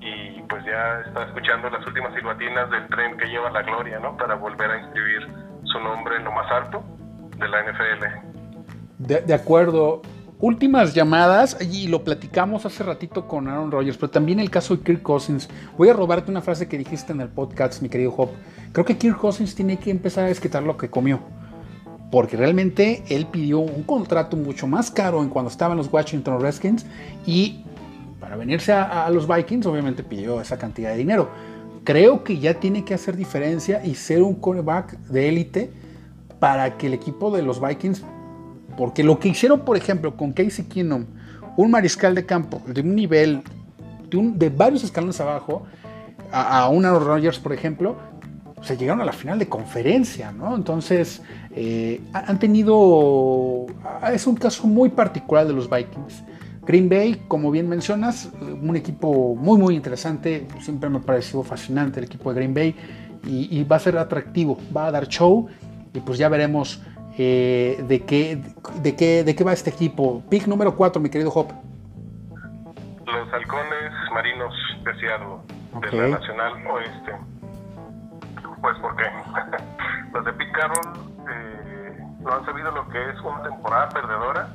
y 0.00 0.42
pues 0.42 0.64
ya 0.64 1.00
está 1.06 1.24
escuchando 1.24 1.70
las 1.70 1.86
últimas 1.86 2.14
silbatinas 2.14 2.70
del 2.70 2.86
tren 2.88 3.16
que 3.16 3.26
lleva 3.26 3.50
la 3.50 3.62
gloria, 3.62 3.98
¿no? 3.98 4.16
Para 4.16 4.34
volver 4.34 4.70
a 4.70 4.78
inscribir 4.78 5.26
su 5.64 5.80
nombre 5.80 6.16
en 6.16 6.24
lo 6.24 6.32
más 6.32 6.50
alto 6.50 6.82
de 7.36 7.48
la 7.48 7.62
NFL. 7.62 8.29
De, 9.00 9.34
acuerdo. 9.34 10.02
Últimas 10.40 10.94
llamadas, 10.94 11.58
y 11.60 11.88
lo 11.88 12.02
platicamos 12.02 12.64
hace 12.64 12.82
ratito 12.82 13.28
con 13.28 13.46
Aaron 13.46 13.70
Rodgers, 13.70 13.98
pero 13.98 14.08
también 14.08 14.40
el 14.40 14.48
caso 14.48 14.74
de 14.74 14.82
Kirk 14.82 15.02
Cousins. 15.02 15.50
Voy 15.76 15.90
a 15.90 15.92
robarte 15.92 16.30
una 16.30 16.40
frase 16.40 16.66
que 16.66 16.78
dijiste 16.78 17.12
en 17.12 17.20
el 17.20 17.28
podcast, 17.28 17.82
mi 17.82 17.90
querido 17.90 18.14
Hop. 18.16 18.30
Creo 18.72 18.86
que 18.86 18.96
Kirk 18.96 19.18
Cousins 19.18 19.54
tiene 19.54 19.76
que 19.78 19.90
empezar 19.90 20.24
a 20.24 20.28
desquitar 20.28 20.62
lo 20.62 20.78
que 20.78 20.88
comió 20.88 21.20
porque 22.10 22.36
realmente 22.36 23.04
él 23.08 23.26
pidió 23.26 23.60
un 23.60 23.84
contrato 23.84 24.36
mucho 24.36 24.66
más 24.66 24.90
caro 24.90 25.22
en 25.22 25.28
cuando 25.28 25.50
estaban 25.50 25.76
los 25.76 25.92
Washington 25.92 26.40
Redskins 26.40 26.84
y 27.24 27.64
para 28.18 28.36
venirse 28.36 28.72
a, 28.72 29.08
los 29.10 29.26
Vikings 29.26 29.66
obviamente 29.66 30.02
pidió 30.02 30.40
esa 30.40 30.58
cantidad 30.58 30.90
de 30.90 30.96
dinero. 30.96 31.28
Creo 31.84 32.22
que 32.22 32.38
ya 32.38 32.54
tiene 32.54 32.84
que 32.84 32.94
hacer 32.94 33.16
diferencia 33.16 33.84
y 33.84 33.94
ser 33.94 34.22
un 34.22 34.34
cornerback 34.34 34.98
de 35.08 35.28
élite 35.28 35.72
para 36.38 36.76
que 36.76 36.88
el 36.88 36.94
equipo 36.94 37.34
de 37.34 37.42
los 37.42 37.60
Vikings, 37.60 38.04
porque 38.80 39.04
lo 39.04 39.18
que 39.18 39.28
hicieron 39.28 39.60
por 39.60 39.76
ejemplo 39.76 40.16
con 40.16 40.32
Casey 40.32 40.64
Keenum, 40.64 41.04
un 41.58 41.70
mariscal 41.70 42.14
de 42.14 42.24
campo 42.24 42.62
de 42.66 42.80
un 42.80 42.94
nivel, 42.94 43.42
de, 44.10 44.48
varios 44.48 44.84
escalones 44.84 45.20
abajo, 45.20 45.66
a, 46.32 46.60
a 46.60 46.68
un 46.70 46.86
Aaron 46.86 47.04
Rodgers 47.04 47.38
por 47.38 47.52
ejemplo, 47.52 47.98
se 48.62 48.78
llegaron 48.78 49.02
a 49.02 49.04
la 49.04 49.12
final 49.12 49.38
de 49.38 49.50
conferencia, 49.50 50.32
¿no? 50.32 50.56
Entonces, 50.56 51.20
eh, 51.54 52.00
han 52.14 52.38
tenido, 52.38 53.66
es 54.14 54.26
un 54.26 54.36
caso 54.36 54.66
muy 54.66 54.88
particular 54.88 55.46
de 55.46 55.52
los 55.52 55.68
Vikings. 55.68 56.24
Green 56.66 56.88
Bay, 56.88 57.20
como 57.28 57.50
bien 57.50 57.68
mencionas, 57.68 58.30
un 58.40 58.76
equipo 58.76 59.34
muy, 59.34 59.58
muy 59.58 59.74
interesante, 59.74 60.48
siempre 60.62 60.88
me 60.88 60.96
ha 60.96 61.02
parecido 61.02 61.42
fascinante 61.42 62.00
el 62.00 62.06
equipo 62.06 62.32
de 62.32 62.36
Green 62.36 62.54
Bay 62.54 62.74
y, 63.26 63.62
va 63.64 63.76
a 63.76 63.80
ser 63.80 63.98
atractivo, 63.98 64.56
va 64.74 64.86
a 64.86 64.90
dar 64.90 65.06
show 65.06 65.48
y 65.92 66.00
pues 66.00 66.18
ya 66.18 66.30
veremos 66.30 66.80
eh, 67.18 67.82
de, 67.86 68.04
qué, 68.04 68.42
de, 68.76 68.96
qué, 68.96 69.24
de 69.24 69.34
qué 69.34 69.44
va 69.44 69.52
este 69.52 69.70
equipo. 69.70 70.22
Pick 70.30 70.46
número 70.46 70.74
4, 70.74 71.00
mi 71.00 71.10
querido 71.10 71.30
Hop. 71.34 71.52
Los 73.06 73.32
halcones 73.32 73.92
marinos 74.12 74.54
de 74.84 74.94
Seattle, 75.00 75.36
de 75.80 75.96
la 75.96 76.18
Nacional 76.18 76.66
Oeste. 76.66 77.12
Pues 78.60 78.76
porque 78.80 79.04
los 80.12 80.24
de 80.24 80.32
Pete 80.32 80.52
Carroll 80.52 80.98
eh, 81.30 81.98
no 82.20 82.32
han 82.32 82.44
sabido 82.44 82.70
lo 82.70 82.88
que 82.88 82.98
es 83.10 83.20
una 83.20 83.42
temporada 83.42 83.88
perdedora 83.88 84.48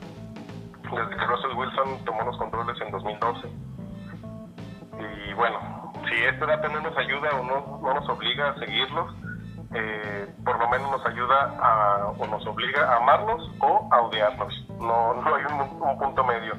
desde 0.83 1.17
que 1.17 1.25
Russell 1.25 1.57
Wilson 1.57 2.05
tomó 2.05 2.23
los 2.23 2.37
controles 2.37 2.79
en 2.81 2.91
2012. 2.91 3.49
Y 4.99 5.33
bueno, 5.33 5.91
si 6.07 6.23
este 6.23 6.45
dato 6.45 6.69
no 6.69 6.81
nos 6.81 6.97
ayuda 6.97 7.29
o 7.39 7.43
no, 7.43 7.79
no 7.81 7.93
nos 7.93 8.07
obliga 8.09 8.49
a 8.49 8.59
seguirlos, 8.59 9.13
eh, 9.73 10.27
por 10.43 10.59
lo 10.59 10.69
menos 10.69 10.91
nos 10.91 11.05
ayuda 11.05 11.55
a, 11.59 12.07
o 12.17 12.27
nos 12.27 12.45
obliga 12.45 12.93
a 12.93 12.97
amarlos 12.97 13.51
o 13.59 13.89
a 13.91 14.01
odiarlos. 14.01 14.53
No, 14.79 15.13
no 15.21 15.35
hay 15.35 15.43
un, 15.45 15.97
punto 15.99 16.23
medio. 16.23 16.53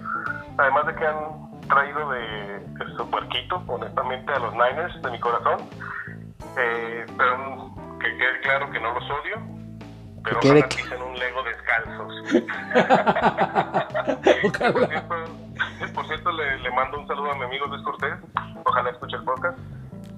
Además 0.58 0.86
de 0.86 0.94
que 0.94 1.06
han 1.06 1.68
traído 1.68 2.10
de, 2.10 2.58
de 2.60 2.96
su 2.96 3.10
puerquito, 3.10 3.62
honestamente, 3.66 4.32
a 4.32 4.38
los 4.38 4.52
Niners 4.52 5.02
de 5.02 5.10
mi 5.10 5.20
corazón. 5.20 5.58
Eh, 6.58 7.04
pero 7.18 7.74
que 8.00 8.16
quede 8.16 8.40
claro 8.40 8.70
que 8.70 8.80
no 8.80 8.94
los 8.94 9.04
odio, 9.04 9.36
pero 10.24 10.40
que 10.40 10.48
un 10.50 11.18
Lego 11.18 11.42
descalzos. 11.42 12.14
por 15.94 16.06
cierto, 16.06 16.32
le, 16.32 16.58
le, 16.58 16.70
mando 16.70 16.98
un 16.98 17.06
saludo 17.06 17.32
a 17.32 17.34
mi 17.36 17.44
amigo 17.44 17.66
Luis 17.66 17.82
Cortés, 17.82 18.14
ojalá 18.64 18.90
escuche 18.90 19.16
el 19.16 19.24
podcast. 19.24 19.58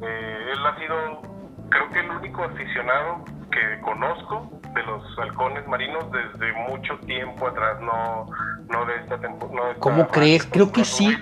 Eh, 0.00 0.52
él 0.52 0.66
ha 0.66 0.78
sido, 0.78 1.22
creo 1.68 1.90
que 1.90 2.00
el 2.00 2.10
único 2.10 2.44
aficionado 2.44 3.24
que 3.50 3.80
conozco 3.82 4.50
de 4.74 4.82
los 4.82 5.18
halcones 5.18 5.66
marinos 5.66 6.04
desde 6.12 6.52
mucho 6.68 6.94
tiempo 7.06 7.46
atrás, 7.48 7.80
no, 7.80 8.28
no 8.70 8.86
de 8.86 8.96
esta 8.96 9.18
temporada. 9.18 9.74
No 9.74 9.80
¿Cómo 9.80 10.08
crees? 10.08 10.44
Creo 10.44 10.70
que 10.70 10.84
sí. 10.84 11.16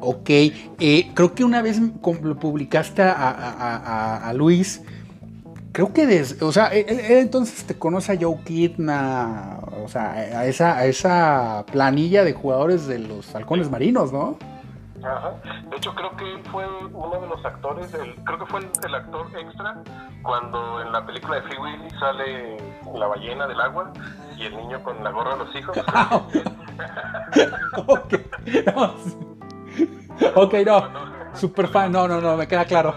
Ok, 0.00 0.28
eh, 0.28 1.10
creo 1.14 1.34
que 1.34 1.44
una 1.44 1.62
vez 1.62 1.80
lo 1.80 2.36
publicaste 2.36 3.02
a, 3.02 3.12
a, 3.12 3.50
a, 3.50 4.28
a 4.28 4.32
Luis, 4.34 4.84
creo 5.74 5.92
que 5.92 6.06
desde, 6.06 6.44
o 6.44 6.52
sea, 6.52 6.68
él, 6.68 6.86
entonces 6.88 7.64
te 7.64 7.76
conoce 7.76 8.12
a 8.12 8.18
Joe 8.18 8.38
Kidna, 8.44 9.58
o 9.82 9.88
sea, 9.88 10.12
a 10.12 10.46
esa, 10.46 10.76
a 10.78 10.86
esa 10.86 11.64
planilla 11.70 12.24
de 12.24 12.32
jugadores 12.32 12.86
de 12.86 13.00
los 13.00 13.34
halcones 13.34 13.70
marinos, 13.70 14.12
¿no? 14.12 14.38
Ajá. 15.04 15.34
De 15.68 15.76
hecho, 15.76 15.94
creo 15.94 16.16
que 16.16 16.34
él 16.34 16.42
fue 16.50 16.66
uno 16.66 17.20
de 17.20 17.28
los 17.28 17.44
actores, 17.44 17.94
creo 18.24 18.38
que 18.38 18.46
fue 18.46 18.60
el, 18.60 18.94
actor 18.94 19.26
extra 19.38 19.82
cuando 20.22 20.80
en 20.80 20.90
la 20.92 21.04
película 21.04 21.36
de 21.36 21.42
Free 21.42 21.58
Willy 21.58 21.90
sale 21.98 22.56
la 22.94 23.06
ballena 23.06 23.46
del 23.46 23.60
agua 23.60 23.92
y 24.36 24.46
el 24.46 24.56
niño 24.56 24.82
con 24.82 25.04
la 25.04 25.10
gorra 25.10 25.36
de 25.36 25.44
los 25.44 25.54
hijos. 25.54 25.76
no. 25.94 26.26
ok, 30.34 30.54
no, 30.64 30.88
super 31.34 31.68
fan, 31.68 31.92
no, 31.92 32.08
no, 32.08 32.20
no, 32.20 32.36
me 32.36 32.46
queda 32.46 32.64
claro 32.64 32.94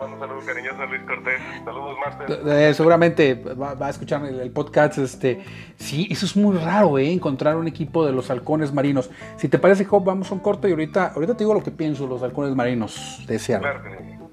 un 0.00 0.18
saludo 0.18 0.40
cariñoso 0.44 0.82
a 0.82 0.86
Luis 0.86 1.02
Cortés. 1.02 1.40
Saludos, 1.64 1.96
Master. 2.04 2.74
seguramente 2.74 3.34
va, 3.34 3.76
a 3.78 3.90
escuchar 3.90 4.24
el, 4.24 4.50
podcast. 4.50 4.98
Este, 4.98 5.42
sí, 5.76 6.06
eso 6.10 6.26
es 6.26 6.36
muy 6.36 6.56
raro, 6.56 6.98
¿eh? 6.98 7.12
Encontrar 7.12 7.56
un 7.56 7.68
equipo 7.68 8.04
de 8.04 8.12
los 8.12 8.30
halcones 8.30 8.72
marinos. 8.72 9.10
Si 9.36 9.48
te 9.48 9.58
parece, 9.58 9.84
Job, 9.84 10.04
vamos 10.04 10.30
a 10.30 10.34
un 10.34 10.40
corto 10.40 10.68
y 10.68 10.72
ahorita, 10.72 11.12
ahorita 11.14 11.34
te 11.34 11.44
digo 11.44 11.54
lo 11.54 11.62
que 11.62 11.70
pienso 11.70 12.06
los 12.06 12.22
halcones 12.22 12.54
marinos 12.54 13.24
de 13.26 13.38
Seattle. 13.38 14.25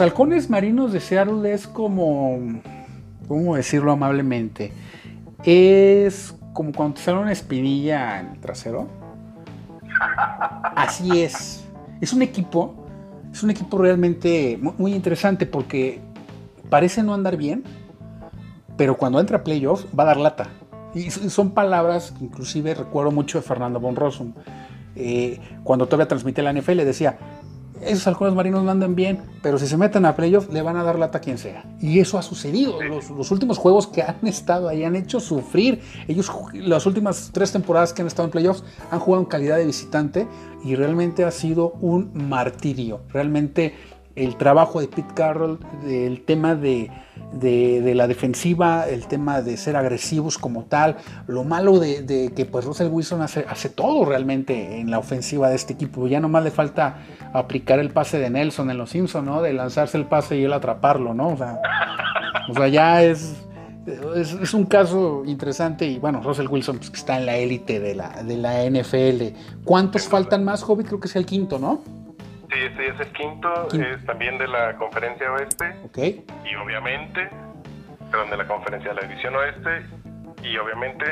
Los 0.00 0.06
halcones 0.06 0.48
marinos 0.48 0.94
de 0.94 1.00
Seattle 1.00 1.52
es 1.52 1.66
como, 1.66 2.38
¿cómo 3.28 3.54
decirlo 3.54 3.92
amablemente? 3.92 4.72
Es 5.44 6.34
como 6.54 6.72
cuando 6.72 6.94
te 6.94 7.02
sale 7.02 7.18
una 7.18 7.32
espinilla 7.32 8.20
en 8.20 8.28
el 8.28 8.40
trasero. 8.40 8.88
Así 10.74 11.20
es. 11.20 11.66
Es 12.00 12.14
un 12.14 12.22
equipo, 12.22 12.86
es 13.30 13.42
un 13.42 13.50
equipo 13.50 13.76
realmente 13.76 14.58
muy, 14.78 14.94
interesante 14.94 15.44
porque 15.44 16.00
parece 16.70 17.02
no 17.02 17.12
andar 17.12 17.36
bien, 17.36 17.62
pero 18.78 18.96
cuando 18.96 19.20
entra 19.20 19.36
a 19.36 19.44
playoffs 19.44 19.86
va 19.88 20.04
a 20.04 20.06
dar 20.06 20.16
lata. 20.16 20.48
Y 20.94 21.10
son 21.10 21.50
palabras 21.50 22.12
que 22.12 22.24
inclusive 22.24 22.72
recuerdo 22.72 23.10
mucho 23.10 23.36
de 23.36 23.42
Fernando 23.42 23.78
von 23.78 23.96
Rossum. 23.96 24.32
Eh, 24.96 25.38
cuando 25.62 25.84
todavía 25.84 26.08
transmitía 26.08 26.42
la 26.42 26.54
NFL 26.54 26.78
decía, 26.78 27.18
esos 27.82 28.06
halcones 28.06 28.34
marinos 28.34 28.62
no 28.64 28.70
andan 28.70 28.94
bien, 28.94 29.22
pero 29.42 29.58
si 29.58 29.66
se 29.66 29.76
meten 29.76 30.04
a 30.04 30.14
playoff 30.14 30.50
le 30.52 30.62
van 30.62 30.76
a 30.76 30.82
dar 30.82 30.98
lata 30.98 31.18
a 31.18 31.20
quien 31.20 31.38
sea. 31.38 31.64
Y 31.80 31.98
eso 31.98 32.18
ha 32.18 32.22
sucedido. 32.22 32.80
Los, 32.82 33.30
últimos 33.30 33.58
juegos 33.58 33.86
que 33.86 34.02
han 34.02 34.26
estado 34.26 34.68
ahí 34.68 34.84
han 34.84 34.96
hecho 34.96 35.20
sufrir. 35.20 35.80
Ellos, 36.08 36.30
las 36.54 36.86
últimas 36.86 37.30
tres 37.32 37.52
temporadas 37.52 37.92
que 37.92 38.02
han 38.02 38.08
estado 38.08 38.26
en 38.26 38.32
playoffs, 38.32 38.64
han 38.90 39.00
jugado 39.00 39.22
en 39.22 39.28
calidad 39.28 39.56
de 39.56 39.66
visitante 39.66 40.26
y 40.64 40.74
realmente 40.74 41.24
ha 41.24 41.30
sido 41.30 41.72
un 41.80 42.10
martirio. 42.14 43.00
Realmente 43.08 43.74
el 44.20 44.36
trabajo 44.36 44.80
de 44.80 44.88
Pete 44.88 45.14
Carroll, 45.14 45.58
el 45.86 46.22
tema 46.22 46.54
de, 46.54 46.90
la 47.94 48.06
defensiva, 48.06 48.86
el 48.86 49.06
tema 49.06 49.40
de 49.40 49.56
ser 49.56 49.76
agresivos 49.76 50.36
como 50.36 50.64
tal, 50.64 50.96
lo 51.26 51.42
malo 51.44 51.78
de, 51.78 52.32
que 52.36 52.44
pues 52.44 52.66
Russell 52.66 52.88
Wilson 52.88 53.22
hace, 53.22 53.68
todo 53.70 54.04
realmente 54.04 54.78
en 54.78 54.90
la 54.90 54.98
ofensiva 54.98 55.48
de 55.48 55.56
este 55.56 55.72
equipo. 55.72 56.06
Ya 56.06 56.20
nomás 56.20 56.44
le 56.44 56.50
falta 56.50 56.98
aplicar 57.32 57.78
el 57.78 57.90
pase 57.90 58.18
de 58.18 58.28
Nelson 58.28 58.70
en 58.70 58.76
los 58.76 58.90
Simpsons, 58.90 59.24
¿no? 59.24 59.40
De 59.40 59.52
lanzarse 59.52 59.96
el 59.96 60.04
pase 60.04 60.36
y 60.36 60.44
él 60.44 60.52
atraparlo, 60.52 61.14
¿no? 61.14 61.28
O 61.28 61.36
sea, 61.36 62.68
ya 62.68 63.02
es, 63.02 63.34
un 64.52 64.66
caso 64.66 65.22
interesante 65.24 65.86
y 65.86 65.98
bueno, 65.98 66.20
Russell 66.22 66.48
Wilson 66.48 66.76
pues, 66.76 66.90
está 66.92 67.16
en 67.16 67.26
la 67.26 67.36
élite 67.36 67.80
de 67.80 67.94
la, 67.94 68.22
de 68.22 68.36
la 68.36 68.64
NFL. 68.68 69.64
¿Cuántos 69.64 70.06
faltan 70.06 70.44
más, 70.44 70.62
Hobbit? 70.62 70.88
Creo 70.88 71.00
que 71.00 71.08
es 71.08 71.16
el 71.16 71.24
quinto, 71.24 71.58
¿no? 71.58 71.99
Sí, 72.52 72.58
este 72.62 72.88
es 72.88 73.00
el 73.00 73.12
quinto, 73.12 73.68
es 73.72 74.04
también 74.06 74.38
de 74.38 74.48
la 74.48 74.74
conferencia 74.76 75.32
oeste. 75.32 75.74
Ok. 75.84 75.98
Y 76.44 76.54
obviamente, 76.56 77.28
perdón, 78.10 78.30
de 78.30 78.36
la 78.36 78.46
conferencia 78.46 78.92
de 78.92 79.00
la 79.00 79.06
división 79.06 79.36
oeste. 79.36 79.86
Y 80.42 80.56
obviamente 80.56 81.04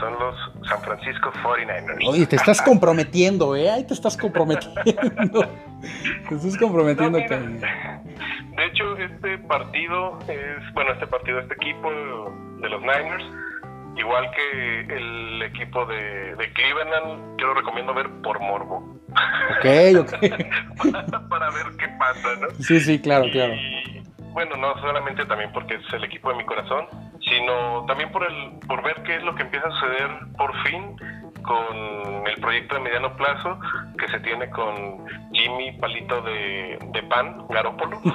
son 0.00 0.14
los 0.18 0.34
San 0.66 0.80
Francisco 0.80 1.30
49ers. 1.42 2.08
Oye, 2.08 2.26
te 2.26 2.36
estás 2.36 2.62
comprometiendo, 2.62 3.54
¿eh? 3.54 3.70
Ahí 3.70 3.84
te 3.84 3.92
estás 3.92 4.16
comprometiendo. 4.16 4.80
te 6.28 6.34
estás 6.34 6.56
comprometiendo. 6.56 7.18
de 7.18 8.66
hecho, 8.66 8.96
este 8.96 9.38
partido 9.38 10.18
es, 10.28 10.72
bueno, 10.72 10.92
este 10.92 11.06
partido, 11.06 11.40
este 11.40 11.54
equipo 11.54 11.90
de 12.62 12.68
los 12.70 12.80
Niners 12.80 13.24
igual 13.96 14.30
que 14.30 14.80
el 14.80 15.42
equipo 15.42 15.86
de, 15.86 16.34
de, 16.36 16.52
Cleveland, 16.52 17.38
yo 17.38 17.46
lo 17.48 17.54
recomiendo 17.54 17.94
ver 17.94 18.08
por 18.22 18.40
morbo. 18.40 18.98
Ok, 19.58 19.64
ok. 20.00 20.10
para, 21.28 21.50
ver 21.50 21.66
qué 21.78 21.88
pasa, 21.98 22.36
¿no? 22.40 22.50
Sí, 22.60 22.80
sí, 22.80 23.00
claro, 23.00 23.26
claro. 23.30 23.54
Bueno, 24.32 24.56
no 24.56 24.76
solamente 24.80 25.24
también 25.26 25.52
porque 25.52 25.74
es 25.74 25.92
el 25.92 26.04
equipo 26.04 26.30
de 26.30 26.36
mi 26.36 26.44
corazón, 26.44 26.86
sino 27.20 27.84
también 27.86 28.10
por, 28.10 28.24
el, 28.28 28.58
por 28.66 28.82
ver 28.82 29.02
qué 29.04 29.16
es 29.16 29.22
lo 29.22 29.34
que 29.34 29.42
empieza 29.42 29.68
a 29.68 29.70
suceder 29.70 30.10
por 30.36 30.52
fin 30.64 30.96
con 31.42 32.26
el 32.26 32.40
proyecto 32.40 32.74
de 32.74 32.80
mediano 32.80 33.16
plazo 33.16 33.58
que 33.98 34.08
se 34.08 34.18
tiene 34.20 34.48
con 34.50 35.04
Jimmy 35.32 35.72
Palito 35.78 36.20
de, 36.22 36.78
de 36.92 37.02
Pan, 37.04 37.46
Garópolo. 37.48 38.00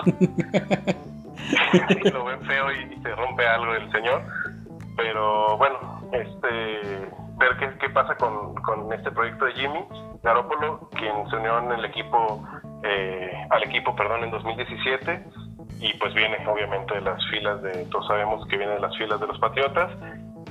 lo 2.13 2.25
ven 2.25 2.41
feo 2.41 2.71
y 2.71 3.01
se 3.01 3.15
rompe 3.15 3.47
algo 3.47 3.73
el 3.73 3.91
señor 3.91 4.21
pero 5.01 5.57
bueno, 5.57 6.01
este 6.11 7.09
ver 7.37 7.57
qué, 7.57 7.69
qué 7.79 7.89
pasa 7.89 8.15
con, 8.15 8.53
con, 8.55 8.91
este 8.91 9.11
proyecto 9.11 9.45
de 9.45 9.53
Jimmy 9.53 9.79
Garoppolo, 10.21 10.89
quien 10.89 11.29
se 11.29 11.37
unió 11.37 11.57
en 11.59 11.71
el 11.71 11.85
equipo, 11.85 12.45
eh, 12.83 13.31
al 13.49 13.63
equipo 13.63 13.95
perdón, 13.95 14.25
en 14.25 14.31
2017 14.31 15.23
y 15.79 15.93
pues 15.93 16.13
viene 16.13 16.45
obviamente 16.47 16.95
de 16.95 17.01
las 17.01 17.25
filas 17.29 17.61
de, 17.61 17.85
todos 17.85 18.07
sabemos 18.07 18.45
que 18.47 18.57
viene 18.57 18.73
de 18.73 18.81
las 18.81 18.95
filas 18.97 19.21
de 19.21 19.27
los 19.27 19.39
Patriotas 19.39 19.89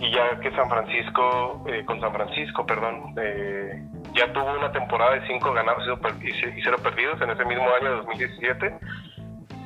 y 0.01 0.11
ya 0.13 0.41
que 0.41 0.51
San 0.53 0.71
Francisco, 0.71 1.65
eh, 1.69 1.85
con 1.85 2.01
San 2.01 2.13
Francisco, 2.15 2.65
perdón, 2.65 3.15
eh, 3.21 3.83
ya 4.15 4.33
tuvo 4.33 4.51
una 4.57 4.73
temporada 4.73 5.15
de 5.17 5.27
cinco 5.27 5.53
ganados 5.53 5.85
y 5.85 6.63
cero 6.63 6.79
perdidos 6.83 7.21
en 7.21 7.31
ese 7.31 7.45
mismo 7.45 7.67
año 7.79 7.91
de 7.91 7.97
2017 7.97 8.79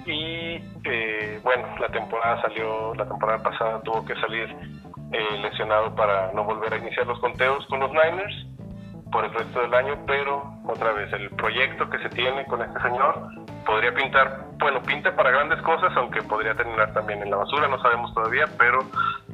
y 0.07 0.61
eh, 0.85 1.41
bueno, 1.43 1.67
la 1.79 1.89
temporada 1.89 2.41
salió, 2.43 2.95
la 2.95 3.07
temporada 3.07 3.43
pasada 3.43 3.81
tuvo 3.83 4.05
que 4.05 4.15
salir 4.17 4.49
eh, 5.13 5.39
lesionado 5.43 5.95
para 5.95 6.33
no 6.33 6.45
volver 6.45 6.75
a 6.75 6.79
iniciar 6.79 7.07
los 7.07 7.19
conteos 7.21 7.67
con 7.67 7.81
los 7.81 7.91
Niners 7.91 8.47
por 9.11 9.25
el 9.25 9.33
resto 9.35 9.61
del 9.61 9.75
año, 9.75 9.99
pero 10.07 10.43
otra 10.67 10.93
vez, 10.93 11.13
el 11.13 11.31
proyecto 11.31 11.89
que 11.91 11.99
se 11.99 12.09
tiene 12.11 12.45
con 12.47 12.63
este 12.63 12.81
señor 12.81 13.29
podría 13.65 13.95
pintar, 13.95 14.47
bueno, 14.59 14.83
pinta 14.83 15.15
para 15.15 15.31
grandes 15.31 15.61
cosas, 15.63 15.93
aunque 15.97 16.23
podría 16.23 16.55
terminar 16.55 16.93
también 16.93 17.23
en 17.23 17.31
la 17.31 17.37
basura, 17.37 17.69
no 17.69 17.81
sabemos 17.83 18.13
todavía, 18.15 18.45
pero 18.59 18.81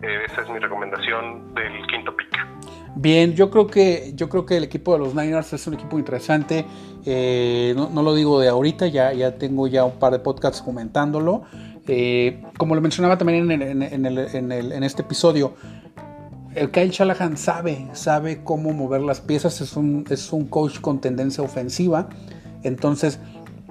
eh, 0.03 0.27
esa 0.27 0.43
es 0.43 0.51
mi 0.51 0.59
recomendación 0.59 1.55
del 1.55 1.87
quinto 1.87 2.15
pick. 2.17 2.49
Bien, 2.95 3.35
yo 3.35 3.51
creo 3.51 3.67
que 3.69 4.13
yo 4.15 4.29
creo 4.29 4.45
que 4.45 4.57
el 4.57 4.65
equipo 4.65 4.93
de 4.93 4.99
los 4.99 5.15
Niners 5.15 5.53
es 5.53 5.67
un 5.67 5.75
equipo 5.75 5.99
interesante. 5.99 6.67
Eh, 7.05 7.73
no, 7.77 8.03
lo 8.03 8.15
digo 8.15 8.41
de 8.41 8.49
ahorita, 8.49 8.89
ya, 8.89 9.13
ya 9.13 9.39
tengo 9.39 9.69
ya 9.69 9.85
un 9.85 9.99
par 9.99 10.13
de 10.13 10.19
podcasts 10.19 10.63
comentándolo. 10.63 11.43
Eh, 11.87 12.43
como 12.57 12.75
lo 12.75 12.81
mencionaba 12.81 13.17
también 13.17 13.51
en, 13.51 13.83
en, 13.83 14.83
este 14.83 15.03
episodio, 15.03 15.55
el 16.55 16.71
Kyle 16.71 16.91
Shanahan 16.91 17.37
sabe, 17.37 17.87
sabe 17.93 18.43
cómo 18.43 18.73
mover 18.73 19.01
las 19.03 19.21
piezas, 19.21 19.61
es 19.61 19.77
un, 19.77 20.05
es 20.11 20.33
un 20.33 20.49
coach 20.49 20.81
con 20.81 21.01
tendencia 21.01 21.45
ofensiva. 21.45 22.09
Entonces, 22.63 23.21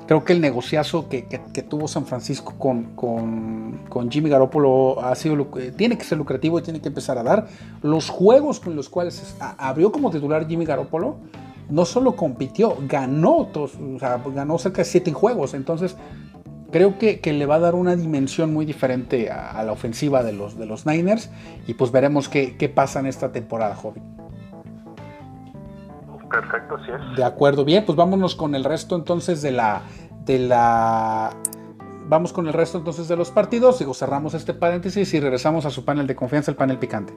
creo 0.07 0.23
que 0.23 0.33
el 0.33 0.41
negociazo 0.41 1.09
que, 1.09 1.21
tuvo 1.69 1.87
San 1.87 2.05
Francisco 2.05 2.55
con, 2.57 2.95
con, 2.95 4.11
Jimmy 4.11 4.29
Garoppolo 4.29 5.01
ha 5.03 5.13
sido, 5.15 5.45
tiene 5.75 5.97
que 5.97 6.05
ser 6.05 6.17
lucrativo 6.17 6.57
y 6.57 6.63
tiene 6.63 6.79
que 6.79 6.87
empezar 6.87 7.17
a 7.17 7.23
dar. 7.23 7.47
Los 7.81 8.09
juegos 8.09 8.59
con 8.59 8.75
los 8.75 8.89
cuales 8.89 9.35
abrió 9.39 9.91
como 9.91 10.09
titular 10.09 10.47
Jimmy 10.47 10.65
Garoppolo, 10.65 11.17
no 11.69 11.83
solo 11.83 12.15
compitió, 12.15 12.77
ganó, 12.87 13.49
ganó 14.33 14.57
cerca 14.57 14.77
de 14.77 14.85
siete 14.85 15.11
juegos. 15.11 15.53
Entonces, 15.53 15.97
creo 16.71 16.97
que, 16.97 17.19
le 17.21 17.45
va 17.45 17.55
a 17.55 17.59
dar 17.59 17.75
una 17.75 17.97
dimensión 17.97 18.53
muy 18.53 18.65
diferente 18.65 19.29
a, 19.29 19.61
la 19.63 19.73
ofensiva 19.73 20.23
de 20.23 20.31
los, 20.31 20.57
de 20.57 20.65
los 20.65 20.85
Niners. 20.85 21.29
Y 21.67 21.73
pues 21.73 21.91
veremos 21.91 22.29
qué, 22.29 22.55
qué 22.55 22.69
pasa 22.69 23.01
en 23.01 23.07
esta 23.07 23.33
temporada, 23.33 23.75
joven. 23.75 24.26
Perfecto, 26.29 26.77
sí 26.85 26.91
es. 26.91 27.17
De 27.17 27.23
acuerdo, 27.23 27.65
bien, 27.65 27.85
pues 27.85 27.95
vámonos 27.95 28.35
con 28.35 28.55
el 28.55 28.63
resto 28.63 28.95
entonces 28.95 29.41
de 29.41 29.51
la. 29.51 29.81
de 30.25 30.39
la. 30.39 31.31
Vamos 32.09 32.31
con 32.31 32.47
el 32.47 32.53
resto 32.53 32.77
entonces 32.77 33.07
de 33.07 33.17
los 33.17 33.31
partidos. 33.31 33.79
Digo, 33.79 33.93
cerramos 33.93 34.33
este 34.33 34.53
paréntesis 34.53 35.13
y 35.13 35.19
regresamos 35.19 35.65
a 35.65 35.69
su 35.69 35.83
panel 35.83 36.07
de 36.07 36.15
confianza, 36.15 36.51
el 36.51 36.57
panel 36.57 36.79
picante. 36.79 37.13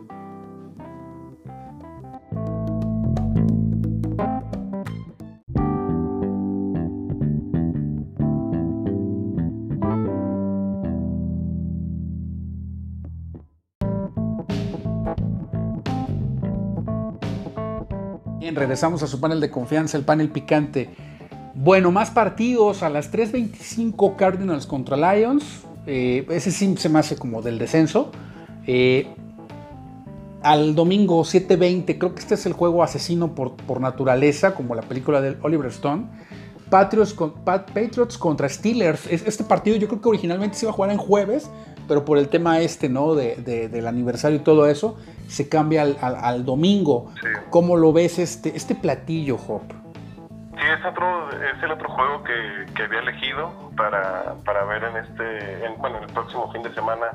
Regresamos 18.55 19.03
a 19.03 19.07
su 19.07 19.21
panel 19.21 19.41
de 19.41 19.51
confianza, 19.51 19.97
el 19.97 20.05
panel 20.05 20.29
picante. 20.31 20.91
Bueno, 21.55 21.91
más 21.91 22.11
partidos 22.11 22.83
a 22.83 22.91
las 22.91 23.13
3.25 23.13 24.17
Cardinals 24.17 24.67
contra 24.67 24.97
Lions. 24.97 25.45
Eh, 25.87 26.27
ese 26.31 26.51
sí 26.51 26.75
se 26.77 26.89
me 26.89 26.99
hace 26.99 27.17
como 27.17 27.43
del 27.43 27.59
descenso. 27.59 28.11
Eh, 28.67 29.09
al 30.43 30.75
domingo 30.75 31.23
7.20, 31.23 31.99
creo 31.99 32.15
que 32.15 32.21
este 32.21 32.35
es 32.35 32.47
el 32.47 32.53
juego 32.53 32.83
asesino 32.83 33.35
por, 33.35 33.57
por 33.57 33.81
naturaleza, 33.81 34.55
como 34.55 34.75
la 34.75 34.83
película 34.83 35.21
de 35.21 35.37
Oliver 35.43 35.67
Stone. 35.67 36.07
Patriots, 36.71 38.17
contra 38.19 38.49
Steelers. 38.49 39.07
Este 39.09 39.45
partido 39.45 39.77
yo 39.77 39.89
creo 39.89 40.01
que 40.01 40.09
originalmente 40.09 40.57
se 40.57 40.65
iba 40.65 40.71
a 40.71 40.75
jugar 40.75 40.91
en 40.93 40.99
jueves, 40.99 41.51
pero 41.89 42.05
por 42.05 42.17
el 42.17 42.29
tema 42.29 42.61
este, 42.61 42.89
¿no? 42.89 43.15
De, 43.15 43.69
del 43.69 43.87
aniversario 43.87 44.39
y 44.39 44.41
todo 44.41 44.67
eso, 44.69 44.97
se 45.31 45.49
cambia 45.49 45.83
al, 45.83 46.45
domingo. 46.45 47.13
¿Cómo 47.51 47.77
lo 47.77 47.93
ves 47.93 48.19
este, 48.19 48.57
este 48.57 48.75
platillo, 48.75 49.37
Hop? 49.37 49.63
Sí, 49.71 50.67
es, 50.67 50.85
otro, 50.85 51.31
es 51.31 51.63
el 51.63 51.71
otro 51.71 51.89
juego 51.89 52.23
que, 52.25 52.83
había 52.83 52.99
elegido 52.99 53.53
para, 53.77 54.35
para, 54.45 54.65
ver 54.65 54.83
en 54.85 54.97
este, 54.97 55.65
en, 55.65 55.79
bueno, 55.79 55.99
el 56.01 56.13
próximo 56.13 56.51
fin 56.53 56.63
de 56.63 56.75
semana 56.75 57.07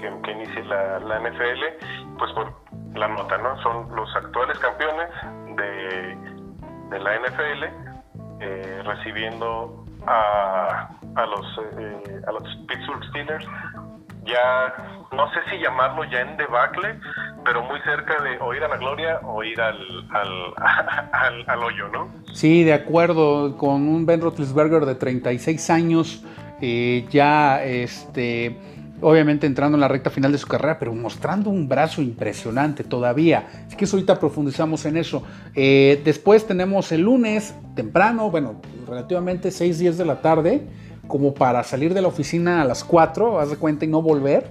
que, 0.00 0.10
que 0.24 0.32
inicie 0.32 0.64
la, 0.64 0.98
la, 0.98 1.20
NFL, 1.20 2.18
pues 2.18 2.32
por 2.32 2.52
la 2.94 3.08
nota, 3.08 3.38
¿no? 3.38 3.56
Son 3.62 3.94
los 3.94 4.14
actuales 4.16 4.58
campeones 4.58 5.08
de, 5.56 6.16
de 6.90 6.98
la 6.98 7.18
NFL 7.20 7.64
eh, 8.40 8.82
recibiendo 8.84 9.86
a, 10.06 10.88
a 11.14 11.26
los, 11.26 11.60
eh, 11.78 12.22
a 12.26 12.32
los 12.32 12.42
Pittsburgh 12.66 13.04
Steelers 13.10 13.46
ya, 14.24 15.06
no 15.12 15.28
sé 15.32 15.40
si 15.50 15.58
llamarlo 15.58 16.04
ya 16.04 16.20
en 16.20 16.36
debacle, 16.36 16.98
pero 17.44 17.62
muy 17.62 17.80
cerca 17.80 18.22
de 18.22 18.38
o 18.40 18.54
ir 18.54 18.62
a 18.62 18.68
la 18.68 18.76
gloria 18.76 19.20
o 19.24 19.42
ir 19.42 19.60
al, 19.60 19.76
al, 21.12 21.44
al, 21.46 21.62
hoyo, 21.62 21.88
¿no? 21.88 22.08
Sí, 22.32 22.64
de 22.64 22.72
acuerdo, 22.72 23.56
con 23.56 23.88
un 23.88 24.06
Ben 24.06 24.20
Roethlisberger 24.20 24.86
de 24.86 24.94
36 24.94 25.70
años, 25.70 26.24
eh, 26.60 27.06
ya 27.10 27.62
este, 27.64 28.56
obviamente 29.00 29.46
entrando 29.46 29.76
en 29.76 29.80
la 29.80 29.88
recta 29.88 30.10
final 30.10 30.32
de 30.32 30.38
su 30.38 30.46
carrera, 30.46 30.78
pero 30.78 30.94
mostrando 30.94 31.50
un 31.50 31.68
brazo 31.68 32.00
impresionante 32.00 32.84
todavía. 32.84 33.46
Así 33.66 33.76
que 33.76 33.84
ahorita 33.84 34.18
profundizamos 34.18 34.86
en 34.86 34.96
eso. 34.96 35.24
Eh, 35.54 36.00
después 36.04 36.46
tenemos 36.46 36.92
el 36.92 37.02
lunes 37.02 37.54
temprano, 37.74 38.30
bueno, 38.30 38.60
relativamente 38.86 39.50
6, 39.50 39.78
10 39.78 39.98
de 39.98 40.04
la 40.04 40.20
tarde 40.20 40.68
como 41.06 41.34
para 41.34 41.62
salir 41.64 41.94
de 41.94 42.00
la 42.00 42.08
oficina 42.08 42.62
a 42.62 42.64
las 42.64 42.84
4, 42.84 43.40
haz 43.40 43.50
de 43.50 43.56
cuenta 43.56 43.84
y 43.84 43.88
no 43.88 44.02
volver. 44.02 44.50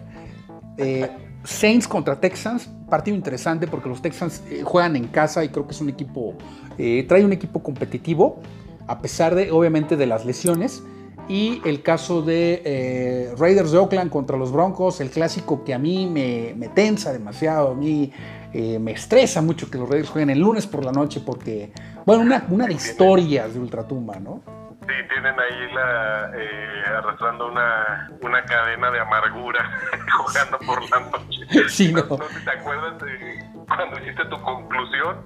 Eh, 0.77 1.09
Saints 1.43 1.87
contra 1.87 2.19
Texans, 2.19 2.69
partido 2.89 3.17
interesante 3.17 3.67
porque 3.67 3.89
los 3.89 4.01
Texans 4.01 4.43
eh, 4.49 4.61
juegan 4.63 4.95
en 4.95 5.07
casa 5.07 5.43
y 5.43 5.49
creo 5.49 5.65
que 5.65 5.73
es 5.73 5.81
un 5.81 5.89
equipo, 5.89 6.35
eh, 6.77 7.05
trae 7.07 7.25
un 7.25 7.33
equipo 7.33 7.63
competitivo, 7.63 8.39
a 8.87 9.01
pesar 9.01 9.33
de, 9.33 9.51
obviamente, 9.51 9.97
de 9.97 10.05
las 10.05 10.25
lesiones. 10.25 10.83
Y 11.27 11.61
el 11.65 11.81
caso 11.81 12.23
de 12.23 13.31
Raiders 13.37 13.71
de 13.71 13.77
Oakland 13.77 14.09
contra 14.09 14.37
los 14.37 14.51
Broncos, 14.51 14.99
el 14.99 15.09
clásico 15.11 15.63
que 15.63 15.73
a 15.73 15.79
mí 15.79 16.05
me, 16.05 16.53
me 16.57 16.67
tensa 16.67 17.13
demasiado, 17.13 17.69
a 17.69 17.75
mí 17.75 18.11
me 18.53 18.91
estresa 18.91 19.41
mucho 19.41 19.71
que 19.71 19.77
los 19.77 19.87
Raiders 19.87 20.09
jueguen 20.09 20.31
el 20.31 20.39
lunes 20.39 20.67
por 20.67 20.83
la 20.83 20.91
noche 20.91 21.21
porque, 21.25 21.71
bueno, 22.05 22.23
una, 22.23 22.45
una 22.49 22.65
de 22.65 22.73
historias 22.73 23.53
de 23.53 23.61
Ultratumba, 23.61 24.19
¿no? 24.19 24.41
Sí, 24.81 24.93
tienen 25.09 25.39
ahí 25.39 25.73
la, 25.73 26.31
eh, 26.35 26.83
arrastrando 26.97 27.47
una, 27.47 28.09
una 28.21 28.43
cadena 28.43 28.89
de 28.89 28.99
amargura 28.99 29.79
jugando 30.17 30.57
por 30.59 30.89
la 30.89 30.99
noche. 30.99 31.69
Sí, 31.69 31.93
no. 31.93 32.01
no. 32.01 32.17
te 32.17 32.51
acuerdas 32.51 32.99
de 32.99 33.45
cuando 33.67 33.99
hiciste 33.99 34.25
tu 34.25 34.41
conclusión 34.41 35.17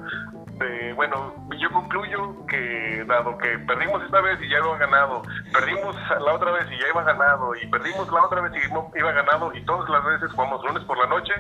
de, 0.60 0.94
bueno, 0.94 1.34
yo 1.60 1.70
concluyo 1.72 2.46
que 2.48 3.04
dado 3.08 3.38
que 3.38 3.60
perdimos 3.60 4.02
esta 4.04 4.22
vez 4.22 4.40
y 4.42 4.50
ya 4.50 4.58
iba 4.58 4.78
ganado, 4.78 5.22
perdimos 5.52 5.96
la 6.10 6.34
otra 6.34 6.52
vez 6.52 6.66
y 6.72 6.80
ya 6.82 6.88
iba 6.94 7.04
ganado, 7.04 7.56
y 7.56 7.68
perdimos 7.68 8.12
la 8.12 8.24
otra 8.24 8.42
vez 8.42 8.54
y 8.56 9.00
iba 9.00 9.12
ganado, 9.12 9.52
y 9.54 9.66
todas 9.66 9.90
las 9.90 10.06
veces 10.06 10.32
jugamos 10.32 10.64
lunes 10.64 10.84
por 10.84 10.98
la 10.98 11.08
noche, 11.08 11.34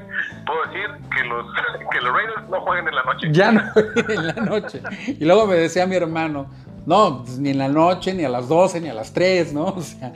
puedo 0.45 0.65
decir 0.65 0.89
que 1.15 1.23
los, 1.23 1.45
que 1.91 2.01
los 2.01 2.13
Raiders 2.13 2.49
no 2.49 2.61
jueguen 2.61 2.87
en 2.87 2.95
la 2.95 3.03
noche. 3.03 3.27
Ya 3.31 3.51
no 3.51 3.61
en 4.09 4.27
la 4.27 4.33
noche. 4.33 4.81
Y 5.07 5.25
luego 5.25 5.47
me 5.47 5.55
decía 5.55 5.85
mi 5.85 5.95
hermano, 5.95 6.49
no, 6.85 7.23
pues, 7.23 7.39
ni 7.39 7.49
en 7.49 7.57
la 7.57 7.67
noche, 7.67 8.13
ni 8.13 8.23
a 8.23 8.29
las 8.29 8.47
12, 8.47 8.81
ni 8.81 8.89
a 8.89 8.93
las 8.93 9.11
3, 9.13 9.53
¿no? 9.53 9.65
O 9.75 9.81
sea, 9.81 10.13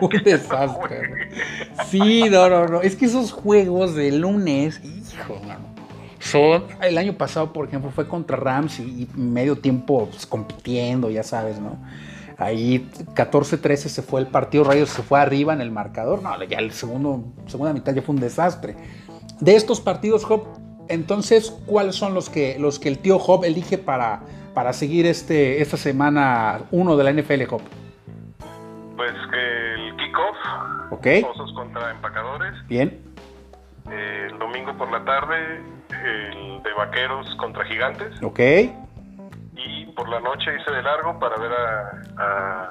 un 0.00 0.22
desastre. 0.24 1.30
Sí, 1.88 2.24
no, 2.30 2.48
no, 2.48 2.66
no. 2.66 2.80
Es 2.80 2.94
que 2.94 3.06
esos 3.06 3.32
juegos 3.32 3.96
de 3.96 4.12
lunes, 4.12 4.80
hijo, 4.84 5.40
mano. 5.46 5.74
Son, 6.20 6.64
el 6.80 6.96
año 6.96 7.18
pasado, 7.18 7.52
por 7.52 7.66
ejemplo, 7.66 7.90
fue 7.90 8.06
contra 8.06 8.36
Rams 8.36 8.78
y, 8.78 9.08
medio 9.14 9.58
tiempo 9.58 10.08
pues, 10.10 10.26
compitiendo, 10.26 11.10
ya 11.10 11.22
sabes, 11.22 11.58
¿no? 11.58 11.76
Ahí 12.38 12.88
14-13 13.14 13.76
se 13.76 14.02
fue 14.02 14.20
el 14.20 14.26
partido, 14.26 14.64
Rayos 14.64 14.90
se 14.90 15.02
fue 15.02 15.20
arriba 15.20 15.52
en 15.52 15.60
el 15.60 15.70
marcador. 15.70 16.22
No, 16.22 16.42
ya 16.44 16.58
el 16.58 16.72
segundo, 16.72 17.24
segunda 17.46 17.72
mitad 17.72 17.94
ya 17.94 18.02
fue 18.02 18.14
un 18.14 18.20
desastre. 18.20 18.74
De 19.40 19.54
estos 19.54 19.80
partidos, 19.80 20.24
Job, 20.24 20.44
entonces, 20.88 21.52
¿cuáles 21.66 21.96
son 21.96 22.14
los 22.14 22.30
que, 22.30 22.58
los 22.58 22.78
que 22.78 22.88
el 22.88 22.98
tío 22.98 23.18
Job 23.18 23.44
elige 23.44 23.78
para, 23.78 24.22
para 24.54 24.72
seguir 24.72 25.06
este, 25.06 25.60
esta 25.60 25.76
semana 25.76 26.62
1 26.70 26.96
de 26.96 27.04
la 27.04 27.12
NFL, 27.12 27.42
Hop? 27.50 27.62
Pues 28.96 29.12
el 29.32 29.96
kickoff. 29.96 30.36
Ok. 30.90 31.06
Osos 31.28 31.52
contra 31.54 31.90
empacadores. 31.90 32.54
Bien. 32.68 33.00
el 33.90 34.38
domingo 34.38 34.72
por 34.78 34.90
la 34.90 35.04
tarde, 35.04 35.60
el 35.90 36.62
de 36.62 36.72
vaqueros 36.76 37.34
contra 37.36 37.64
gigantes. 37.64 38.22
Ok. 38.22 38.40
Y 39.56 39.86
por 39.96 40.08
la 40.08 40.20
noche 40.20 40.50
hice 40.60 40.70
de 40.70 40.82
largo 40.82 41.18
para 41.18 41.36
ver 41.36 41.52
a, 41.52 42.70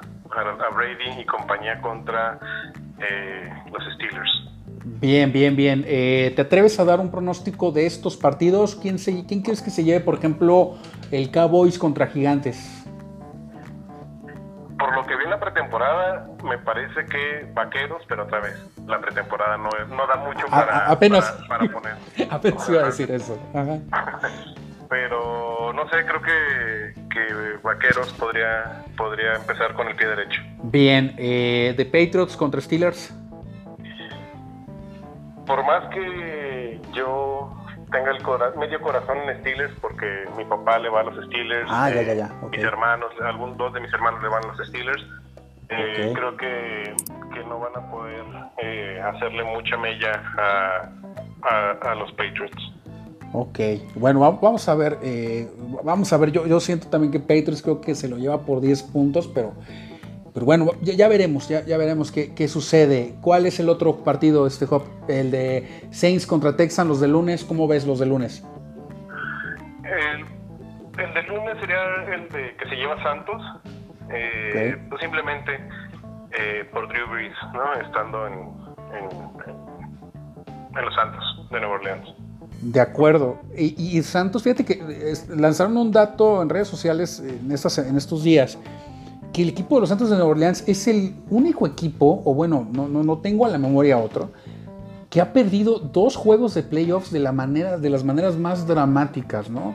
Brady 0.74 1.20
y 1.20 1.24
compañía 1.26 1.80
contra 1.80 2.38
eh, 2.98 3.48
los 3.70 3.84
Steelers. 3.94 4.53
Bien, 5.00 5.32
bien, 5.32 5.56
bien. 5.56 5.84
Eh, 5.86 6.32
¿Te 6.34 6.42
atreves 6.42 6.78
a 6.80 6.84
dar 6.84 7.00
un 7.00 7.10
pronóstico 7.10 7.72
de 7.72 7.86
estos 7.86 8.16
partidos? 8.16 8.76
¿Quién, 8.76 8.98
se, 8.98 9.26
¿Quién 9.26 9.42
crees 9.42 9.62
que 9.62 9.70
se 9.70 9.84
lleve, 9.84 10.00
por 10.00 10.14
ejemplo, 10.14 10.76
el 11.10 11.30
Cowboys 11.30 11.78
contra 11.78 12.06
Gigantes? 12.06 12.84
Por 14.78 14.94
lo 14.94 15.04
que 15.06 15.16
vi 15.16 15.24
en 15.24 15.30
la 15.30 15.40
pretemporada, 15.40 16.28
me 16.42 16.58
parece 16.58 17.06
que 17.06 17.46
Vaqueros, 17.54 18.02
pero 18.08 18.24
otra 18.24 18.40
vez, 18.40 18.54
la 18.86 19.00
pretemporada 19.00 19.56
no, 19.56 19.70
no 19.88 20.06
da 20.06 20.16
mucho 20.16 20.46
para, 20.48 20.90
apenas, 20.90 21.30
para, 21.48 21.66
poner. 21.66 21.94
apenas 22.30 22.68
iba 22.68 22.82
a 22.82 22.86
decir 22.86 23.10
eso. 23.10 23.38
pero 24.88 25.72
no 25.72 25.88
sé, 25.88 26.04
creo 26.04 26.22
que, 26.22 26.94
que 27.08 27.58
Vaqueros 27.62 28.12
podría, 28.14 28.84
podría 28.96 29.34
empezar 29.36 29.74
con 29.74 29.88
el 29.88 29.96
pie 29.96 30.08
derecho. 30.08 30.40
Bien, 30.64 31.14
eh, 31.18 31.74
de 31.76 31.84
Patriots 31.84 32.36
contra 32.36 32.60
Steelers. 32.60 33.12
Por 35.46 35.64
más 35.64 35.88
que 35.92 36.80
yo 36.92 37.52
tenga 37.90 38.10
el 38.10 38.58
medio 38.58 38.80
corazón 38.80 39.18
en 39.28 39.40
Steelers, 39.40 39.74
porque 39.80 40.24
mi 40.36 40.44
papá 40.44 40.78
le 40.78 40.88
va 40.88 41.00
a 41.00 41.04
los 41.04 41.24
Steelers, 41.26 41.68
ah, 41.70 41.90
ya, 41.90 42.02
ya, 42.02 42.14
ya. 42.14 42.32
mis 42.50 42.62
hermanos, 42.62 43.10
algún 43.22 43.56
dos 43.56 43.72
de 43.72 43.80
mis 43.80 43.92
hermanos 43.92 44.22
le 44.22 44.28
van 44.28 44.44
a 44.44 44.48
los 44.48 44.66
Steelers, 44.66 45.04
eh, 45.68 46.12
creo 46.14 46.36
que, 46.36 46.94
que, 47.32 47.44
no 47.44 47.58
van 47.58 47.76
a 47.76 47.90
poder 47.90 48.24
eh, 48.58 49.00
hacerle 49.00 49.44
mucha 49.44 49.76
mella 49.76 50.22
a, 50.38 51.70
a, 51.90 51.94
los 51.94 52.10
Patriots. 52.12 52.72
Ok, 53.32 53.58
bueno, 53.94 54.20
vamos 54.20 54.68
a 54.68 54.74
ver, 54.74 54.98
eh, 55.02 55.48
vamos 55.82 56.12
a 56.12 56.16
ver, 56.18 56.32
yo, 56.32 56.46
yo 56.46 56.60
siento 56.60 56.88
también 56.88 57.12
que 57.12 57.20
Patriots 57.20 57.62
creo 57.62 57.80
que 57.80 57.94
se 57.94 58.08
lo 58.08 58.16
lleva 58.18 58.42
por 58.42 58.60
10 58.60 58.82
puntos, 58.84 59.26
pero, 59.28 59.54
pero 60.34 60.46
bueno, 60.46 60.72
ya, 60.82 61.06
veremos, 61.06 61.48
ya, 61.48 61.64
ya 61.64 61.78
veremos 61.78 62.10
qué, 62.10 62.34
qué, 62.34 62.48
sucede. 62.48 63.14
¿Cuál 63.20 63.46
es 63.46 63.60
el 63.60 63.68
otro 63.68 63.98
partido, 64.02 64.48
este 64.48 64.66
Hop? 64.68 64.82
El 65.06 65.30
de 65.30 65.86
Saints 65.92 66.26
contra 66.26 66.56
Texans, 66.56 66.88
los 66.88 67.00
de 67.00 67.06
lunes, 67.06 67.44
¿cómo 67.44 67.68
ves 67.68 67.86
los 67.86 68.00
de 68.00 68.06
lunes? 68.06 68.44
El, 69.84 70.24
el 71.00 71.14
de 71.14 71.22
lunes 71.22 71.56
sería 71.60 71.76
el 72.12 72.28
de 72.30 72.56
que 72.56 72.68
se 72.68 72.74
lleva 72.74 73.00
Santos, 73.04 73.40
eh, 74.10 74.76
pues 74.88 75.00
simplemente 75.00 75.52
eh, 76.36 76.68
por 76.72 76.88
Drew 76.88 77.06
Brees, 77.10 77.36
¿no? 77.52 77.72
Estando 77.80 78.26
en, 78.26 78.34
en, 78.92 80.84
los 80.84 80.94
Santos 80.96 81.48
de 81.52 81.60
Nueva 81.60 81.74
Orleans. 81.76 82.08
De 82.60 82.80
acuerdo. 82.80 83.40
Y, 83.56 84.02
Santos, 84.02 84.42
fíjate 84.42 84.64
que 84.64 85.14
lanzaron 85.28 85.76
un 85.76 85.92
dato 85.92 86.42
en 86.42 86.48
redes 86.48 86.66
sociales 86.66 87.20
en, 87.20 87.52
estas, 87.52 87.78
en 87.78 87.96
estos 87.96 88.24
días, 88.24 88.58
que 89.34 89.42
el 89.42 89.48
equipo 89.48 89.74
de 89.74 89.80
los 89.80 89.88
Santos 89.88 90.08
de 90.08 90.14
Nueva 90.14 90.30
Orleans 90.30 90.62
es 90.68 90.86
el 90.86 91.12
único 91.28 91.66
equipo, 91.66 92.22
o 92.24 92.34
bueno, 92.34 92.68
no, 92.72 92.86
no, 92.86 93.02
no 93.02 93.18
tengo 93.18 93.44
a 93.44 93.48
la 93.48 93.58
memoria 93.58 93.98
otro, 93.98 94.30
que 95.10 95.20
ha 95.20 95.32
perdido 95.32 95.80
dos 95.80 96.14
juegos 96.14 96.54
de 96.54 96.62
playoffs 96.62 97.10
de, 97.10 97.18
la 97.18 97.32
manera, 97.32 97.76
de 97.76 97.90
las 97.90 98.04
maneras 98.04 98.36
más 98.38 98.68
dramáticas, 98.68 99.50
¿no? 99.50 99.74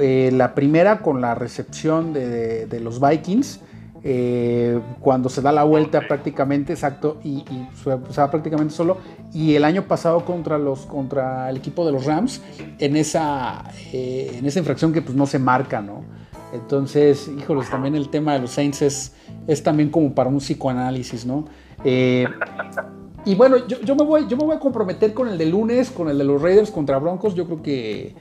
Eh, 0.00 0.30
la 0.32 0.56
primera 0.56 1.02
con 1.02 1.20
la 1.20 1.36
recepción 1.36 2.12
de, 2.12 2.80
los 2.82 3.00
Vikings, 3.00 3.60
eh, 4.02 4.80
cuando 4.98 5.28
se 5.28 5.40
da 5.40 5.52
la 5.52 5.62
vuelta 5.62 6.00
prácticamente, 6.08 6.72
exacto, 6.72 7.18
y, 7.22 7.44
se 7.82 8.20
va 8.20 8.30
prácticamente 8.30 8.74
solo. 8.74 8.98
Y 9.32 9.54
el 9.54 9.64
año 9.64 9.82
pasado 9.82 10.24
contra, 10.24 10.58
los, 10.58 10.84
contra 10.84 11.48
el 11.48 11.58
equipo 11.58 11.86
de 11.86 11.92
los 11.92 12.06
Rams, 12.06 12.42
en 12.80 12.96
esa, 12.96 13.64
eh, 13.92 14.36
en 14.38 14.46
esa 14.46 14.58
infracción 14.58 14.92
que 14.92 15.00
pues 15.00 15.16
no 15.16 15.26
se 15.26 15.38
marca, 15.38 15.80
¿no? 15.80 16.25
Entonces, 16.56 17.28
híjoles, 17.28 17.70
también 17.70 17.94
el 17.94 18.08
tema 18.08 18.34
de 18.34 18.40
los 18.40 18.50
Saints 18.50 18.82
es, 18.82 19.62
también 19.62 19.90
como 19.90 20.14
para 20.14 20.28
un 20.28 20.38
psicoanálisis, 20.38 21.26
¿no? 21.26 21.44
y 21.84 23.34
bueno, 23.34 23.66
yo, 23.68 23.80
yo, 23.80 23.94
me 23.94 24.04
voy, 24.04 24.26
yo 24.28 24.36
me 24.36 24.44
voy 24.44 24.56
a 24.56 24.58
comprometer 24.58 25.12
con 25.14 25.28
el 25.28 25.38
de 25.38 25.46
lunes, 25.46 25.90
con 25.90 26.08
el 26.08 26.18
de 26.18 26.24
los 26.24 26.40
Raiders 26.40 26.70
contra 26.70 26.98
Broncos. 26.98 27.34
Yo 27.34 27.46
creo 27.46 27.62
que 27.62 28.14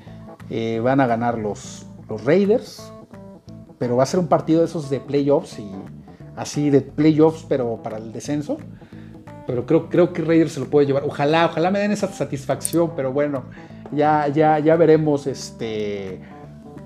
eh, 0.49 0.79
van 0.83 0.99
a 0.99 1.07
ganar 1.07 1.37
los, 1.37 1.85
los 2.09 2.23
Raiders, 2.23 2.91
pero 3.77 3.95
va 3.95 4.03
a 4.03 4.05
ser 4.05 4.19
un 4.19 4.27
partido 4.27 4.59
de 4.59 4.65
esos 4.65 4.89
de 4.89 4.99
playoffs 4.99 5.59
y 5.59 5.71
así 6.35 6.69
de 6.69 6.81
playoffs, 6.81 7.45
pero 7.47 7.81
para 7.81 7.97
el 7.97 8.11
descenso. 8.11 8.57
Pero 9.47 9.65
creo, 9.65 9.89
creo 9.89 10.11
que 10.11 10.23
Raiders 10.23 10.53
se 10.53 10.59
lo 10.59 10.67
puede 10.67 10.87
llevar. 10.87 11.03
Ojalá, 11.05 11.45
ojalá 11.45 11.69
me 11.71 11.79
den 11.79 11.91
esa 11.91 12.07
satisfacción, 12.07 12.93
pero 12.95 13.13
bueno, 13.13 13.43
ya, 13.91 14.27
ya, 14.27 14.59
ya 14.59 14.75
veremos 14.75 15.27
este. 15.27 16.19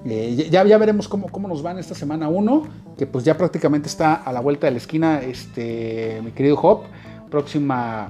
Eh, 0.05 0.47
ya, 0.49 0.63
ya 0.63 0.77
veremos 0.77 1.07
cómo, 1.07 1.27
cómo 1.27 1.47
nos 1.47 1.61
van 1.61 1.77
esta 1.77 1.95
semana 1.95 2.29
1, 2.29 2.63
que 2.97 3.05
pues 3.05 3.25
ya 3.25 3.37
prácticamente 3.37 3.87
está 3.87 4.13
a 4.15 4.31
la 4.31 4.39
vuelta 4.39 4.67
de 4.67 4.71
la 4.71 4.77
esquina, 4.77 5.21
este, 5.21 6.21
mi 6.23 6.31
querido 6.31 6.59
Hop. 6.59 6.83
Próxima 7.29 8.09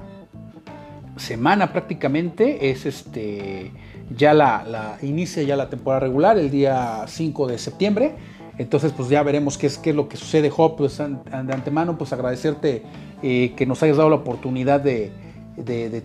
semana 1.16 1.72
prácticamente 1.72 2.70
es 2.70 2.86
este 2.86 3.72
ya 4.16 4.34
la, 4.34 4.98
inicia 5.02 5.42
ya 5.42 5.56
la 5.56 5.68
temporada 5.68 6.00
regular 6.00 6.38
el 6.38 6.50
día 6.50 7.04
5 7.06 7.46
de 7.46 7.58
septiembre. 7.58 8.14
Entonces, 8.58 8.92
pues 8.92 9.08
ya 9.08 9.22
veremos 9.22 9.56
qué 9.56 9.68
es, 9.68 9.78
qué 9.78 9.90
es 9.90 9.96
lo 9.96 10.08
que 10.08 10.16
sucede, 10.16 10.50
Job. 10.50 10.76
Pues 10.76 10.98
de 10.98 11.52
antemano, 11.52 11.96
pues 11.96 12.12
agradecerte 12.12 12.82
eh, 13.22 13.54
que 13.56 13.66
nos 13.66 13.82
hayas 13.82 13.96
dado 13.96 14.10
la 14.10 14.16
oportunidad 14.16 14.80
de, 14.80 15.12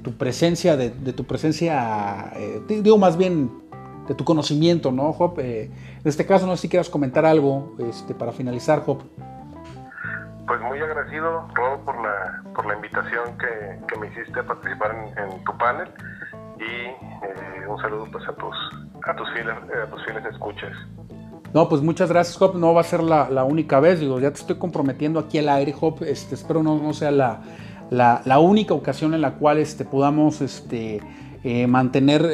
tu 0.02 0.14
presencia, 0.14 0.78
de, 0.78 0.90
tu 0.90 1.26
presencia, 1.26 2.32
eh, 2.38 2.62
digo 2.68 2.98
más 2.98 3.18
bien 3.18 3.50
de 4.08 4.16
tu 4.16 4.24
conocimiento, 4.24 4.92
¿no, 4.92 5.14
Job? 5.14 5.40
Eh, 5.40 5.66
en 5.66 6.08
este 6.08 6.26
caso, 6.26 6.46
no 6.46 6.56
sé 6.56 6.64
si 6.64 6.70
quieras 6.70 6.90
comentar 6.90 7.26
algo 7.26 7.76
este, 7.80 8.14
para 8.14 8.32
finalizar, 8.32 8.84
Job. 8.84 9.04
Pues 10.48 10.62
muy 10.62 10.80
agradecido, 10.80 11.48
Rob, 11.56 11.84
por 11.84 12.02
la, 12.02 12.44
por 12.54 12.66
la 12.68 12.76
invitación 12.76 13.38
que, 13.40 13.80
que 13.88 14.00
me 14.00 14.08
hiciste 14.08 14.40
a 14.40 14.44
participar 14.44 14.96
en, 14.96 15.32
en 15.32 15.44
tu 15.44 15.58
panel 15.58 15.90
y 16.60 16.64
eh, 16.64 17.68
un 17.68 17.80
saludo 17.82 18.08
pues 18.12 18.28
a 18.28 18.34
tus, 18.34 18.56
a 19.06 19.16
tus 19.16 19.30
fieles, 19.34 19.56
eh, 19.70 19.82
a 19.84 19.90
tus 19.90 20.04
fieles 20.06 20.24
escuchas. 20.26 20.72
No, 21.54 21.70
pues 21.70 21.82
muchas 21.82 22.10
gracias, 22.10 22.42
Hop. 22.42 22.56
No 22.56 22.74
va 22.74 22.82
a 22.82 22.84
ser 22.84 23.02
la, 23.02 23.44
única 23.44 23.80
vez. 23.80 24.00
Digo, 24.00 24.20
ya 24.20 24.32
te 24.32 24.40
estoy 24.40 24.58
comprometiendo 24.58 25.20
aquí 25.20 25.38
al 25.38 25.50
aire, 25.50 25.74
Hop. 25.80 26.04
Este, 26.04 26.36
espero 26.36 26.62
no, 26.62 26.78
no 26.78 26.94
sea 26.94 27.12
la, 27.12 27.42
la, 27.90 28.40
única 28.40 28.74
ocasión 28.74 29.14
en 29.14 29.22
la 29.22 29.36
cual 29.36 29.60
este, 29.60 29.86
podamos 29.86 30.42
este, 30.42 31.02
eh, 31.44 31.68
mantener 31.68 32.26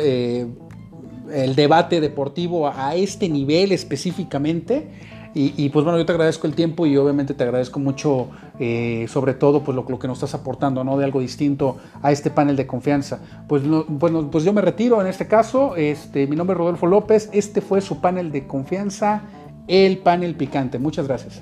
el 1.34 1.56
debate 1.56 2.02
deportivo 2.02 2.68
a 2.68 2.96
este 2.96 3.30
nivel 3.30 3.72
específicamente. 3.72 4.88
Y, 5.34 5.70
pues 5.70 5.86
bueno, 5.86 5.98
yo 5.98 6.06
te 6.06 6.12
agradezco 6.12 6.46
el 6.46 6.56
tiempo 6.56 6.86
y 6.86 6.98
obviamente 6.98 7.34
te 7.34 7.44
agradezco 7.46 7.80
mucho, 7.80 8.28
eh, 8.60 9.06
sobre 9.08 9.34
todo, 9.34 9.64
pues 9.64 9.74
lo, 9.76 9.86
que 9.86 10.08
nos 10.08 10.18
estás 10.18 10.34
aportando, 10.34 10.84
¿no? 10.84 10.98
De 10.98 11.06
algo 11.06 11.22
distinto 11.22 11.78
a 12.02 12.12
este 12.12 12.30
panel 12.30 12.58
de 12.58 12.68
confianza. 12.68 13.22
Pues 13.48 13.64
bueno, 13.88 14.30
pues 14.30 14.44
yo 14.44 14.52
me 14.52 14.60
retiro 14.60 15.00
en 15.00 15.08
este 15.08 15.28
caso. 15.28 15.78
Este, 15.78 16.28
mi 16.28 16.36
nombre 16.36 16.56
es 16.56 16.58
Rodolfo 16.58 16.86
López. 16.86 17.30
Este 17.32 17.62
fue 17.62 17.80
su 17.80 18.02
panel 18.02 18.30
de 18.34 18.46
confianza, 18.46 19.22
el 19.70 20.00
panel 20.00 20.36
picante. 20.36 20.80
Muchas 20.80 21.08
gracias. 21.08 21.40